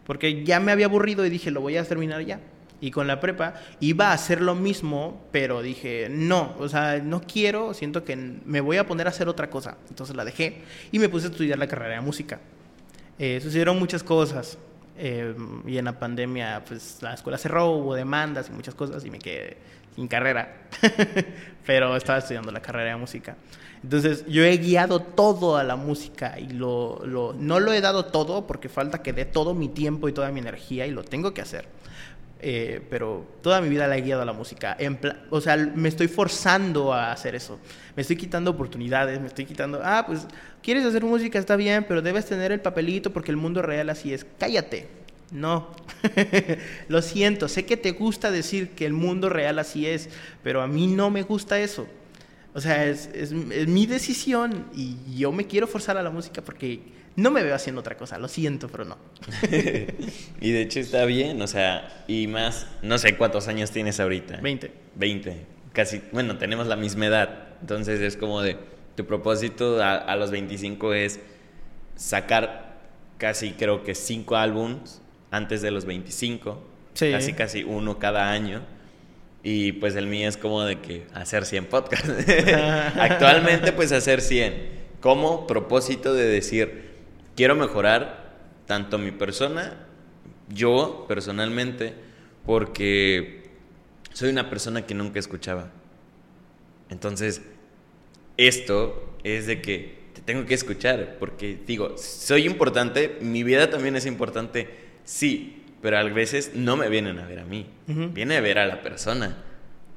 Porque 0.05 0.43
ya 0.43 0.59
me 0.59 0.71
había 0.71 0.87
aburrido 0.87 1.25
y 1.25 1.29
dije, 1.29 1.51
lo 1.51 1.61
voy 1.61 1.77
a 1.77 1.83
terminar 1.83 2.21
ya 2.21 2.39
y 2.81 2.89
con 2.89 3.05
la 3.05 3.19
prepa 3.19 3.53
iba 3.79 4.07
a 4.07 4.13
hacer 4.13 4.41
lo 4.41 4.55
mismo, 4.55 5.27
pero 5.31 5.61
dije, 5.61 6.07
no, 6.09 6.55
o 6.57 6.67
sea, 6.67 6.97
no 6.97 7.21
quiero, 7.21 7.75
siento 7.75 8.03
que 8.03 8.15
me 8.15 8.59
voy 8.59 8.77
a 8.77 8.87
poner 8.87 9.05
a 9.05 9.11
hacer 9.11 9.29
otra 9.29 9.49
cosa. 9.49 9.77
Entonces 9.89 10.15
la 10.15 10.25
dejé 10.25 10.63
y 10.91 10.97
me 10.97 11.07
puse 11.07 11.27
a 11.27 11.29
estudiar 11.29 11.59
la 11.59 11.67
carrera 11.67 11.95
de 11.95 12.01
música. 12.01 12.39
Eh, 13.23 13.39
sucedieron 13.39 13.77
muchas 13.77 14.01
cosas 14.01 14.57
eh, 14.97 15.35
y 15.67 15.77
en 15.77 15.85
la 15.85 15.99
pandemia 15.99 16.63
pues 16.67 16.97
la 17.01 17.13
escuela 17.13 17.37
cerró, 17.37 17.69
hubo 17.69 17.93
demandas 17.93 18.49
y 18.49 18.51
muchas 18.51 18.73
cosas 18.73 19.05
y 19.05 19.11
me 19.11 19.19
quedé 19.19 19.57
sin 19.95 20.07
carrera, 20.07 20.63
pero 21.67 21.95
estaba 21.95 22.17
estudiando 22.17 22.51
la 22.51 22.63
carrera 22.63 22.89
de 22.89 22.95
música. 22.95 23.37
Entonces 23.83 24.25
yo 24.25 24.43
he 24.43 24.57
guiado 24.57 25.01
todo 25.01 25.57
a 25.57 25.63
la 25.63 25.75
música 25.75 26.39
y 26.39 26.47
lo, 26.47 27.05
lo, 27.05 27.33
no 27.33 27.59
lo 27.59 27.73
he 27.73 27.81
dado 27.81 28.05
todo 28.05 28.47
porque 28.47 28.69
falta 28.69 29.03
que 29.03 29.13
dé 29.13 29.25
todo 29.25 29.53
mi 29.53 29.67
tiempo 29.67 30.09
y 30.09 30.13
toda 30.13 30.31
mi 30.31 30.39
energía 30.39 30.87
y 30.87 30.91
lo 30.91 31.03
tengo 31.03 31.31
que 31.31 31.41
hacer 31.41 31.67
eh, 32.43 32.81
pero 32.89 33.25
toda 33.41 33.61
mi 33.61 33.69
vida 33.69 33.87
la 33.87 33.97
he 33.97 34.01
guiado 34.01 34.23
a 34.23 34.25
la 34.25 34.33
música. 34.33 34.75
O 35.29 35.39
sea, 35.39 35.55
me 35.57 35.89
estoy 35.89 36.07
forzando 36.07 36.91
a 36.91 37.11
hacer 37.11 37.35
eso. 37.35 37.59
Me 37.95 38.01
estoy 38.01 38.15
quitando 38.15 38.49
oportunidades, 38.49 39.21
me 39.21 39.27
estoy 39.27 39.45
quitando, 39.45 39.79
ah, 39.83 40.03
pues 40.07 40.25
quieres 40.63 40.83
hacer 40.85 41.03
música, 41.03 41.37
está 41.37 41.55
bien, 41.55 41.85
pero 41.87 42.01
debes 42.01 42.25
tener 42.25 42.51
el 42.51 42.59
papelito 42.59 43.13
porque 43.13 43.29
el 43.29 43.37
mundo 43.37 43.61
real 43.61 43.89
así 43.89 44.13
es. 44.13 44.25
Cállate. 44.39 44.87
No, 45.31 45.69
lo 46.89 47.01
siento, 47.01 47.47
sé 47.47 47.65
que 47.65 47.77
te 47.77 47.91
gusta 47.91 48.31
decir 48.31 48.71
que 48.71 48.85
el 48.85 48.91
mundo 48.91 49.29
real 49.29 49.59
así 49.59 49.87
es, 49.87 50.09
pero 50.43 50.61
a 50.61 50.67
mí 50.67 50.87
no 50.87 51.09
me 51.09 51.23
gusta 51.23 51.57
eso. 51.59 51.87
O 52.53 52.59
sea, 52.59 52.85
es, 52.85 53.09
es 53.13 53.31
mi 53.31 53.85
decisión 53.85 54.65
y 54.75 54.97
yo 55.15 55.31
me 55.31 55.47
quiero 55.47 55.67
forzar 55.67 55.95
a 55.95 56.03
la 56.03 56.09
música 56.09 56.41
porque 56.41 56.81
no 57.15 57.31
me 57.31 57.43
veo 57.43 57.53
haciendo 57.53 57.81
otra 57.81 57.97
cosa, 57.97 58.17
lo 58.17 58.27
siento, 58.27 58.69
pero 58.69 58.85
no. 58.85 58.97
y 60.41 60.51
de 60.51 60.61
hecho 60.61 60.79
está 60.79 61.05
bien, 61.05 61.41
o 61.41 61.47
sea, 61.47 62.03
y 62.07 62.27
más, 62.27 62.67
no 62.81 62.97
sé 62.97 63.17
cuántos 63.17 63.47
años 63.47 63.71
tienes 63.71 63.99
ahorita. 63.99 64.37
20. 64.37 64.71
20. 64.95 65.45
Casi, 65.73 66.01
bueno, 66.11 66.37
tenemos 66.37 66.67
la 66.67 66.75
misma 66.75 67.07
edad. 67.07 67.47
Entonces 67.61 67.99
es 68.01 68.17
como 68.17 68.41
de, 68.41 68.57
tu 68.95 69.05
propósito 69.05 69.81
a, 69.83 70.15
los 70.15 70.31
25 70.31 70.93
es 70.93 71.19
sacar 71.95 72.79
casi 73.17 73.51
creo 73.51 73.83
que 73.83 73.93
5 73.93 74.35
álbums 74.35 75.01
antes 75.29 75.61
de 75.61 75.71
los 75.71 75.85
25. 75.85 76.63
Sí. 76.93 77.11
Casi, 77.11 77.33
casi 77.33 77.63
uno 77.63 77.99
cada 77.99 78.31
año. 78.31 78.61
Y 79.43 79.73
pues 79.73 79.95
el 79.95 80.07
mío 80.07 80.29
es 80.29 80.37
como 80.37 80.63
de 80.63 80.79
que 80.79 81.07
hacer 81.13 81.45
100 81.45 81.65
podcasts. 81.65 82.09
Actualmente 82.99 83.71
pues 83.71 83.91
hacer 83.91 84.21
100. 84.21 84.81
Como 84.99 85.47
propósito 85.47 86.13
de 86.13 86.25
decir, 86.25 86.90
quiero 87.35 87.55
mejorar 87.55 88.37
tanto 88.65 88.97
mi 88.97 89.11
persona, 89.11 89.85
yo 90.49 91.05
personalmente, 91.07 91.93
porque 92.45 93.43
soy 94.13 94.29
una 94.29 94.49
persona 94.49 94.85
que 94.85 94.93
nunca 94.93 95.19
escuchaba. 95.19 95.71
Entonces, 96.89 97.41
esto 98.37 99.15
es 99.23 99.47
de 99.47 99.61
que 99.61 100.01
te 100.13 100.21
tengo 100.21 100.45
que 100.45 100.53
escuchar, 100.53 101.17
porque 101.19 101.57
digo, 101.65 101.97
soy 101.97 102.45
importante, 102.45 103.17
mi 103.21 103.43
vida 103.43 103.69
también 103.69 103.95
es 103.95 104.05
importante, 104.05 104.69
sí, 105.03 105.63
pero 105.81 105.97
a 105.97 106.03
veces 106.03 106.51
no 106.55 106.77
me 106.77 106.89
vienen 106.89 107.19
a 107.19 107.25
ver 107.25 107.39
a 107.39 107.45
mí, 107.45 107.65
viene 107.87 108.37
a 108.37 108.41
ver 108.41 108.59
a 108.59 108.67
la 108.67 108.81
persona. 108.81 109.37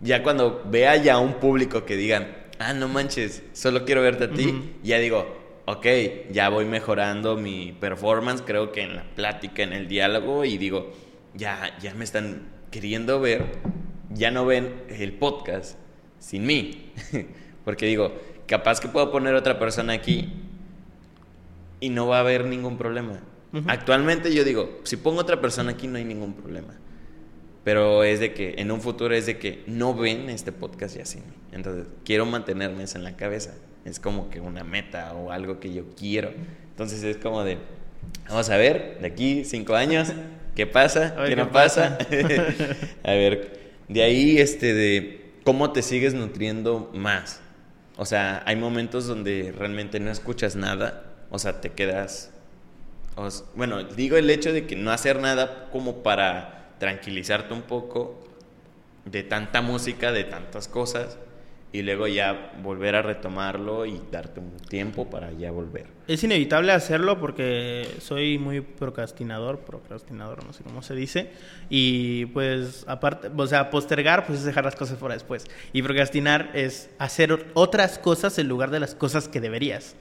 Ya 0.01 0.22
cuando 0.22 0.62
vea 0.70 0.97
ya 0.97 1.18
un 1.18 1.35
público 1.35 1.85
que 1.85 1.97
digan, 1.97 2.28
ah, 2.59 2.72
no 2.72 2.89
manches, 2.89 3.43
solo 3.53 3.85
quiero 3.85 4.03
verte 4.03 4.24
a 4.24 4.30
ti, 4.30 4.74
ya 4.82 4.99
digo, 4.99 5.43
ok, 5.67 5.87
ya 6.31 6.49
voy 6.49 6.65
mejorando 6.65 7.37
mi 7.37 7.73
performance, 7.73 8.43
creo 8.43 8.73
que 8.73 8.83
en 8.83 8.97
la 8.97 9.05
plática, 9.15 9.62
en 9.62 9.73
el 9.73 9.89
diálogo, 9.89 10.45
y 10.45 10.59
digo, 10.59 10.93
ya, 11.35 11.77
ya 11.81 11.95
me 11.95 12.05
están 12.05 12.49
queriendo 12.71 13.21
ver, 13.21 13.47
ya 14.11 14.31
no 14.31 14.45
ven 14.45 14.83
el 14.89 15.12
podcast 15.15 15.79
sin 16.19 16.47
mí. 16.47 16.93
Porque 17.65 17.87
digo, 17.87 18.12
capaz 18.47 18.81
que 18.81 18.89
puedo 18.89 19.11
poner 19.11 19.35
otra 19.35 19.59
persona 19.59 19.95
aquí 19.95 20.33
y 21.81 21.89
no 21.89 22.07
va 22.07 22.19
a 22.19 22.21
haber 22.21 22.45
ningún 22.45 22.77
problema. 22.77 23.21
Actualmente 23.69 24.35
yo 24.35 24.43
digo, 24.43 24.81
si 24.83 24.97
pongo 24.97 25.21
otra 25.21 25.41
persona 25.41 25.71
aquí 25.73 25.87
no 25.87 25.97
hay 25.97 26.05
ningún 26.05 26.35
problema. 26.35 26.75
Pero 27.62 28.03
es 28.03 28.19
de 28.19 28.35
que 28.35 28.57
en 28.59 28.73
un 28.73 28.81
futuro 28.81 29.15
es 29.15 29.27
de 29.27 29.39
que 29.39 29.62
no 29.69 29.95
ven 29.95 30.29
este 30.29 30.51
podcast 30.51 30.97
ya 30.97 31.07
sin 31.07 31.21
mí. 31.21 31.37
Entonces 31.53 31.87
quiero 32.05 32.27
mantenerme 32.27 32.83
eso 32.83 32.99
en 32.99 33.05
la 33.05 33.17
cabeza 33.17 33.55
es 33.85 34.01
como 34.01 34.30
que 34.30 34.41
una 34.41 34.64
meta 34.64 35.12
o 35.14 35.30
algo 35.30 35.61
que 35.61 35.72
yo 35.72 35.85
quiero. 35.97 36.32
Entonces 36.70 37.03
es 37.03 37.16
como 37.18 37.45
de, 37.45 37.59
vamos 38.28 38.51
a 38.51 38.57
ver, 38.57 38.99
de 39.01 39.07
aquí 39.07 39.45
cinco 39.45 39.74
años, 39.74 40.12
¿qué 40.55 40.66
pasa? 40.66 41.14
¿Qué, 41.26 41.37
no 41.37 41.51
pasa? 41.51 41.99
a 43.05 43.12
ver, 43.12 43.61
de 43.89 44.03
ahí, 44.03 44.39
este, 44.39 44.74
de 44.74 45.32
cómo 45.45 45.72
te 45.72 45.82
sigues 45.82 46.14
nutriendo 46.14 46.91
más. 46.95 47.41
O 47.97 48.07
sea, 48.07 48.43
hay 48.47 48.57
momentos 48.57 49.07
donde 49.07 49.55
realmente 49.57 50.01
no 50.01 50.11
escuchas 50.11 50.57
nada, 50.57 51.05
o 51.30 51.39
sea, 51.39 51.61
te 51.61 51.70
quedas... 51.70 52.32
bueno, 53.55 53.85
digo 53.85 54.16
el 54.16 54.30
hecho 54.30 54.53
de 54.53 54.66
que 54.66 54.74
no 54.74 54.91
hacer 54.91 55.20
nada 55.20 55.68
como 55.70 56.03
para 56.03 56.74
tranquilizarte 56.78 57.55
un 57.55 57.62
poco 57.62 58.20
de 59.05 59.22
tanta 59.22 59.61
música, 59.61 60.11
de 60.11 60.24
tantas 60.24 60.66
cosas, 60.66 61.18
y 61.75 61.83
luego 61.83 62.07
ya 62.07 62.53
volver 62.62 62.95
a 62.95 63.03
retomarlo 63.03 63.85
y 63.85 64.01
darte 64.12 64.39
un 64.39 64.57
tiempo 64.59 65.11
para 65.11 65.33
ya 65.33 65.51
volver. 65.51 65.87
Es 66.07 66.22
inevitable 66.22 66.70
hacerlo 66.70 67.18
porque 67.18 67.85
soy 67.99 68.39
muy 68.39 68.61
procrastinador, 68.61 69.59
procrastinador, 69.59 70.45
no 70.45 70.53
sé 70.53 70.62
cómo 70.62 70.83
se 70.83 70.95
dice, 70.95 71.33
y 71.68 72.27
pues 72.27 72.85
aparte, 72.87 73.29
o 73.37 73.47
sea, 73.49 73.70
postergar 73.70 74.25
pues 74.25 74.39
es 74.39 74.45
dejar 74.45 74.64
las 74.64 74.77
cosas 74.77 75.01
fuera 75.01 75.16
después, 75.16 75.47
y 75.72 75.83
procrastinar 75.83 76.53
es 76.55 76.91
hacer 77.01 77.47
otras 77.55 77.99
cosas 77.99 78.39
en 78.39 78.47
lugar 78.47 78.70
de 78.70 78.79
las 78.79 78.95
cosas 78.95 79.27
que 79.27 79.41
deberías. 79.41 79.97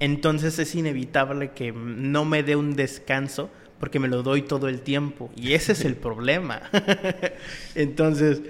Entonces 0.00 0.58
es 0.58 0.74
inevitable 0.74 1.52
que 1.52 1.72
no 1.72 2.26
me 2.26 2.42
dé 2.42 2.56
un 2.56 2.76
descanso 2.76 3.48
porque 3.80 3.98
me 3.98 4.08
lo 4.08 4.22
doy 4.22 4.42
todo 4.42 4.68
el 4.68 4.82
tiempo, 4.82 5.30
y 5.34 5.54
ese 5.54 5.72
es 5.72 5.86
el 5.86 5.96
problema. 5.96 6.60
Entonces, 7.74 8.42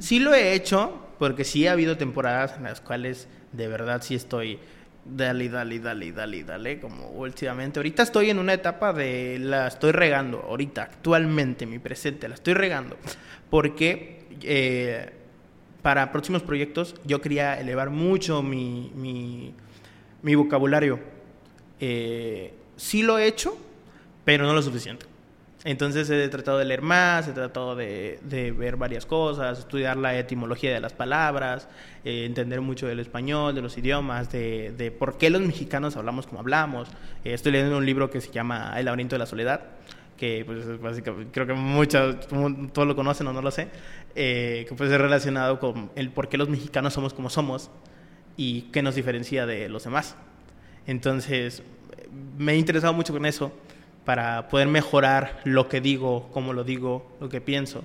sí 0.00 0.18
lo 0.18 0.34
he 0.34 0.54
hecho, 0.54 1.04
porque 1.18 1.44
sí 1.44 1.66
ha 1.66 1.72
habido 1.72 1.96
temporadas 1.96 2.54
en 2.56 2.64
las 2.64 2.80
cuales 2.80 3.28
de 3.52 3.68
verdad 3.68 4.02
sí 4.02 4.14
estoy 4.14 4.58
dale, 5.04 5.48
dale, 5.48 5.80
dale, 5.80 6.12
dale, 6.12 6.44
dale, 6.44 6.80
como 6.80 7.08
últimamente. 7.10 7.78
Ahorita 7.78 8.02
estoy 8.02 8.30
en 8.30 8.38
una 8.38 8.52
etapa 8.52 8.92
de 8.92 9.38
la 9.38 9.68
estoy 9.68 9.92
regando, 9.92 10.40
ahorita, 10.40 10.82
actualmente, 10.82 11.66
mi 11.66 11.78
presente, 11.78 12.28
la 12.28 12.34
estoy 12.34 12.54
regando. 12.54 12.96
Porque 13.50 14.26
eh, 14.42 15.12
para 15.82 16.12
próximos 16.12 16.42
proyectos 16.42 16.94
yo 17.04 17.20
quería 17.20 17.58
elevar 17.58 17.90
mucho 17.90 18.42
mi, 18.42 18.92
mi, 20.22 20.34
vocabulario. 20.34 21.00
Eh, 21.80 22.52
sí 22.76 23.02
lo 23.02 23.18
he 23.18 23.26
hecho, 23.26 23.56
pero 24.24 24.44
no 24.44 24.52
lo 24.52 24.62
suficiente. 24.62 25.06
Entonces 25.64 26.08
he 26.08 26.28
tratado 26.28 26.58
de 26.58 26.64
leer 26.64 26.82
más, 26.82 27.26
he 27.26 27.32
tratado 27.32 27.74
de, 27.74 28.20
ver 28.56 28.76
varias 28.76 29.06
cosas, 29.06 29.58
estudiar 29.58 29.96
la 29.96 30.16
etimología 30.16 30.72
de 30.72 30.80
las 30.80 30.92
palabras, 30.92 31.68
eh, 32.04 32.24
entender 32.26 32.60
mucho 32.60 32.86
del 32.86 33.00
español, 33.00 33.56
de 33.56 33.62
los 33.62 33.76
idiomas, 33.76 34.30
de, 34.30 34.94
por 34.96 35.18
qué 35.18 35.30
los 35.30 35.40
mexicanos 35.42 35.96
hablamos 35.96 36.28
como 36.28 36.40
hablamos. 36.40 36.88
Eh, 37.24 37.34
estoy 37.34 37.52
leyendo 37.52 37.76
un 37.76 37.84
libro 37.86 38.08
que 38.08 38.20
se 38.20 38.30
llama 38.30 38.72
El 38.78 38.84
laberinto 38.84 39.16
de 39.16 39.18
la 39.18 39.26
soledad, 39.26 39.62
que 40.16 40.44
pues 40.46 40.64
creo 41.32 41.46
que 41.46 41.54
muchos, 41.54 42.28
todos 42.72 42.86
lo 42.86 42.94
conocen 42.94 43.26
o 43.26 43.32
no 43.32 43.42
lo 43.42 43.50
sé, 43.50 43.68
eh, 44.14 44.64
que 44.68 44.74
puede 44.76 44.92
ser 44.92 45.02
relacionado 45.02 45.58
con 45.58 45.90
el 45.96 46.10
por 46.10 46.28
qué 46.28 46.38
los 46.38 46.48
mexicanos 46.48 46.92
somos 46.94 47.14
como 47.14 47.30
somos 47.30 47.68
y 48.36 48.62
qué 48.72 48.80
nos 48.80 48.94
diferencia 48.94 49.44
de 49.44 49.68
los 49.68 49.82
demás. 49.82 50.14
Entonces 50.86 51.64
me 52.38 52.52
he 52.52 52.56
interesado 52.56 52.92
mucho 52.94 53.12
con 53.12 53.26
eso 53.26 53.52
para 54.08 54.48
poder 54.48 54.68
mejorar 54.68 55.38
lo 55.44 55.68
que 55.68 55.82
digo, 55.82 56.30
cómo 56.32 56.54
lo 56.54 56.64
digo, 56.64 57.14
lo 57.20 57.28
que 57.28 57.42
pienso 57.42 57.84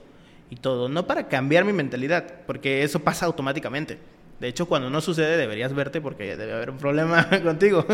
y 0.49 0.55
todo. 0.55 0.87
No 0.87 1.05
para 1.05 1.27
cambiar 1.27 1.65
mi 1.65 1.73
mentalidad, 1.73 2.23
porque 2.47 2.83
eso 2.83 3.01
pasa 3.01 3.25
automáticamente. 3.25 3.97
De 4.39 4.47
hecho, 4.47 4.65
cuando 4.65 4.89
no 4.89 5.01
sucede 5.01 5.35
deberías 5.35 5.73
verte 5.73 5.99
porque 5.99 6.37
debe 6.37 6.53
haber 6.53 6.69
un 6.69 6.77
problema 6.77 7.27
contigo. 7.43 7.85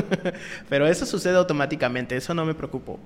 Pero 0.70 0.86
eso 0.86 1.08
sucede 1.08 1.38
automáticamente, 1.38 2.16
eso 2.16 2.36
no 2.36 2.46
me 2.46 2.54
preocupo. 2.54 3.00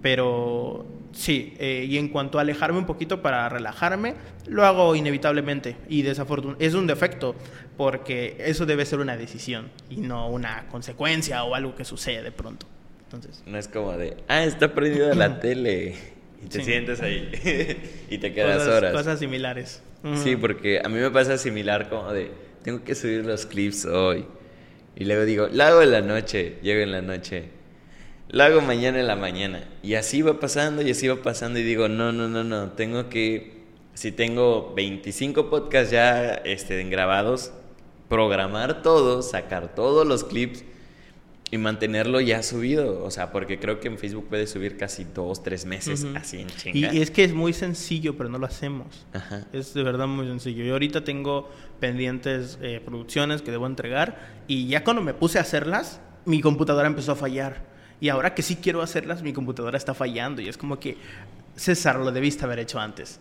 Pero 0.00 0.86
sí, 1.10 1.56
eh, 1.58 1.84
y 1.88 1.98
en 1.98 2.08
cuanto 2.08 2.38
a 2.38 2.42
alejarme 2.42 2.78
un 2.78 2.86
poquito 2.86 3.20
para 3.20 3.48
relajarme, 3.48 4.14
lo 4.46 4.64
hago 4.64 4.94
inevitablemente. 4.94 5.76
Y 5.88 6.02
desafortunadamente 6.02 6.64
es 6.64 6.74
un 6.74 6.86
defecto, 6.86 7.34
porque 7.76 8.36
eso 8.38 8.64
debe 8.64 8.86
ser 8.86 9.00
una 9.00 9.16
decisión 9.16 9.72
y 9.90 9.96
no 9.96 10.28
una 10.28 10.68
consecuencia 10.68 11.42
o 11.42 11.56
algo 11.56 11.74
que 11.74 11.84
sucede 11.84 12.22
de 12.22 12.30
pronto. 12.30 12.68
No 13.46 13.58
es 13.58 13.68
como 13.68 13.96
de, 13.96 14.16
ah, 14.28 14.44
está 14.44 14.74
prendida 14.74 15.14
la 15.14 15.40
tele. 15.40 15.94
Y 16.44 16.48
te 16.48 16.62
sientes 16.62 17.00
ahí 17.00 17.30
y 18.10 18.18
te 18.18 18.32
quedas 18.32 18.66
horas. 18.68 18.92
Cosas 18.92 19.18
similares. 19.18 19.82
Sí, 20.22 20.36
porque 20.36 20.80
a 20.84 20.88
mí 20.88 21.00
me 21.00 21.10
pasa 21.10 21.36
similar 21.38 21.88
como 21.88 22.12
de, 22.12 22.30
tengo 22.62 22.84
que 22.84 22.94
subir 22.94 23.24
los 23.24 23.46
clips 23.46 23.84
hoy. 23.84 24.24
Y 24.94 25.04
luego 25.04 25.24
digo, 25.24 25.48
lo 25.50 25.64
hago 25.64 25.82
en 25.82 25.90
la 25.90 26.00
noche, 26.00 26.58
llego 26.62 26.82
en 26.82 26.92
la 26.92 27.02
noche. 27.02 27.44
Lo 28.28 28.44
hago 28.44 28.60
mañana 28.60 29.00
en 29.00 29.06
la 29.06 29.16
mañana. 29.16 29.64
Y 29.82 29.94
así 29.94 30.22
va 30.22 30.38
pasando 30.38 30.82
y 30.82 30.90
así 30.90 31.08
va 31.08 31.16
pasando 31.16 31.58
y 31.58 31.62
digo, 31.62 31.88
no, 31.88 32.12
no, 32.12 32.28
no, 32.28 32.44
no, 32.44 32.72
tengo 32.72 33.08
que, 33.08 33.62
si 33.94 34.12
tengo 34.12 34.72
25 34.74 35.50
podcasts 35.50 35.90
ya 35.90 36.34
este, 36.34 36.82
grabados, 36.84 37.52
programar 38.08 38.82
todo, 38.82 39.22
sacar 39.22 39.74
todos 39.74 40.06
los 40.06 40.24
clips 40.24 40.62
y 41.50 41.58
mantenerlo 41.58 42.20
ya 42.20 42.42
subido, 42.42 43.02
o 43.02 43.10
sea, 43.10 43.32
porque 43.32 43.58
creo 43.58 43.80
que 43.80 43.88
en 43.88 43.98
Facebook 43.98 44.26
puedes 44.28 44.50
subir 44.50 44.76
casi 44.76 45.04
dos, 45.04 45.42
tres 45.42 45.64
meses 45.64 46.06
así 46.14 46.40
en 46.40 46.48
chinga. 46.48 46.92
Y, 46.92 47.00
es 47.00 47.10
que 47.10 47.24
es 47.24 47.32
muy 47.32 47.52
sencillo, 47.52 48.16
pero 48.16 48.28
no 48.28 48.38
lo 48.38 48.46
hacemos. 48.46 49.06
Ajá. 49.12 49.46
Es 49.52 49.72
de 49.72 49.82
verdad 49.82 50.06
muy 50.06 50.26
sencillo. 50.26 50.64
Yo 50.64 50.74
ahorita 50.74 51.04
tengo 51.04 51.50
pendientes 51.80 52.58
eh, 52.60 52.82
producciones 52.84 53.40
que 53.40 53.50
debo 53.50 53.66
entregar 53.66 54.42
y 54.46 54.66
ya 54.66 54.84
cuando 54.84 55.02
me 55.02 55.14
puse 55.14 55.38
a 55.38 55.42
hacerlas, 55.42 56.00
mi 56.26 56.40
computadora 56.40 56.86
empezó 56.86 57.12
a 57.12 57.16
fallar. 57.16 57.66
Y 58.00 58.10
ahora 58.10 58.34
que 58.34 58.42
sí 58.42 58.56
quiero 58.56 58.82
hacerlas, 58.82 59.22
mi 59.22 59.32
computadora 59.32 59.76
está 59.78 59.94
fallando 59.94 60.42
y 60.42 60.48
es 60.48 60.58
como 60.58 60.78
que, 60.78 60.98
César, 61.56 61.96
lo 61.96 62.12
debiste 62.12 62.44
haber 62.44 62.58
hecho 62.60 62.78
antes. 62.78 63.20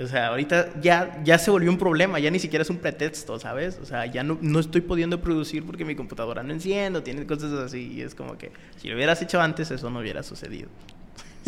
O 0.00 0.06
sea, 0.08 0.28
ahorita 0.28 0.80
ya, 0.80 1.22
ya 1.22 1.38
se 1.38 1.52
volvió 1.52 1.70
un 1.70 1.78
problema, 1.78 2.18
ya 2.18 2.30
ni 2.30 2.40
siquiera 2.40 2.62
es 2.62 2.70
un 2.70 2.78
pretexto, 2.78 3.38
¿sabes? 3.38 3.78
O 3.80 3.86
sea, 3.86 4.06
ya 4.06 4.24
no, 4.24 4.38
no 4.40 4.58
estoy 4.58 4.80
pudiendo 4.80 5.20
producir 5.20 5.64
porque 5.64 5.84
mi 5.84 5.94
computadora 5.94 6.42
no 6.42 6.52
enciende, 6.52 7.00
tiene 7.00 7.24
cosas 7.26 7.52
así. 7.52 7.92
Y 7.92 8.00
es 8.00 8.14
como 8.14 8.36
que 8.36 8.50
si 8.76 8.88
lo 8.88 8.96
hubieras 8.96 9.22
hecho 9.22 9.40
antes, 9.40 9.70
eso 9.70 9.90
no 9.90 10.00
hubiera 10.00 10.24
sucedido. 10.24 10.68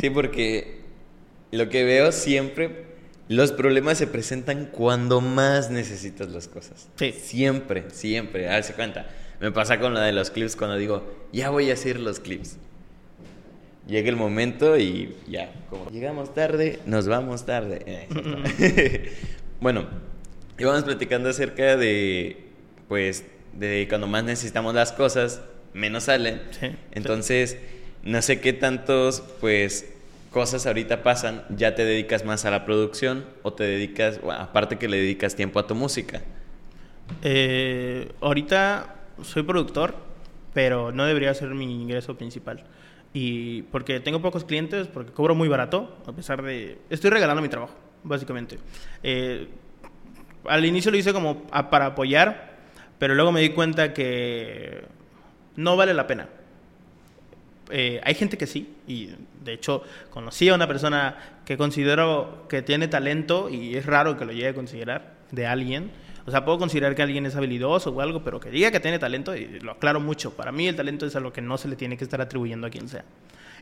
Sí, 0.00 0.10
porque 0.10 0.82
lo 1.50 1.68
que 1.68 1.82
veo 1.82 2.12
siempre, 2.12 2.86
los 3.28 3.50
problemas 3.50 3.98
se 3.98 4.06
presentan 4.06 4.66
cuando 4.66 5.20
más 5.20 5.70
necesitas 5.70 6.28
las 6.28 6.46
cosas. 6.46 6.88
Sí. 6.94 7.12
Siempre, 7.12 7.90
siempre. 7.90 8.48
A 8.48 8.54
ver, 8.54 8.62
se 8.62 8.74
cuenta. 8.74 9.08
Me 9.40 9.50
pasa 9.50 9.80
con 9.80 9.92
la 9.92 10.02
de 10.02 10.12
los 10.12 10.30
clips 10.30 10.54
cuando 10.54 10.76
digo, 10.76 11.26
ya 11.32 11.50
voy 11.50 11.70
a 11.70 11.72
hacer 11.72 11.98
los 11.98 12.20
clips 12.20 12.58
llega 13.86 14.08
el 14.08 14.16
momento 14.16 14.76
y 14.78 15.14
ya, 15.28 15.50
como 15.70 15.90
llegamos 15.90 16.34
tarde, 16.34 16.80
nos 16.86 17.08
vamos 17.08 17.46
tarde. 17.46 17.82
Eh, 17.86 19.12
bueno, 19.60 19.86
íbamos 20.58 20.84
platicando 20.84 21.28
acerca 21.28 21.76
de, 21.76 22.44
pues, 22.88 23.24
de 23.52 23.86
cuando 23.88 24.06
más 24.06 24.24
necesitamos 24.24 24.74
las 24.74 24.92
cosas, 24.92 25.42
menos 25.72 26.04
salen. 26.04 26.42
Entonces, 26.92 27.58
no 28.02 28.20
sé 28.22 28.40
qué 28.40 28.52
tantos, 28.52 29.22
pues, 29.40 29.86
cosas 30.30 30.66
ahorita 30.66 31.02
pasan, 31.02 31.44
ya 31.48 31.74
te 31.74 31.84
dedicas 31.84 32.24
más 32.24 32.44
a 32.44 32.50
la 32.50 32.64
producción 32.66 33.24
o 33.42 33.52
te 33.54 33.64
dedicas, 33.64 34.20
aparte 34.38 34.76
que 34.76 34.88
le 34.88 34.98
dedicas 34.98 35.34
tiempo 35.34 35.58
a 35.58 35.66
tu 35.66 35.74
música. 35.74 36.22
Eh, 37.22 38.12
ahorita 38.20 38.96
soy 39.22 39.44
productor, 39.44 39.94
pero 40.52 40.92
no 40.92 41.06
debería 41.06 41.32
ser 41.32 41.50
mi 41.50 41.82
ingreso 41.82 42.16
principal. 42.16 42.64
Y 43.12 43.62
porque 43.62 44.00
tengo 44.00 44.20
pocos 44.20 44.44
clientes, 44.44 44.88
porque 44.88 45.12
cobro 45.12 45.34
muy 45.34 45.48
barato, 45.48 45.96
a 46.06 46.12
pesar 46.12 46.42
de... 46.42 46.78
Estoy 46.90 47.10
regalando 47.10 47.40
mi 47.40 47.48
trabajo, 47.48 47.74
básicamente. 48.02 48.58
Eh, 49.02 49.48
al 50.44 50.64
inicio 50.64 50.90
lo 50.90 50.96
hice 50.96 51.12
como 51.12 51.44
para 51.44 51.86
apoyar, 51.86 52.56
pero 52.98 53.14
luego 53.14 53.32
me 53.32 53.40
di 53.40 53.50
cuenta 53.50 53.92
que 53.92 54.84
no 55.56 55.76
vale 55.76 55.94
la 55.94 56.06
pena. 56.06 56.28
Eh, 57.70 58.00
hay 58.04 58.14
gente 58.14 58.38
que 58.38 58.46
sí, 58.46 58.76
y 58.86 59.10
de 59.42 59.52
hecho 59.54 59.82
conocí 60.10 60.48
a 60.48 60.54
una 60.54 60.68
persona 60.68 61.40
que 61.44 61.56
considero 61.56 62.46
que 62.48 62.62
tiene 62.62 62.86
talento 62.86 63.48
y 63.48 63.76
es 63.76 63.86
raro 63.86 64.16
que 64.16 64.24
lo 64.24 64.32
llegue 64.32 64.48
a 64.48 64.54
considerar 64.54 65.14
de 65.32 65.46
alguien 65.46 65.90
o 66.26 66.30
sea, 66.30 66.44
puedo 66.44 66.58
considerar 66.58 66.94
que 66.96 67.02
alguien 67.02 67.24
es 67.24 67.36
habilidoso 67.36 67.90
o 67.90 68.00
algo, 68.00 68.22
pero 68.24 68.40
que 68.40 68.50
diga 68.50 68.72
que 68.72 68.80
tiene 68.80 68.98
talento, 68.98 69.36
y 69.36 69.60
lo 69.60 69.72
aclaro 69.72 70.00
mucho. 70.00 70.32
Para 70.32 70.50
mí 70.50 70.66
el 70.66 70.74
talento 70.74 71.06
es 71.06 71.14
algo 71.14 71.32
que 71.32 71.40
no 71.40 71.56
se 71.56 71.68
le 71.68 71.76
tiene 71.76 71.96
que 71.96 72.02
estar 72.02 72.20
atribuyendo 72.20 72.66
a 72.66 72.70
quien 72.70 72.88
sea. 72.88 73.04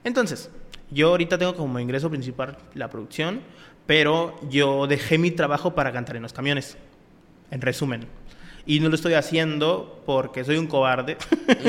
Entonces, 0.02 0.50
yo 0.90 1.10
ahorita 1.10 1.36
tengo 1.36 1.54
como 1.54 1.78
ingreso 1.78 2.08
principal 2.08 2.56
la 2.74 2.88
producción, 2.88 3.42
pero 3.86 4.34
yo 4.48 4.86
dejé 4.86 5.18
mi 5.18 5.30
trabajo 5.30 5.74
para 5.74 5.92
cantar 5.92 6.16
en 6.16 6.22
los 6.22 6.32
camiones. 6.32 6.78
En 7.50 7.60
resumen. 7.60 8.06
Y 8.64 8.80
no 8.80 8.88
lo 8.88 8.94
estoy 8.94 9.12
haciendo 9.12 10.02
porque 10.06 10.42
soy 10.42 10.56
un 10.56 10.66
cobarde 10.66 11.18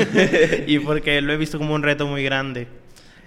y 0.66 0.78
porque 0.78 1.20
lo 1.20 1.32
he 1.34 1.36
visto 1.36 1.58
como 1.58 1.74
un 1.74 1.82
reto 1.82 2.06
muy 2.06 2.24
grande. 2.24 2.68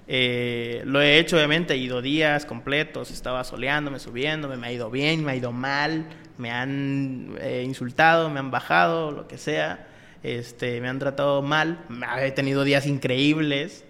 Eh, 0.08 0.82
lo 0.86 1.02
he 1.02 1.20
hecho, 1.20 1.36
obviamente, 1.36 1.76
he 1.76 1.78
ido 1.78 2.02
días 2.02 2.48
completos, 2.48 3.12
estaba 3.12 3.44
soleándome, 3.44 4.00
subiéndome, 4.00 4.58
me 4.58 4.68
ha 4.68 4.72
ido 4.72 4.90
bien, 4.90 5.24
me 5.24 5.34
ha 5.34 5.36
ido 5.36 5.52
mal, 5.52 6.08
me 6.40 6.50
han 6.50 7.38
eh, 7.40 7.62
insultado, 7.64 8.30
me 8.32 8.40
han 8.40 8.50
bajado, 8.50 9.12
lo 9.12 9.28
que 9.28 9.38
sea, 9.38 9.88
este, 10.24 10.82
me 10.82 10.90
han 10.90 10.98
tratado 10.98 11.44
mal, 11.44 11.86
he 12.20 12.32
tenido 12.32 12.64
días 12.64 12.88
increíbles, 12.88 13.86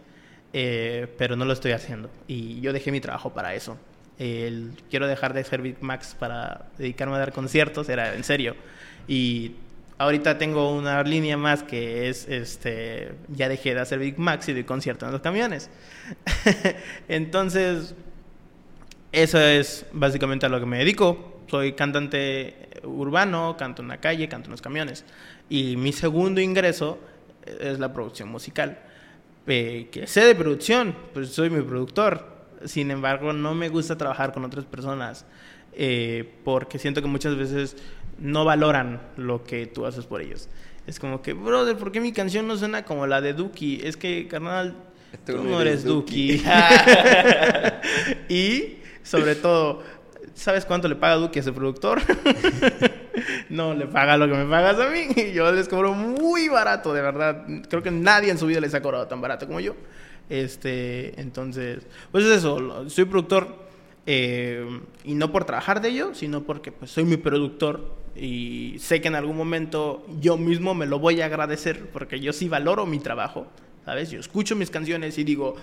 eh, 0.52 1.08
pero 1.18 1.38
no 1.38 1.45
lo 1.45 1.54
estoy 1.54 1.72
haciendo. 1.72 2.10
Y 2.28 2.60
yo 2.60 2.74
dejé 2.74 2.91
mi 2.91 3.00
trabajo 3.00 3.34
para 3.34 3.54
eso. 3.54 3.78
quiero 4.18 5.08
dejar 5.08 5.34
de 5.34 5.45
ser 5.45 5.62
Big 5.62 5.78
Max 5.82 6.16
para 6.20 6.66
dedicarme 6.78 7.16
a 7.16 7.20
dar 7.20 7.32
conciertos, 7.32 7.88
era 7.88 8.14
en 8.14 8.26
serio. 8.26 8.58
Y 9.08 9.56
Ahorita 10.00 10.38
tengo 10.38 10.72
una 10.72 11.04
línea 11.04 11.36
más 11.36 11.62
que 11.62 12.08
es, 12.08 12.26
este, 12.30 13.12
ya 13.28 13.50
dejé 13.50 13.76
de 13.76 13.82
hacer 13.82 14.00
Big 14.00 14.18
Macs 14.18 14.47
y 14.47 14.54
doy 14.54 14.64
concierto 14.64 15.06
en 15.06 15.12
los 15.12 15.20
camiones. 15.20 15.70
Entonces, 17.10 17.95
eso 19.12 19.41
es 19.41 19.86
básicamente 19.91 20.45
a 20.45 20.50
lo 20.50 20.62
que 20.62 20.66
me 20.66 20.78
dedico. 20.78 21.39
Soy 21.50 21.74
cantante 21.74 22.70
urbano, 22.84 23.56
canto 23.58 23.82
en 23.82 23.88
la 23.88 23.97
calle, 23.97 24.28
canto 24.30 24.47
en 24.47 24.52
los 24.52 24.62
camiones. 24.62 25.06
Y 25.50 25.76
mi 25.78 25.91
segundo 25.91 26.41
ingreso 26.41 27.00
es 27.60 27.80
la 27.80 27.91
producción 27.93 28.30
musical. 28.30 28.80
Eh, 29.47 29.88
que 29.91 30.06
sé 30.06 30.22
de 30.26 30.36
producción, 30.36 30.95
pues 31.14 31.30
soy 31.30 31.50
mi 31.50 31.62
productor. 31.62 32.39
Sin 32.66 32.91
embargo, 32.91 33.34
no 33.34 33.56
me 33.56 33.70
gusta 33.70 33.97
trabajar 33.97 34.32
con 34.32 34.45
otras 34.45 34.66
personas 34.66 35.26
eh, 35.74 36.30
porque 36.43 36.78
siento 36.78 37.02
que 37.02 37.08
muchas 37.08 37.36
veces 37.36 37.78
no 38.20 38.45
valoran 38.45 39.02
lo 39.18 39.43
que 39.43 39.66
tú 39.66 39.86
haces 39.86 40.06
por 40.06 40.22
ellos. 40.22 40.50
Es 40.86 41.00
como 41.00 41.22
que, 41.22 41.34
brother, 41.34 41.78
¿por 41.78 41.91
qué 41.91 42.02
mi 42.02 42.12
canción 42.12 42.47
no 42.47 42.58
suena 42.58 42.84
como 42.84 43.08
la 43.08 43.22
de 43.22 43.34
Duki? 43.34 43.82
Es 43.84 43.97
que, 43.97 44.28
carnal, 44.28 44.76
tú, 45.26 45.43
no 45.43 45.62
eres 45.62 45.84
Duki. 45.84 46.43
y, 48.30 48.78
sobre 49.04 49.36
todo, 49.36 49.84
¿sabes 50.40 50.66
cuánto 50.66 50.88
le 50.88 50.96
paga 50.96 51.16
Duki 51.16 51.40
a 51.40 51.42
ese 51.42 51.52
productor? 51.52 52.02
no 53.50 53.74
le 53.74 53.88
paga 53.88 54.18
lo 54.18 54.28
que 54.28 54.34
me 54.34 54.46
pagas 54.46 54.80
a 54.80 54.90
mí. 54.90 55.32
Yo 55.34 55.52
les 55.52 55.68
cobro 55.68 55.94
muy 55.94 56.48
barato, 56.48 56.94
de 56.94 57.02
verdad. 57.02 57.46
Creo 57.70 57.84
que 57.84 57.92
nadie 57.92 58.32
en 58.32 58.38
su 58.38 58.48
vida 58.48 58.62
les 58.62 58.74
ha 58.74 58.82
cobrado 58.82 59.08
tan 59.08 59.22
barato 59.22 59.46
como 59.46 59.60
yo. 59.60 59.76
Este, 60.30 61.20
entonces, 61.20 61.86
pues 62.12 62.24
es 62.26 62.38
eso. 62.38 62.90
Soy 62.90 63.06
productor 63.06 63.56
eh, 64.06 64.66
y 65.04 65.16
no 65.16 65.32
por 65.32 65.46
trabajar 65.46 65.82
de 65.82 65.90
ello, 65.90 66.14
sino 66.14 66.44
porque 66.44 66.72
pues, 66.72 66.92
soy 66.92 67.04
mi 67.04 67.18
productor 67.18 67.98
y 68.16 68.76
sé 68.80 69.02
que 69.02 69.08
en 69.08 69.16
algún 69.16 69.36
momento 69.36 70.06
yo 70.20 70.38
mismo 70.38 70.74
me 70.74 70.86
lo 70.86 71.00
voy 71.00 71.22
a 71.22 71.26
agradecer 71.26 71.90
porque 71.92 72.20
yo 72.20 72.32
sí 72.32 72.48
valoro 72.48 72.86
mi 72.86 73.00
trabajo, 73.00 73.48
¿sabes? 73.86 74.12
Yo 74.12 74.20
escucho 74.20 74.56
mis 74.56 74.70
canciones 74.70 75.18
y 75.18 75.24
digo, 75.24 75.56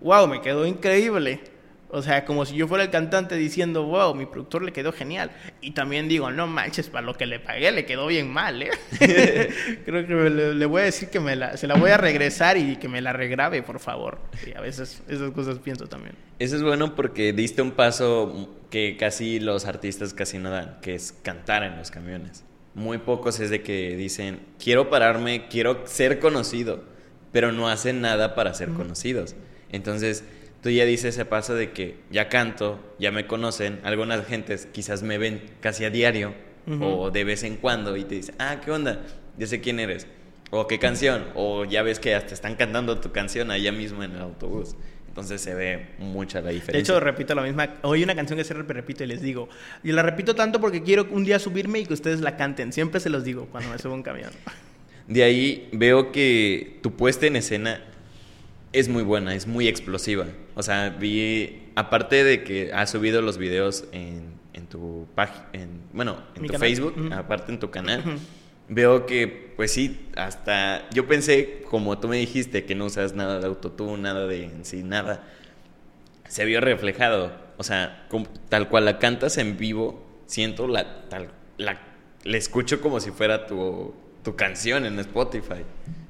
wow, 0.00 0.26
me 0.26 0.40
quedó 0.40 0.66
increíble. 0.66 1.51
O 1.94 2.00
sea, 2.00 2.24
como 2.24 2.46
si 2.46 2.56
yo 2.56 2.66
fuera 2.66 2.84
el 2.84 2.90
cantante 2.90 3.36
diciendo, 3.36 3.84
wow, 3.84 4.14
mi 4.14 4.24
productor 4.24 4.62
le 4.62 4.72
quedó 4.72 4.92
genial. 4.92 5.30
Y 5.60 5.72
también 5.72 6.08
digo, 6.08 6.30
no 6.30 6.46
manches, 6.46 6.88
para 6.88 7.04
lo 7.04 7.12
que 7.12 7.26
le 7.26 7.38
pagué 7.38 7.70
le 7.70 7.84
quedó 7.84 8.06
bien 8.06 8.32
mal, 8.32 8.62
¿eh? 8.62 8.70
Creo 9.84 10.06
que 10.06 10.30
le, 10.30 10.64
voy 10.64 10.80
a 10.80 10.84
decir 10.86 11.10
que 11.10 11.20
me 11.20 11.36
la, 11.36 11.58
se 11.58 11.66
la 11.66 11.74
voy 11.74 11.90
a 11.90 11.98
regresar 11.98 12.56
y 12.56 12.76
que 12.76 12.88
me 12.88 13.02
la 13.02 13.12
regrabe, 13.12 13.62
por 13.62 13.78
favor. 13.78 14.20
Y 14.46 14.56
a 14.56 14.62
veces 14.62 15.02
esas 15.06 15.32
cosas 15.32 15.58
pienso 15.58 15.86
también. 15.86 16.14
Eso 16.38 16.56
es 16.56 16.62
bueno 16.62 16.94
porque 16.94 17.34
diste 17.34 17.60
un 17.60 17.72
paso 17.72 18.56
que 18.70 18.96
casi 18.96 19.38
los 19.38 19.66
artistas 19.66 20.14
casi 20.14 20.38
no 20.38 20.48
dan, 20.48 20.78
que 20.80 20.94
es 20.94 21.12
cantar 21.22 21.62
en 21.62 21.76
los 21.76 21.90
camiones. 21.90 22.42
Muy 22.74 22.96
pocos 22.96 23.38
es 23.38 23.50
de 23.50 23.62
que 23.62 23.98
dicen, 23.98 24.40
quiero 24.58 24.88
pararme, 24.88 25.46
quiero 25.48 25.86
ser 25.86 26.20
conocido, 26.20 26.84
pero 27.32 27.52
no 27.52 27.68
hacen 27.68 28.00
nada 28.00 28.34
para 28.34 28.54
ser 28.54 28.70
conocidos. 28.70 29.36
Entonces 29.70 30.24
tú 30.62 30.70
ya 30.70 30.84
dices 30.84 31.16
ese 31.16 31.24
paso 31.24 31.54
de 31.54 31.72
que 31.72 31.96
ya 32.10 32.28
canto, 32.28 32.78
ya 32.98 33.10
me 33.10 33.26
conocen, 33.26 33.80
algunas 33.84 34.24
gentes 34.26 34.66
quizás 34.72 35.02
me 35.02 35.18
ven 35.18 35.42
casi 35.60 35.84
a 35.84 35.90
diario 35.90 36.34
o 36.80 37.10
de 37.10 37.24
vez 37.24 37.42
en 37.42 37.56
cuando 37.56 37.96
y 37.96 38.04
te 38.04 38.14
dicen, 38.14 38.36
ah, 38.38 38.60
¿qué 38.64 38.70
onda? 38.70 39.04
Ya 39.36 39.46
sé 39.46 39.60
quién 39.60 39.80
eres. 39.80 40.06
O 40.50 40.68
qué 40.68 40.78
canción. 40.78 41.24
O 41.34 41.64
ya 41.64 41.82
ves 41.82 41.98
que 41.98 42.14
hasta 42.14 42.34
están 42.34 42.54
cantando 42.54 43.00
tu 43.00 43.10
canción 43.10 43.50
allá 43.50 43.72
mismo 43.72 44.04
en 44.04 44.12
el 44.12 44.20
autobús. 44.20 44.76
Entonces 45.08 45.40
se 45.40 45.54
ve 45.54 45.88
mucha 45.98 46.40
la 46.40 46.50
diferencia. 46.50 46.72
De 46.74 46.78
hecho, 46.78 47.00
repito 47.00 47.34
la 47.34 47.42
misma. 47.42 47.74
Hoy 47.82 48.04
una 48.04 48.14
canción 48.14 48.38
que 48.38 48.44
siempre 48.44 48.72
repito 48.72 49.02
y 49.02 49.08
les 49.08 49.20
digo. 49.20 49.48
Y 49.82 49.90
la 49.92 50.02
repito 50.02 50.34
tanto 50.36 50.60
porque 50.60 50.82
quiero 50.82 51.08
un 51.10 51.24
día 51.24 51.38
subirme 51.38 51.80
y 51.80 51.86
que 51.86 51.94
ustedes 51.94 52.20
la 52.20 52.36
canten. 52.36 52.72
Siempre 52.72 53.00
se 53.00 53.10
los 53.10 53.24
digo 53.24 53.48
cuando 53.50 53.70
me 53.70 53.78
subo 53.78 53.94
un 53.94 54.02
camión. 54.02 54.30
De 55.08 55.24
ahí 55.24 55.68
veo 55.72 56.12
que 56.12 56.78
tu 56.82 56.92
puesta 56.92 57.26
en 57.26 57.36
escena 57.36 57.82
es 58.72 58.88
muy 58.88 59.02
buena, 59.02 59.34
es 59.34 59.46
muy 59.46 59.68
explosiva. 59.68 60.26
O 60.54 60.62
sea, 60.62 60.90
vi, 60.90 61.62
aparte 61.74 62.24
de 62.24 62.44
que 62.44 62.72
has 62.72 62.90
subido 62.90 63.22
los 63.22 63.38
videos 63.38 63.84
en, 63.92 64.34
en 64.52 64.66
tu 64.66 65.06
página, 65.14 65.46
bueno, 65.92 66.18
en 66.34 66.46
tu 66.46 66.52
Facebook, 66.54 66.94
aparte 67.12 67.52
en 67.52 67.58
tu 67.58 67.70
canal, 67.70 68.02
veo 68.68 69.06
que, 69.06 69.52
pues 69.56 69.72
sí, 69.72 70.08
hasta 70.16 70.88
yo 70.90 71.06
pensé, 71.06 71.62
como 71.70 71.98
tú 71.98 72.08
me 72.08 72.16
dijiste, 72.16 72.64
que 72.64 72.74
no 72.74 72.86
usas 72.86 73.14
nada 73.14 73.38
de 73.38 73.46
autotune, 73.46 74.02
nada 74.02 74.26
de 74.26 74.44
en 74.44 74.64
sí, 74.64 74.82
nada, 74.82 75.24
se 76.28 76.44
vio 76.44 76.60
reflejado. 76.60 77.32
O 77.58 77.64
sea, 77.64 78.08
tal 78.48 78.68
cual 78.68 78.84
la 78.84 78.98
cantas 78.98 79.38
en 79.38 79.56
vivo, 79.56 80.04
siento 80.26 80.66
la, 80.66 81.08
tal, 81.08 81.28
la, 81.58 81.78
la 82.24 82.36
escucho 82.36 82.80
como 82.80 83.00
si 83.00 83.10
fuera 83.10 83.46
tu, 83.46 83.94
tu 84.22 84.36
canción 84.36 84.84
en 84.84 84.98
Spotify. 85.00 85.64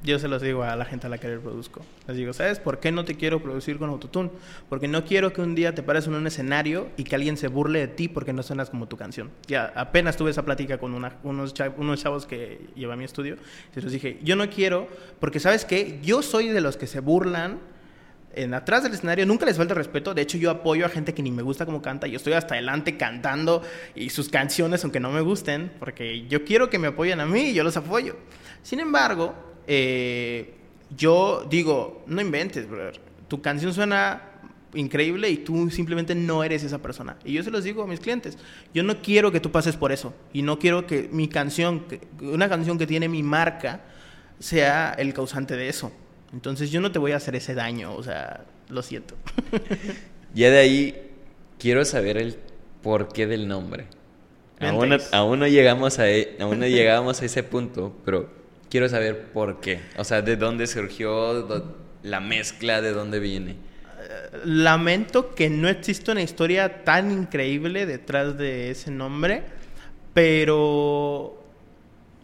Yo 0.05 0.19
se 0.19 0.27
los 0.27 0.43
digo 0.43 0.65
a 0.65 0.75
la 0.75 0.85
gente 0.85 1.07
a 1.07 1.11
la 1.11 1.19
que 1.19 1.29
le 1.29 1.39
produzco. 1.39 1.81
Les 2.09 2.17
digo, 2.17 2.33
¿sabes 2.33 2.59
por 2.59 2.81
qué 2.81 2.91
no 2.91 3.05
te 3.05 3.15
quiero 3.15 3.41
producir 3.41 3.79
con 3.79 3.89
autotune? 3.89 4.31
Porque 4.69 4.89
no 4.89 5.05
quiero 5.05 5.33
que 5.33 5.41
un 5.41 5.55
día 5.55 5.77
te 5.77 5.85
pares 5.85 6.09
en 6.09 6.15
un 6.15 6.27
escenario 6.27 6.89
y 6.97 7.05
que 7.05 7.15
alguien 7.15 7.37
se 7.37 7.47
burle 7.47 7.79
de 7.79 7.89
ti 7.89 8.09
porque 8.09 8.33
no 8.33 8.43
suenas 8.43 8.69
como 8.69 8.89
tu 8.89 8.97
canción. 8.97 9.31
Ya 9.47 9.73
apenas 9.77 10.17
tuve 10.17 10.33
esa 10.33 10.45
plática 10.45 10.79
con 10.79 10.93
unos, 11.23 11.55
chavos, 11.55 12.27
que 12.27 12.67
lleva 12.75 12.97
mi 12.97 13.05
estudio. 13.05 13.37
Y 13.77 13.81
les 13.81 13.93
dije, 13.93 14.19
yo 14.25 14.35
no 14.35 14.51
quiero, 14.51 14.89
porque 15.21 15.39
¿sabes 15.39 15.65
qué? 15.65 16.01
Yo 16.03 16.23
soy 16.23 16.49
de 16.49 16.61
los 16.61 16.77
que 16.77 16.89
se 16.89 16.99
burlan 16.99 17.61
en 18.35 18.55
atrás 18.55 18.83
del 18.83 18.93
escenario, 18.93 19.27
nunca 19.27 19.47
les 19.47 19.57
falta 19.57 19.75
respeto. 19.75 20.15
De 20.15 20.23
hecho, 20.23 20.39
yo 20.39 20.51
apoyo 20.51 20.87
a 20.87 20.89
gente 20.89 21.15
que 21.15 21.23
ni 21.23 21.31
me 21.31 21.43
gusta 21.43 21.67
cómo 21.67 21.83
canta. 21.83 22.07
Yo 22.07 22.17
estoy 22.17 22.33
hasta 22.33 22.55
adelante 22.55 22.97
cantando 22.97 23.63
y 23.95 24.11
sus 24.11 24.29
canciones, 24.29 24.85
aunque 24.85 25.01
no 25.01 25.11
me 25.11 25.21
gusten, 25.21 25.73
porque 25.79 26.27
yo 26.29 26.45
quiero 26.45 26.71
que 26.71 26.79
me 26.79 26.89
apoyen 26.89 27.21
a 27.21 27.27
mí 27.27 27.51
y 27.51 27.55
yo 27.55 27.65
los 27.65 27.77
apoyo. 27.77 28.17
Sin 28.63 28.81
embargo, 28.81 29.35
eh, 29.67 30.55
yo 30.97 31.47
digo, 31.49 32.05
no 32.07 32.21
inventes, 32.21 32.67
Tu 33.29 33.41
canción 33.41 33.73
suena 33.73 34.29
increíble 34.75 35.29
y 35.29 35.39
tú 35.39 35.71
simplemente 35.71 36.15
no 36.15 36.45
eres 36.45 36.63
esa 36.65 36.79
persona. 36.79 37.17
Y 37.25 37.35
yo 37.35 37.43
se 37.43 37.51
los 37.51 37.65
digo 37.65 37.83
a 37.83 37.87
mis 37.87 38.01
clientes, 38.01 38.39
yo 38.73 38.83
no 38.83 39.01
quiero 39.03 39.33
que 39.33 39.41
tú 39.41 39.51
pases 39.51 39.77
por 39.77 39.93
eso 39.93 40.15
y 40.33 40.43
no 40.43 40.59
quiero 40.59 40.87
que 40.87 41.09
mi 41.13 41.29
canción, 41.29 41.85
una 42.21 42.49
canción 42.49 42.79
que 42.79 42.87
tiene 42.87 43.09
mi 43.09 43.23
marca, 43.23 43.83
sea 44.39 44.95
el 44.99 45.13
causante 45.15 45.57
de 45.57 45.69
eso. 45.69 45.93
Entonces 46.33 46.71
yo 46.71 46.81
no 46.81 46.93
te 46.93 46.99
voy 46.99 47.13
a 47.13 47.17
hacer 47.17 47.37
ese 47.37 47.55
daño, 47.55 47.95
o 47.95 48.03
sea, 48.03 48.45
lo 48.69 48.83
siento. 48.83 49.15
ya 50.35 50.51
de 50.51 50.59
ahí 50.59 51.11
quiero 51.59 51.85
saber 51.85 52.17
el 52.17 52.37
porqué 52.83 53.27
del 53.27 53.49
nombre. 53.49 53.87
Aún, 54.61 55.41
no 55.41 55.47
llegamos 55.47 55.99
a, 55.99 56.09
e, 56.09 56.37
aún 56.41 56.61
no 56.61 56.67
llegamos 56.69 57.21
a 57.21 57.25
ese 57.25 57.43
punto, 57.43 57.97
pero 58.05 58.31
quiero 58.71 58.89
saber 58.89 59.33
por 59.33 59.61
qué. 59.61 59.81
O 59.99 60.05
sea, 60.05 60.23
de 60.23 60.37
dónde 60.37 60.67
surgió 60.67 61.47
la 62.03 62.21
mezcla, 62.21 62.81
de 62.81 62.93
dónde 62.93 63.19
viene. 63.19 63.57
Lamento 64.45 65.35
que 65.35 65.51
no 65.51 65.69
exista 65.69 66.13
una 66.13 66.23
historia 66.23 66.85
tan 66.85 67.11
increíble 67.11 67.87
detrás 67.87 68.37
de 68.37 68.71
ese 68.71 68.91
nombre, 68.91 69.43
pero 70.15 71.45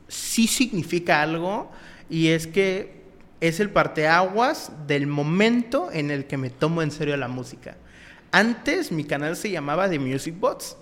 sí 0.08 0.46
significa 0.46 1.22
algo 1.22 1.70
y 2.10 2.28
es 2.28 2.46
que 2.46 2.97
es 3.40 3.60
el 3.60 3.70
parteaguas 3.70 4.72
del 4.86 5.06
momento 5.06 5.90
en 5.92 6.10
el 6.10 6.26
que 6.26 6.36
me 6.36 6.50
tomo 6.50 6.82
en 6.82 6.90
serio 6.90 7.16
la 7.16 7.28
música. 7.28 7.76
Antes 8.30 8.92
mi 8.92 9.04
canal 9.04 9.36
se 9.36 9.50
llamaba 9.50 9.88
The 9.88 9.98
Music 9.98 10.38
Bots 10.38 10.76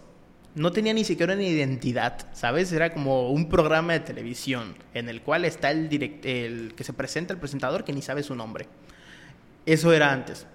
no 0.57 0.72
tenía 0.72 0.94
ni 0.94 1.04
siquiera 1.04 1.34
una 1.34 1.42
identidad, 1.42 2.26
¿sabes? 2.32 2.72
Era 2.72 2.92
como 2.92 3.30
un 3.30 3.50
programa 3.50 3.92
de 3.92 4.00
televisión 4.00 4.74
en 4.94 5.11
el 5.11 5.20
cual 5.20 5.44
está 5.44 5.70
el, 5.70 5.92
el 6.24 6.72
que 6.74 6.82
se 6.82 6.94
presenta 6.94 7.34
el 7.34 7.38
presentador 7.38 7.84
que 7.84 7.92
ni 7.92 8.00
sabe 8.00 8.22
su 8.22 8.34
nombre. 8.34 8.66
Eso 9.66 9.92
era 9.92 10.11
antes. 10.11 10.46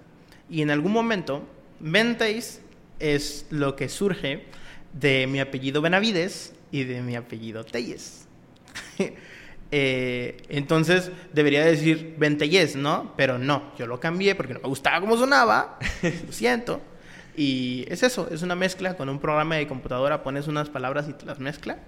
Y 0.50 0.60
en 0.60 0.72
algún 0.72 0.90
momento, 0.90 1.48
Venteis 1.78 2.60
es 2.98 3.46
lo 3.50 3.76
que 3.76 3.88
surge 3.88 4.44
de 4.92 5.28
mi 5.28 5.38
apellido 5.38 5.80
Benavides 5.80 6.52
y 6.72 6.82
de 6.82 7.00
mi 7.00 7.14
apellido 7.14 7.62
Telles. 7.64 8.26
Eh, 9.74 10.36
entonces 10.50 11.10
debería 11.32 11.64
decir 11.64 12.14
Venteyes, 12.18 12.76
¿no? 12.76 13.14
Pero 13.16 13.38
no, 13.38 13.72
yo 13.78 13.86
lo 13.86 13.98
cambié 13.98 14.34
porque 14.34 14.52
no 14.52 14.60
me 14.60 14.68
gustaba 14.68 15.00
cómo 15.00 15.16
sonaba, 15.16 15.78
lo 16.26 16.32
siento. 16.32 16.80
Y 17.36 17.86
es 17.88 18.02
eso, 18.02 18.28
es 18.30 18.42
una 18.42 18.54
mezcla. 18.54 18.96
Con 18.96 19.08
un 19.08 19.18
programa 19.18 19.56
de 19.56 19.66
computadora 19.66 20.22
pones 20.22 20.46
unas 20.46 20.68
palabras 20.68 21.08
y 21.08 21.14
te 21.14 21.24
las 21.24 21.38
mezcla. 21.38 21.78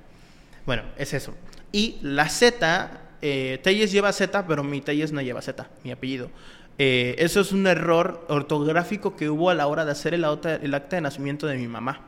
Bueno, 0.66 0.82
es 0.96 1.12
eso. 1.12 1.34
Y 1.72 1.98
la 2.00 2.28
Z, 2.28 3.02
eh, 3.20 3.60
Telles 3.62 3.92
lleva 3.92 4.12
Z, 4.12 4.46
pero 4.46 4.64
mi 4.64 4.80
Telles 4.80 5.12
no 5.12 5.20
lleva 5.20 5.42
Z, 5.42 5.68
mi 5.84 5.92
apellido. 5.92 6.30
Eh, 6.78 7.14
eso 7.18 7.40
es 7.40 7.52
un 7.52 7.66
error 7.66 8.24
ortográfico 8.28 9.14
que 9.14 9.28
hubo 9.28 9.50
a 9.50 9.54
la 9.54 9.66
hora 9.66 9.84
de 9.84 9.92
hacer 9.92 10.14
el, 10.14 10.24
acta, 10.24 10.56
el 10.56 10.74
acta 10.74 10.96
de 10.96 11.02
nacimiento 11.02 11.46
de 11.46 11.56
mi 11.58 11.68
mamá. 11.68 12.00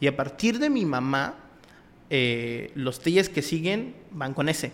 Y 0.00 0.06
a 0.06 0.16
partir 0.16 0.60
de 0.60 0.70
mi 0.70 0.84
mamá, 0.84 1.34
eh, 2.08 2.70
los 2.74 3.00
Telles 3.00 3.28
que 3.28 3.42
siguen 3.42 3.96
van 4.12 4.32
con 4.32 4.48
S, 4.48 4.72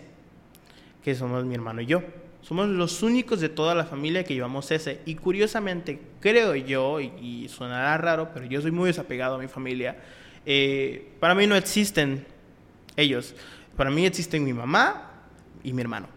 que 1.05 1.13
somos 1.13 1.45
mi 1.45 1.53
hermano 1.53 1.81
y 1.81 1.85
yo. 1.85 2.01
Somos 2.41 2.67
los 2.67 3.03
únicos 3.03 3.39
de 3.39 3.47
toda 3.47 3.75
la 3.75 3.85
familia 3.85 4.23
que 4.23 4.33
llevamos 4.33 4.71
ese. 4.71 5.01
Y 5.05 5.13
curiosamente, 5.13 6.01
creo 6.19 6.55
yo, 6.55 6.99
y, 6.99 7.47
sonará 7.47 7.95
raro, 7.99 8.31
pero 8.33 8.47
yo 8.47 8.59
soy 8.59 8.71
muy 8.71 8.87
desapegado 8.87 9.35
a 9.35 9.37
mi 9.37 9.47
familia. 9.47 9.99
Eh, 10.47 11.11
para 11.19 11.35
mí 11.35 11.45
no 11.45 11.55
existen 11.55 12.25
ellos. 12.95 13.35
Para 13.77 13.91
mí 13.91 14.03
existen 14.07 14.43
mi 14.43 14.51
mamá 14.51 15.11
y 15.63 15.73
mi 15.73 15.81
hermano. 15.83 16.07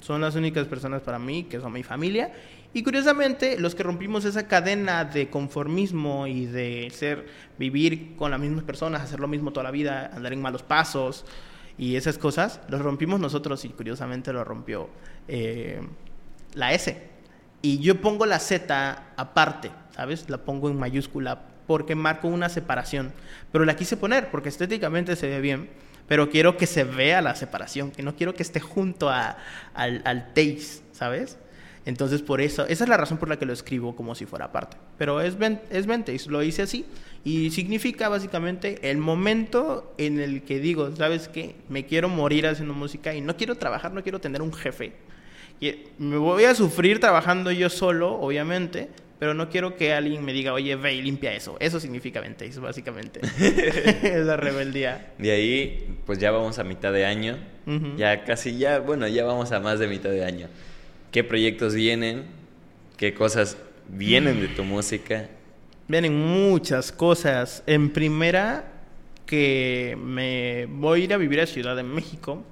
Son 0.00 0.22
las 0.22 0.34
únicas 0.34 0.66
personas 0.66 1.02
para 1.02 1.18
mí 1.18 1.44
que 1.44 1.60
son 1.60 1.70
mi 1.70 1.82
familia. 1.82 2.32
Y 2.72 2.82
curiosamente, 2.82 3.60
los 3.60 3.74
que 3.74 3.82
rompimos 3.82 4.24
esa 4.24 4.48
cadena 4.48 5.04
de 5.04 5.28
conformismo 5.28 6.26
y 6.26 6.46
de 6.46 6.90
ser, 6.90 7.26
vivir 7.58 8.16
con 8.16 8.30
las 8.30 8.40
mismas 8.40 8.64
personas, 8.64 9.02
hacer 9.02 9.20
lo 9.20 9.28
mismo 9.28 9.52
toda 9.52 9.64
la 9.64 9.70
vida, 9.70 10.10
andar 10.14 10.32
en 10.32 10.40
malos 10.40 10.62
pasos 10.62 11.26
y 11.82 11.96
esas 11.96 12.16
cosas, 12.16 12.60
los 12.68 12.80
rompimos 12.80 13.18
nosotros 13.18 13.64
y 13.64 13.70
curiosamente 13.70 14.32
lo 14.32 14.44
rompió 14.44 14.88
eh, 15.26 15.80
la 16.54 16.72
S. 16.72 17.10
Y 17.60 17.80
yo 17.80 18.00
pongo 18.00 18.24
la 18.24 18.38
Z 18.38 19.14
aparte, 19.16 19.72
¿sabes? 19.90 20.30
La 20.30 20.38
pongo 20.38 20.70
en 20.70 20.78
mayúscula 20.78 21.42
porque 21.66 21.96
marco 21.96 22.28
una 22.28 22.48
separación. 22.48 23.12
Pero 23.50 23.64
la 23.64 23.74
quise 23.74 23.96
poner 23.96 24.30
porque 24.30 24.48
estéticamente 24.48 25.16
se 25.16 25.28
ve 25.28 25.40
bien 25.40 25.70
pero 26.06 26.28
quiero 26.28 26.56
que 26.56 26.66
se 26.66 26.84
vea 26.84 27.22
la 27.22 27.34
separación, 27.34 27.90
que 27.90 28.02
no 28.02 28.14
quiero 28.16 28.34
que 28.34 28.42
esté 28.42 28.60
junto 28.60 29.08
a, 29.08 29.38
al, 29.72 30.02
al 30.04 30.26
taste, 30.34 30.82
¿sabes? 30.92 31.38
Entonces, 31.84 32.22
por 32.22 32.40
eso, 32.40 32.64
esa 32.66 32.84
es 32.84 32.88
la 32.88 32.96
razón 32.96 33.18
por 33.18 33.28
la 33.28 33.38
que 33.38 33.44
lo 33.44 33.52
escribo 33.52 33.96
como 33.96 34.14
si 34.14 34.24
fuera 34.24 34.52
parte. 34.52 34.76
Pero 34.98 35.20
es, 35.20 35.36
es 35.70 35.86
Ventace, 35.86 36.30
lo 36.30 36.42
hice 36.42 36.62
así. 36.62 36.84
Y 37.24 37.50
significa 37.50 38.08
básicamente 38.08 38.90
el 38.90 38.98
momento 38.98 39.94
en 39.98 40.20
el 40.20 40.42
que 40.42 40.60
digo, 40.60 40.94
¿sabes 40.94 41.28
qué? 41.28 41.56
Me 41.68 41.86
quiero 41.86 42.08
morir 42.08 42.46
haciendo 42.46 42.74
música 42.74 43.14
y 43.14 43.20
no 43.20 43.36
quiero 43.36 43.56
trabajar, 43.56 43.92
no 43.92 44.02
quiero 44.02 44.20
tener 44.20 44.42
un 44.42 44.52
jefe. 44.52 44.92
Y 45.60 45.74
me 45.98 46.16
voy 46.16 46.44
a 46.44 46.54
sufrir 46.54 46.98
trabajando 47.00 47.52
yo 47.52 47.68
solo, 47.68 48.14
obviamente, 48.14 48.88
pero 49.18 49.34
no 49.34 49.48
quiero 49.48 49.76
que 49.76 49.92
alguien 49.92 50.24
me 50.24 50.32
diga, 50.32 50.52
oye, 50.52 50.74
ve 50.74 50.94
y 50.94 51.02
limpia 51.02 51.32
eso. 51.32 51.56
Eso 51.60 51.78
significa 51.78 52.20
Ventace, 52.20 52.58
básicamente. 52.58 53.20
es 54.02 54.26
la 54.26 54.36
rebeldía. 54.36 55.12
De 55.18 55.30
ahí, 55.30 55.96
pues 56.04 56.18
ya 56.18 56.32
vamos 56.32 56.58
a 56.58 56.64
mitad 56.64 56.92
de 56.92 57.06
año. 57.06 57.38
Ya 57.96 58.24
casi, 58.24 58.58
ya, 58.58 58.80
bueno, 58.80 59.06
ya 59.06 59.24
vamos 59.24 59.52
a 59.52 59.60
más 59.60 59.78
de 59.78 59.86
mitad 59.86 60.10
de 60.10 60.24
año. 60.24 60.48
¿Qué 61.12 61.22
proyectos 61.22 61.74
vienen? 61.74 62.24
¿Qué 62.96 63.14
cosas 63.14 63.56
vienen 63.88 64.40
de 64.40 64.48
tu 64.48 64.64
música? 64.64 65.28
Vienen 65.86 66.16
muchas 66.16 66.90
cosas. 66.90 67.62
En 67.66 67.90
primera, 67.90 68.72
que 69.24 69.96
me 70.02 70.66
voy 70.66 71.02
a 71.02 71.04
ir 71.04 71.14
a 71.14 71.16
vivir 71.18 71.40
a 71.40 71.46
Ciudad 71.46 71.76
de 71.76 71.84
México 71.84 72.44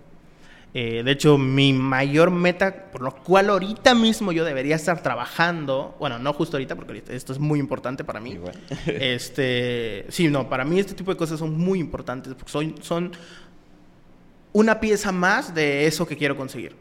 eh, 0.72 1.02
de 1.04 1.10
hecho, 1.10 1.36
mi 1.36 1.72
mayor 1.72 2.30
meta, 2.30 2.90
por 2.92 3.02
lo 3.02 3.12
cual 3.12 3.50
ahorita 3.50 3.94
mismo 3.94 4.30
yo 4.30 4.44
debería 4.44 4.76
estar 4.76 5.02
trabajando, 5.02 5.96
bueno, 5.98 6.20
no 6.20 6.32
justo 6.32 6.56
ahorita, 6.56 6.76
porque 6.76 7.02
esto 7.08 7.32
es 7.32 7.40
muy 7.40 7.58
importante 7.58 8.04
para 8.04 8.20
mí. 8.20 8.38
este, 8.86 10.06
sí, 10.10 10.28
no, 10.28 10.48
para 10.48 10.64
mí 10.64 10.78
este 10.78 10.94
tipo 10.94 11.10
de 11.10 11.16
cosas 11.16 11.40
son 11.40 11.58
muy 11.58 11.80
importantes, 11.80 12.34
porque 12.34 12.52
son, 12.52 12.74
son 12.82 13.12
una 14.52 14.78
pieza 14.78 15.10
más 15.10 15.54
de 15.54 15.86
eso 15.86 16.06
que 16.06 16.16
quiero 16.16 16.36
conseguir. 16.36 16.76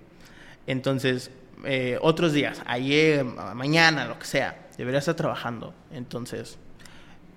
Entonces, 0.68 1.32
eh, 1.66 1.97
otros 2.01 2.34
días, 2.34 2.62
ayer, 2.66 3.24
mañana, 3.24 4.05
lo 4.05 4.18
que 4.18 4.26
sea, 4.26 4.68
debería 4.78 4.99
estar 4.99 5.16
trabajando. 5.16 5.74
Entonces, 5.91 6.57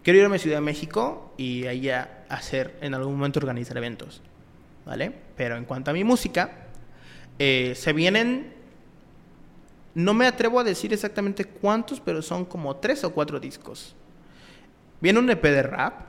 quiero 0.03 0.19
irme 0.19 0.37
a 0.37 0.39
Ciudad 0.39 0.59
de 0.59 0.63
México 0.63 1.35
y 1.37 1.67
allá 1.67 2.25
hacer, 2.29 2.77
en 2.81 2.95
algún 2.95 3.15
momento, 3.15 3.41
organizar 3.41 3.77
eventos. 3.77 4.23
¿vale? 4.85 5.13
Pero 5.37 5.57
en 5.57 5.65
cuanto 5.65 5.91
a 5.91 5.95
mi 5.95 6.05
música, 6.05 6.51
eh, 7.39 7.75
se 7.77 7.93
vienen, 7.93 8.53
no 9.95 10.15
me 10.15 10.27
atrevo 10.27 10.61
a 10.61 10.65
decir 10.65 10.93
exactamente 10.93 11.45
cuántos, 11.45 12.01
pero 12.01 12.23
son 12.23 12.45
como 12.45 12.77
tres 12.77 13.05
o 13.05 13.13
cuatro 13.13 13.41
discos. 13.41 13.95
Viene 15.01 15.19
un 15.19 15.31
EP 15.31 15.43
de 15.43 15.63
rap 15.63 16.01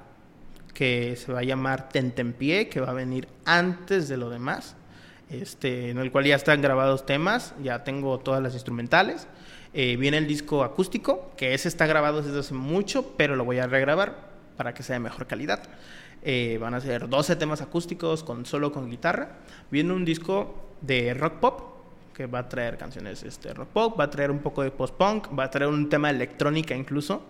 que 0.73 1.15
se 1.15 1.31
va 1.31 1.39
a 1.39 1.43
llamar 1.43 1.89
Tentempié, 1.89 2.69
que 2.69 2.79
va 2.79 2.89
a 2.89 2.93
venir 2.93 3.27
antes 3.45 4.07
de 4.07 4.17
lo 4.17 4.29
demás, 4.29 4.75
este, 5.41 5.89
en 5.89 5.97
el 5.97 6.11
cual 6.11 6.25
ya 6.25 6.35
están 6.35 6.61
grabados 6.61 7.05
temas, 7.05 7.53
ya 7.61 7.83
tengo 7.83 8.19
todas 8.19 8.41
las 8.41 8.53
instrumentales. 8.53 9.27
Eh, 9.73 9.95
viene 9.97 10.17
el 10.17 10.27
disco 10.27 10.63
acústico, 10.63 11.31
que 11.35 11.53
ese 11.53 11.67
está 11.67 11.87
grabado 11.87 12.21
desde 12.21 12.39
hace 12.39 12.53
mucho, 12.53 13.13
pero 13.17 13.35
lo 13.35 13.43
voy 13.43 13.59
a 13.59 13.67
regrabar 13.67 14.31
para 14.55 14.73
que 14.73 14.83
sea 14.83 14.95
de 14.95 14.99
mejor 14.99 15.25
calidad. 15.25 15.63
Eh, 16.21 16.57
van 16.61 16.73
a 16.73 16.79
ser 16.79 17.09
12 17.09 17.35
temas 17.35 17.61
acústicos 17.61 18.23
con 18.23 18.45
solo 18.45 18.71
con 18.71 18.89
guitarra. 18.89 19.37
Viene 19.71 19.93
un 19.93 20.05
disco 20.05 20.69
de 20.81 21.13
rock 21.13 21.33
pop 21.39 21.73
que 22.13 22.27
va 22.27 22.39
a 22.39 22.49
traer 22.49 22.77
canciones 22.77 23.23
este 23.23 23.53
rock 23.53 23.69
pop, 23.69 23.99
va 23.99 24.05
a 24.05 24.09
traer 24.09 24.29
un 24.29 24.39
poco 24.39 24.61
de 24.61 24.69
post 24.69 24.93
punk, 24.93 25.27
va 25.37 25.45
a 25.45 25.49
traer 25.49 25.69
un 25.69 25.89
tema 25.89 26.09
electrónica 26.09 26.75
incluso. 26.75 27.23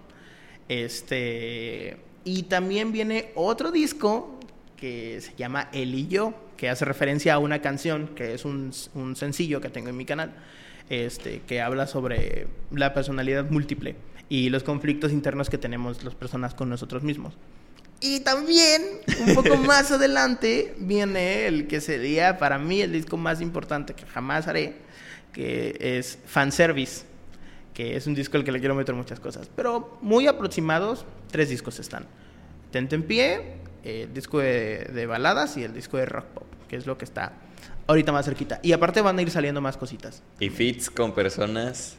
Este 0.68 1.98
y 2.26 2.44
también 2.44 2.92
viene 2.92 3.32
otro 3.36 3.72
disco 3.72 4.40
que 4.84 5.22
se 5.22 5.34
llama 5.38 5.70
El 5.72 5.96
y 5.96 6.10
yo, 6.10 6.34
que 6.58 6.68
hace 6.68 6.84
referencia 6.84 7.36
a 7.36 7.38
una 7.38 7.62
canción 7.62 8.10
que 8.18 8.34
es 8.34 8.44
un, 8.44 8.74
un 8.96 9.16
sencillo 9.16 9.62
que 9.62 9.70
tengo 9.70 9.88
en 9.88 9.96
mi 9.96 10.04
canal, 10.04 10.34
este, 10.90 11.40
que 11.48 11.62
habla 11.62 11.88
sobre 11.88 12.48
la 12.70 12.94
personalidad 12.94 13.50
múltiple 13.50 13.96
y 14.28 14.50
los 14.50 14.64
conflictos 14.64 15.14
internos 15.14 15.50
que 15.50 15.58
tenemos 15.58 16.04
las 16.04 16.16
personas 16.16 16.54
con 16.54 16.68
nosotros 16.70 17.02
mismos. 17.02 17.34
Y 18.02 18.20
también, 18.20 18.82
un 19.26 19.36
poco 19.36 19.56
más 19.66 19.90
adelante, 19.92 20.76
viene 20.80 21.48
el 21.48 21.68
que 21.68 21.80
sería 21.80 22.38
para 22.38 22.60
mí 22.60 22.82
el 22.82 22.92
disco 22.92 23.16
más 23.16 23.40
importante 23.40 23.94
que 23.94 24.06
jamás 24.06 24.50
haré, 24.50 24.76
que 25.32 25.78
es 25.80 26.20
Fanservice, 26.26 27.06
que 27.74 27.96
es 27.96 28.06
un 28.06 28.16
disco 28.16 28.36
al 28.36 28.44
que 28.44 28.52
le 28.52 28.60
quiero 28.60 28.76
meter 28.76 28.96
muchas 28.96 29.22
cosas. 29.22 29.50
Pero 29.56 29.98
muy 30.02 30.28
aproximados, 30.28 31.06
tres 31.32 31.48
discos 31.48 31.80
están. 31.80 32.06
Tente 32.70 32.96
en 32.96 33.04
pie, 33.04 33.63
el 33.84 34.14
disco 34.14 34.40
de, 34.40 35.06
baladas 35.08 35.58
y 35.58 35.64
el 35.64 35.74
disco 35.74 35.98
de 35.98 36.06
rock 36.06 36.26
pop, 36.26 36.48
que 36.68 36.76
es 36.76 36.86
lo 36.86 36.98
que 36.98 37.06
está 37.06 37.34
ahorita 37.88 38.12
más 38.12 38.26
cerquita. 38.26 38.60
Y 38.64 38.72
aparte 38.72 39.02
van 39.02 39.18
a 39.20 39.22
ir 39.22 39.30
saliendo 39.30 39.62
más 39.62 39.78
cositas. 39.78 40.24
¿Y 40.40 40.50
fits 40.50 40.90
con 40.90 41.14
personas? 41.14 41.98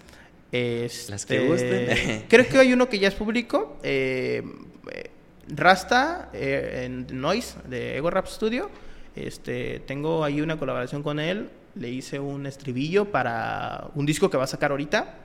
Las 1.08 1.26
que 1.26 1.48
gusten. 1.48 2.24
creo 2.28 2.46
que 2.46 2.58
hay 2.58 2.72
uno 2.72 2.88
que 2.88 2.98
ya 2.98 3.08
es 3.08 3.14
público. 3.14 3.76
Eh, 3.82 4.42
Rasta 5.48 6.30
eh, 6.32 6.84
en 6.84 7.06
Noise 7.20 7.56
de 7.68 7.96
Ego 7.96 8.10
Rap 8.10 8.26
Studio. 8.26 8.70
Este, 9.16 9.80
tengo 9.80 10.24
ahí 10.24 10.40
una 10.40 10.58
colaboración 10.58 11.02
con 11.02 11.18
él. 11.18 11.50
Le 11.74 11.90
hice 11.90 12.20
un 12.20 12.46
estribillo 12.46 13.06
para 13.10 13.88
un 13.96 14.06
disco 14.06 14.30
que 14.30 14.36
va 14.36 14.44
a 14.44 14.48
sacar 14.48 14.70
ahorita. 14.70 15.16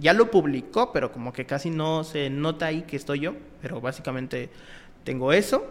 Ya 0.00 0.12
lo 0.14 0.30
publicó, 0.32 0.92
pero 0.92 1.12
como 1.12 1.32
que 1.32 1.46
casi 1.46 1.70
no 1.70 2.02
se 2.02 2.28
nota 2.28 2.66
ahí 2.66 2.82
que 2.82 2.96
estoy 2.96 3.20
yo. 3.20 3.34
Pero 3.60 3.80
básicamente 3.80 4.50
tengo 5.04 5.32
eso. 5.32 5.64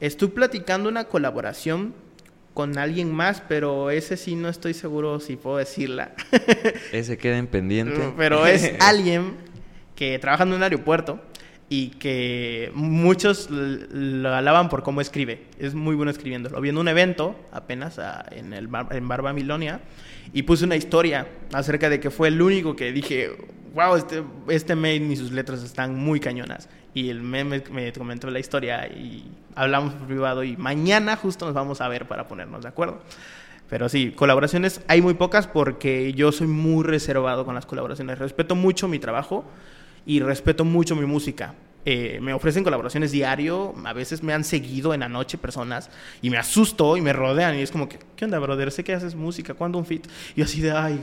Estoy 0.00 0.28
platicando 0.28 0.88
una 0.88 1.04
colaboración 1.04 1.94
con 2.54 2.78
alguien 2.78 3.12
más, 3.12 3.40
pero 3.48 3.90
ese 3.90 4.16
sí 4.16 4.34
no 4.34 4.48
estoy 4.48 4.74
seguro 4.74 5.20
si 5.20 5.36
puedo 5.36 5.58
decirla. 5.58 6.12
ese 6.92 7.16
queda 7.16 7.38
en 7.38 7.46
pendiente. 7.46 8.12
Pero 8.16 8.46
es 8.46 8.72
alguien 8.80 9.34
que 9.94 10.18
trabaja 10.18 10.44
en 10.44 10.52
un 10.52 10.62
aeropuerto 10.62 11.20
y 11.68 11.90
que 11.90 12.70
muchos 12.74 13.48
lo 13.50 14.34
alaban 14.34 14.68
por 14.68 14.82
cómo 14.82 15.00
escribe. 15.00 15.42
Es 15.58 15.74
muy 15.74 15.94
bueno 15.94 16.10
escribiendo. 16.10 16.48
Lo 16.48 16.60
vi 16.60 16.70
en 16.70 16.78
un 16.78 16.88
evento 16.88 17.36
apenas 17.52 17.98
ah, 17.98 18.24
en, 18.30 18.52
el 18.52 18.68
en 18.90 19.08
Barba 19.08 19.32
Milonia 19.32 19.80
y 20.32 20.42
puse 20.42 20.64
una 20.64 20.76
historia 20.76 21.26
acerca 21.52 21.90
de 21.90 22.00
que 22.00 22.10
fue 22.10 22.28
el 22.28 22.40
único 22.40 22.74
que 22.74 22.92
dije, 22.92 23.30
wow, 23.74 23.96
este, 23.96 24.22
este 24.48 24.74
mail 24.74 25.10
y 25.10 25.16
sus 25.16 25.32
letras 25.32 25.62
están 25.62 25.94
muy 25.94 26.20
cañonas. 26.20 26.68
Y 26.98 27.10
el 27.10 27.22
meme 27.22 27.62
me 27.70 27.92
comentó 27.92 28.28
la 28.28 28.40
historia 28.40 28.88
y 28.88 29.30
hablamos 29.54 29.94
por 29.94 30.08
privado 30.08 30.42
y 30.42 30.56
mañana 30.56 31.14
justo 31.14 31.44
nos 31.44 31.54
vamos 31.54 31.80
a 31.80 31.86
ver 31.86 32.08
para 32.08 32.26
ponernos 32.26 32.62
de 32.62 32.68
acuerdo. 32.68 33.00
Pero 33.70 33.88
sí, 33.88 34.10
colaboraciones 34.10 34.80
hay 34.88 35.00
muy 35.00 35.14
pocas 35.14 35.46
porque 35.46 36.12
yo 36.14 36.32
soy 36.32 36.48
muy 36.48 36.82
reservado 36.82 37.44
con 37.44 37.54
las 37.54 37.66
colaboraciones. 37.66 38.18
Respeto 38.18 38.56
mucho 38.56 38.88
mi 38.88 38.98
trabajo 38.98 39.44
y 40.06 40.18
respeto 40.18 40.64
mucho 40.64 40.96
mi 40.96 41.06
música. 41.06 41.54
Eh, 41.84 42.18
me 42.20 42.34
ofrecen 42.34 42.64
colaboraciones 42.64 43.12
diario, 43.12 43.74
a 43.84 43.92
veces 43.92 44.22
me 44.22 44.34
han 44.34 44.44
seguido 44.44 44.92
en 44.92 45.00
la 45.00 45.08
noche 45.08 45.38
personas 45.38 45.88
y 46.20 46.28
me 46.28 46.36
asusto 46.36 46.96
y 46.96 47.00
me 47.00 47.12
rodean 47.12 47.56
y 47.56 47.62
es 47.62 47.70
como 47.70 47.88
que, 47.88 47.98
¿qué 48.14 48.26
onda, 48.26 48.38
brother? 48.38 48.70
Sé 48.70 48.84
que 48.84 48.92
haces 48.92 49.14
música, 49.14 49.54
¿cuándo 49.54 49.78
un 49.78 49.86
fit? 49.86 50.06
Y 50.36 50.42
así 50.42 50.60
de, 50.60 50.72
ay, 50.72 51.00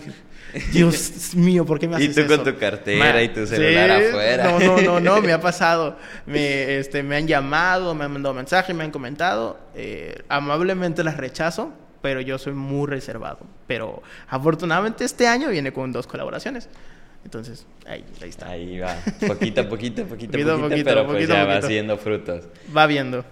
Dios 0.71 1.33
mío, 1.35 1.65
¿por 1.65 1.79
qué 1.79 1.87
me 1.87 1.95
haces 1.95 2.09
eso? 2.09 2.21
Y 2.21 2.23
tú 2.23 2.35
con 2.35 2.43
tu 2.43 2.59
cartera 2.59 3.23
y 3.23 3.29
tu 3.29 3.47
celular 3.47 3.91
afuera. 3.91 4.51
No, 4.51 4.59
no, 4.59 4.81
no, 4.81 4.99
no, 4.99 5.21
me 5.21 5.33
ha 5.33 5.41
pasado. 5.41 5.97
Me, 6.25 6.77
este, 6.77 7.01
me 7.01 7.15
han 7.15 7.27
llamado, 7.27 7.95
me 7.95 8.05
han 8.05 8.11
mandado 8.11 8.35
mensajes, 8.35 8.75
me 8.75 8.83
han 8.83 8.91
comentado. 8.91 9.57
Eh, 9.73 10.23
amablemente 10.29 11.03
las 11.03 11.17
rechazo, 11.17 11.73
pero 12.01 12.21
yo 12.21 12.37
soy 12.37 12.53
muy 12.53 12.87
reservado. 12.87 13.39
Pero 13.65 14.03
afortunadamente 14.27 15.03
este 15.03 15.27
año 15.27 15.49
viene 15.49 15.73
con 15.73 15.91
dos 15.91 16.05
colaboraciones. 16.05 16.69
Entonces, 17.25 17.65
ahí, 17.87 18.05
ahí 18.21 18.29
está. 18.29 18.49
Ahí 18.51 18.79
va, 18.79 18.95
poquito 19.27 19.61
a 19.61 19.67
poquito, 19.67 20.05
poquito 20.05 20.37
a 20.53 20.57
poquito, 20.61 20.83
pero 20.85 21.07
pues 21.07 21.27
ya 21.27 21.43
va 21.43 21.57
haciendo 21.57 21.97
frutos. 21.97 22.45
Va 22.75 22.85
viendo. 22.85 23.25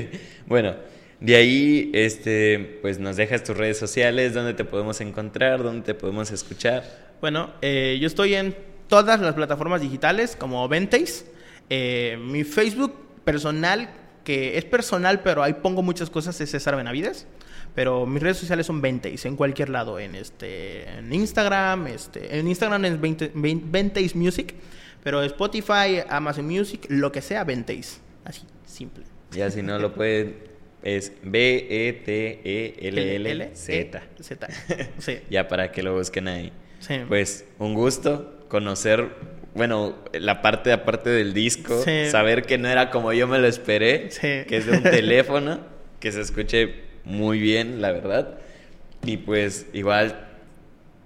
bueno, 0.46 0.76
de 1.18 1.36
ahí, 1.36 1.90
este, 1.92 2.78
pues 2.80 2.98
nos 3.00 3.16
dejas 3.16 3.42
tus 3.42 3.56
redes 3.56 3.76
sociales, 3.76 4.32
dónde 4.32 4.54
te 4.54 4.64
podemos 4.64 5.00
encontrar, 5.00 5.62
dónde 5.62 5.82
te 5.82 5.94
podemos 5.94 6.30
escuchar. 6.30 6.84
Bueno, 7.20 7.50
eh, 7.60 7.98
yo 8.00 8.06
estoy 8.06 8.34
en 8.34 8.56
todas 8.88 9.20
las 9.20 9.34
plataformas 9.34 9.80
digitales 9.80 10.36
como 10.36 10.66
Venteis. 10.68 11.26
Eh, 11.68 12.18
mi 12.22 12.44
Facebook 12.44 12.94
personal, 13.24 13.90
que 14.24 14.58
es 14.58 14.64
personal, 14.64 15.20
pero 15.22 15.42
ahí 15.42 15.54
pongo 15.54 15.82
muchas 15.82 16.08
cosas, 16.08 16.40
es 16.40 16.50
César 16.50 16.76
Benavides. 16.76 17.26
Pero 17.74 18.06
mis 18.06 18.22
redes 18.22 18.38
sociales 18.38 18.66
son 18.66 18.80
20 18.82 19.14
en 19.24 19.36
cualquier 19.36 19.68
lado. 19.68 19.98
En 19.98 20.14
este 20.14 20.88
en 20.88 21.12
Instagram, 21.12 21.86
este, 21.86 22.38
en 22.38 22.48
Instagram 22.48 22.84
es 22.84 23.00
20, 23.00 23.32
20 23.34 24.10
Music. 24.14 24.54
Pero 25.02 25.22
Spotify, 25.22 26.02
Amazon 26.08 26.46
Music, 26.46 26.84
lo 26.88 27.10
que 27.12 27.22
sea, 27.22 27.44
20 27.44 27.80
Así, 28.24 28.42
simple. 28.66 29.04
Ya 29.30 29.50
si 29.50 29.62
no 29.62 29.78
lo 29.78 29.94
pueden, 29.94 30.36
es 30.82 31.12
B-E-T-E-L-L-Z. 32.60 34.02
Z. 34.20 34.48
Sí. 34.98 35.18
ya 35.30 35.48
para 35.48 35.72
que 35.72 35.82
lo 35.82 35.94
busquen 35.94 36.28
ahí. 36.28 36.52
Sí. 36.80 36.94
Pues 37.08 37.44
un 37.58 37.74
gusto 37.74 38.44
conocer, 38.48 39.08
bueno, 39.54 39.96
la 40.12 40.42
parte 40.42 40.72
aparte 40.72 41.10
del 41.10 41.32
disco, 41.34 41.82
Sí. 41.82 42.06
saber 42.10 42.42
que 42.44 42.58
no 42.58 42.68
era 42.68 42.90
como 42.90 43.12
yo 43.12 43.26
me 43.26 43.38
lo 43.38 43.46
esperé, 43.46 44.10
Sí. 44.10 44.44
que 44.48 44.56
es 44.56 44.66
de 44.66 44.72
un 44.78 44.82
teléfono, 44.90 45.60
que 45.98 46.12
se 46.12 46.20
escuche 46.20 46.89
muy 47.04 47.38
bien, 47.40 47.80
la 47.80 47.92
verdad. 47.92 48.38
Y 49.04 49.16
pues 49.18 49.66
igual 49.72 50.26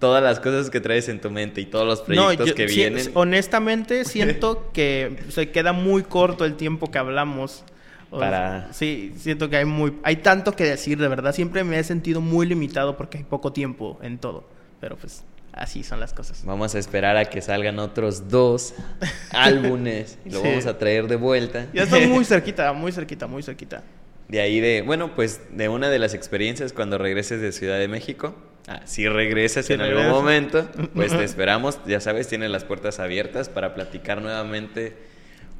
todas 0.01 0.23
las 0.23 0.41
cosas 0.41 0.69
que 0.71 0.81
traes 0.81 1.09
en 1.09 1.21
tu 1.21 1.31
mente 1.31 1.61
y 1.61 1.67
todos 1.67 1.87
los 1.87 2.03
proyectos 2.03 2.49
yo- 2.49 2.55
que 2.55 2.69
sí, 2.69 2.77
vienen. 2.77 3.11
honestamente, 3.15 4.05
siento 4.05 4.71
que 4.73 5.17
se 5.29 5.51
queda 5.51 5.73
muy 5.73 6.03
corto 6.03 6.45
el 6.45 6.57
tiempo 6.57 6.91
que 6.91 6.99
hablamos. 6.99 7.65
O- 8.11 8.19
Para- 8.19 8.73
Sí, 8.73 9.15
siento 9.17 9.49
que 9.51 9.57
hay 9.57 9.65
muy 9.65 9.95
hay 10.03 10.17
tanto 10.17 10.53
que 10.53 10.65
decir, 10.65 10.99
de 10.99 11.09
verdad. 11.09 11.33
Siempre 11.35 11.65
me 11.65 11.79
he 11.79 11.85
sentido 11.85 12.21
muy 12.21 12.47
limitado 12.47 12.97
porque 12.97 13.19
hay 13.19 13.25
poco 13.25 13.53
tiempo 13.53 13.99
en 14.03 14.19
todo. 14.19 14.45
Pero 14.81 14.97
pues 14.97 15.25
así 15.53 15.83
son 15.85 16.01
las 16.01 16.13
cosas. 16.13 16.45
Vamos 16.45 16.75
a 16.75 16.79
esperar 16.79 17.17
a 17.17 17.25
que 17.27 17.41
salgan 17.41 17.79
otros 17.79 18.29
dos 18.29 18.75
álbumes 19.31 20.19
y 20.25 20.31
lo 20.31 20.41
Sí. 20.43 20.49
vamos 20.49 20.67
a 20.67 20.77
traer 20.79 21.07
de 21.09 21.17
vuelta. 21.17 21.67
Ya 21.73 21.85
estoy 21.85 22.07
muy 22.07 22.25
cerquita, 22.27 22.73
muy 22.73 22.93
cerquita, 22.93 23.27
muy 23.27 23.43
cerquita. 23.43 23.83
De 24.29 24.41
ahí 24.41 24.61
de, 24.61 24.83
bueno, 24.83 25.15
pues 25.15 25.41
de 25.51 25.69
una 25.69 25.91
de 25.91 25.99
las 25.99 26.15
experiencias 26.15 26.73
cuando 26.73 26.97
regreses 26.99 27.41
de 27.41 27.53
Ciudad 27.53 27.79
de 27.79 27.89
México. 27.89 28.35
Ah, 28.67 28.81
si 28.87 29.07
regresas 29.09 29.67
Si 29.67 29.75
en 29.75 29.83
algún 29.83 30.09
momento, 30.09 30.67
pues 30.95 31.13
te 31.17 31.23
esperamos. 31.25 31.79
Ya 31.87 32.01
sabes, 32.01 32.29
tienes 32.29 32.51
las 32.51 32.65
puertas 32.65 32.99
abiertas 33.01 33.49
para 33.51 33.75
platicar 33.75 34.23
nuevamente, 34.23 34.95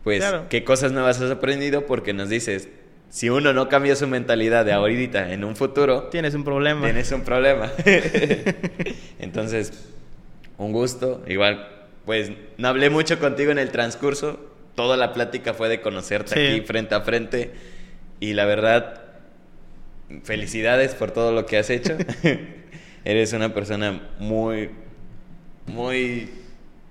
pues, 0.03 0.21
Claro. 0.21 0.47
qué 0.49 0.65
cosas 0.65 0.93
nuevas 0.93 1.21
has 1.21 1.31
aprendido, 1.31 1.85
porque 1.87 2.15
nos 2.15 2.31
dices, 2.31 2.69
si 3.11 3.29
uno 3.29 3.53
no 3.53 3.69
cambia 3.69 3.95
su 3.95 4.09
mentalidad 4.09 4.65
de 4.65 4.73
ahorita 4.73 5.33
en 5.33 5.45
un 5.45 5.55
futuro, 5.55 6.05
Tienes 6.05 6.35
un 6.35 6.45
problema. 6.45 6.83
tienes 6.87 7.13
un 7.13 7.21
problema. 7.23 7.71
Entonces, 9.19 9.73
un 10.59 10.73
gusto. 10.73 11.23
Igual, 11.27 11.69
pues 12.05 12.33
no 12.59 12.69
hablé 12.69 12.91
mucho 12.91 13.19
contigo 13.19 13.51
en 13.53 13.59
el 13.59 13.71
transcurso. 13.71 14.41
Toda 14.75 14.97
la 14.97 15.13
plática 15.13 15.55
fue 15.55 15.69
de 15.69 15.81
conocerte 15.81 16.35
Sí. 16.35 16.41
aquí 16.57 16.67
frente 16.67 16.95
a 16.95 17.03
frente. 17.03 17.51
Y 18.25 18.33
la 18.33 18.47
verdad, 18.47 19.03
felicidades 20.23 20.95
por 20.95 21.11
todo 21.11 21.31
lo 21.33 21.45
que 21.45 21.59
has 21.59 21.69
hecho. 21.69 21.95
Eres 23.05 23.35
una 23.35 23.53
persona 23.53 24.01
muy, 24.19 24.71
muy 25.67 26.31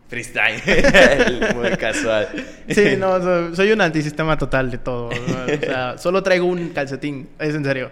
freestyle, 0.09 0.61
muy 1.55 1.71
casual. 1.71 2.27
Sí, 2.69 2.97
no, 2.99 3.19
so- 3.19 3.55
soy 3.55 3.71
un 3.71 3.81
antisistema 3.81 4.37
total 4.37 4.69
de 4.69 4.77
todo. 4.77 5.09
¿no? 5.09 5.53
O 5.55 5.59
sea, 5.65 5.97
solo 5.97 6.21
traigo 6.21 6.45
un 6.45 6.69
calcetín, 6.69 7.29
es 7.39 7.55
en 7.55 7.63
serio. 7.65 7.89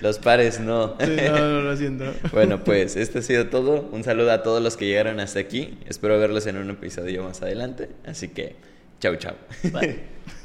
Los 0.00 0.18
pares 0.18 0.58
no. 0.58 0.96
Sí, 0.98 1.16
no, 1.28 1.38
no, 1.38 1.60
lo 1.60 1.76
siento. 1.76 2.12
Bueno, 2.32 2.64
pues 2.64 2.96
esto 2.96 3.20
ha 3.20 3.22
sido 3.22 3.46
todo. 3.46 3.88
Un 3.92 4.02
saludo 4.02 4.32
a 4.32 4.42
todos 4.42 4.60
los 4.60 4.76
que 4.76 4.86
llegaron 4.86 5.20
hasta 5.20 5.38
aquí. 5.38 5.78
Espero 5.88 6.18
verlos 6.18 6.44
en 6.48 6.56
un 6.56 6.70
episodio 6.70 7.22
más 7.22 7.40
adelante. 7.40 7.88
Así 8.04 8.28
que, 8.30 8.56
chau, 9.04 9.14
chau. 9.16 9.34
Bye. 9.70 9.98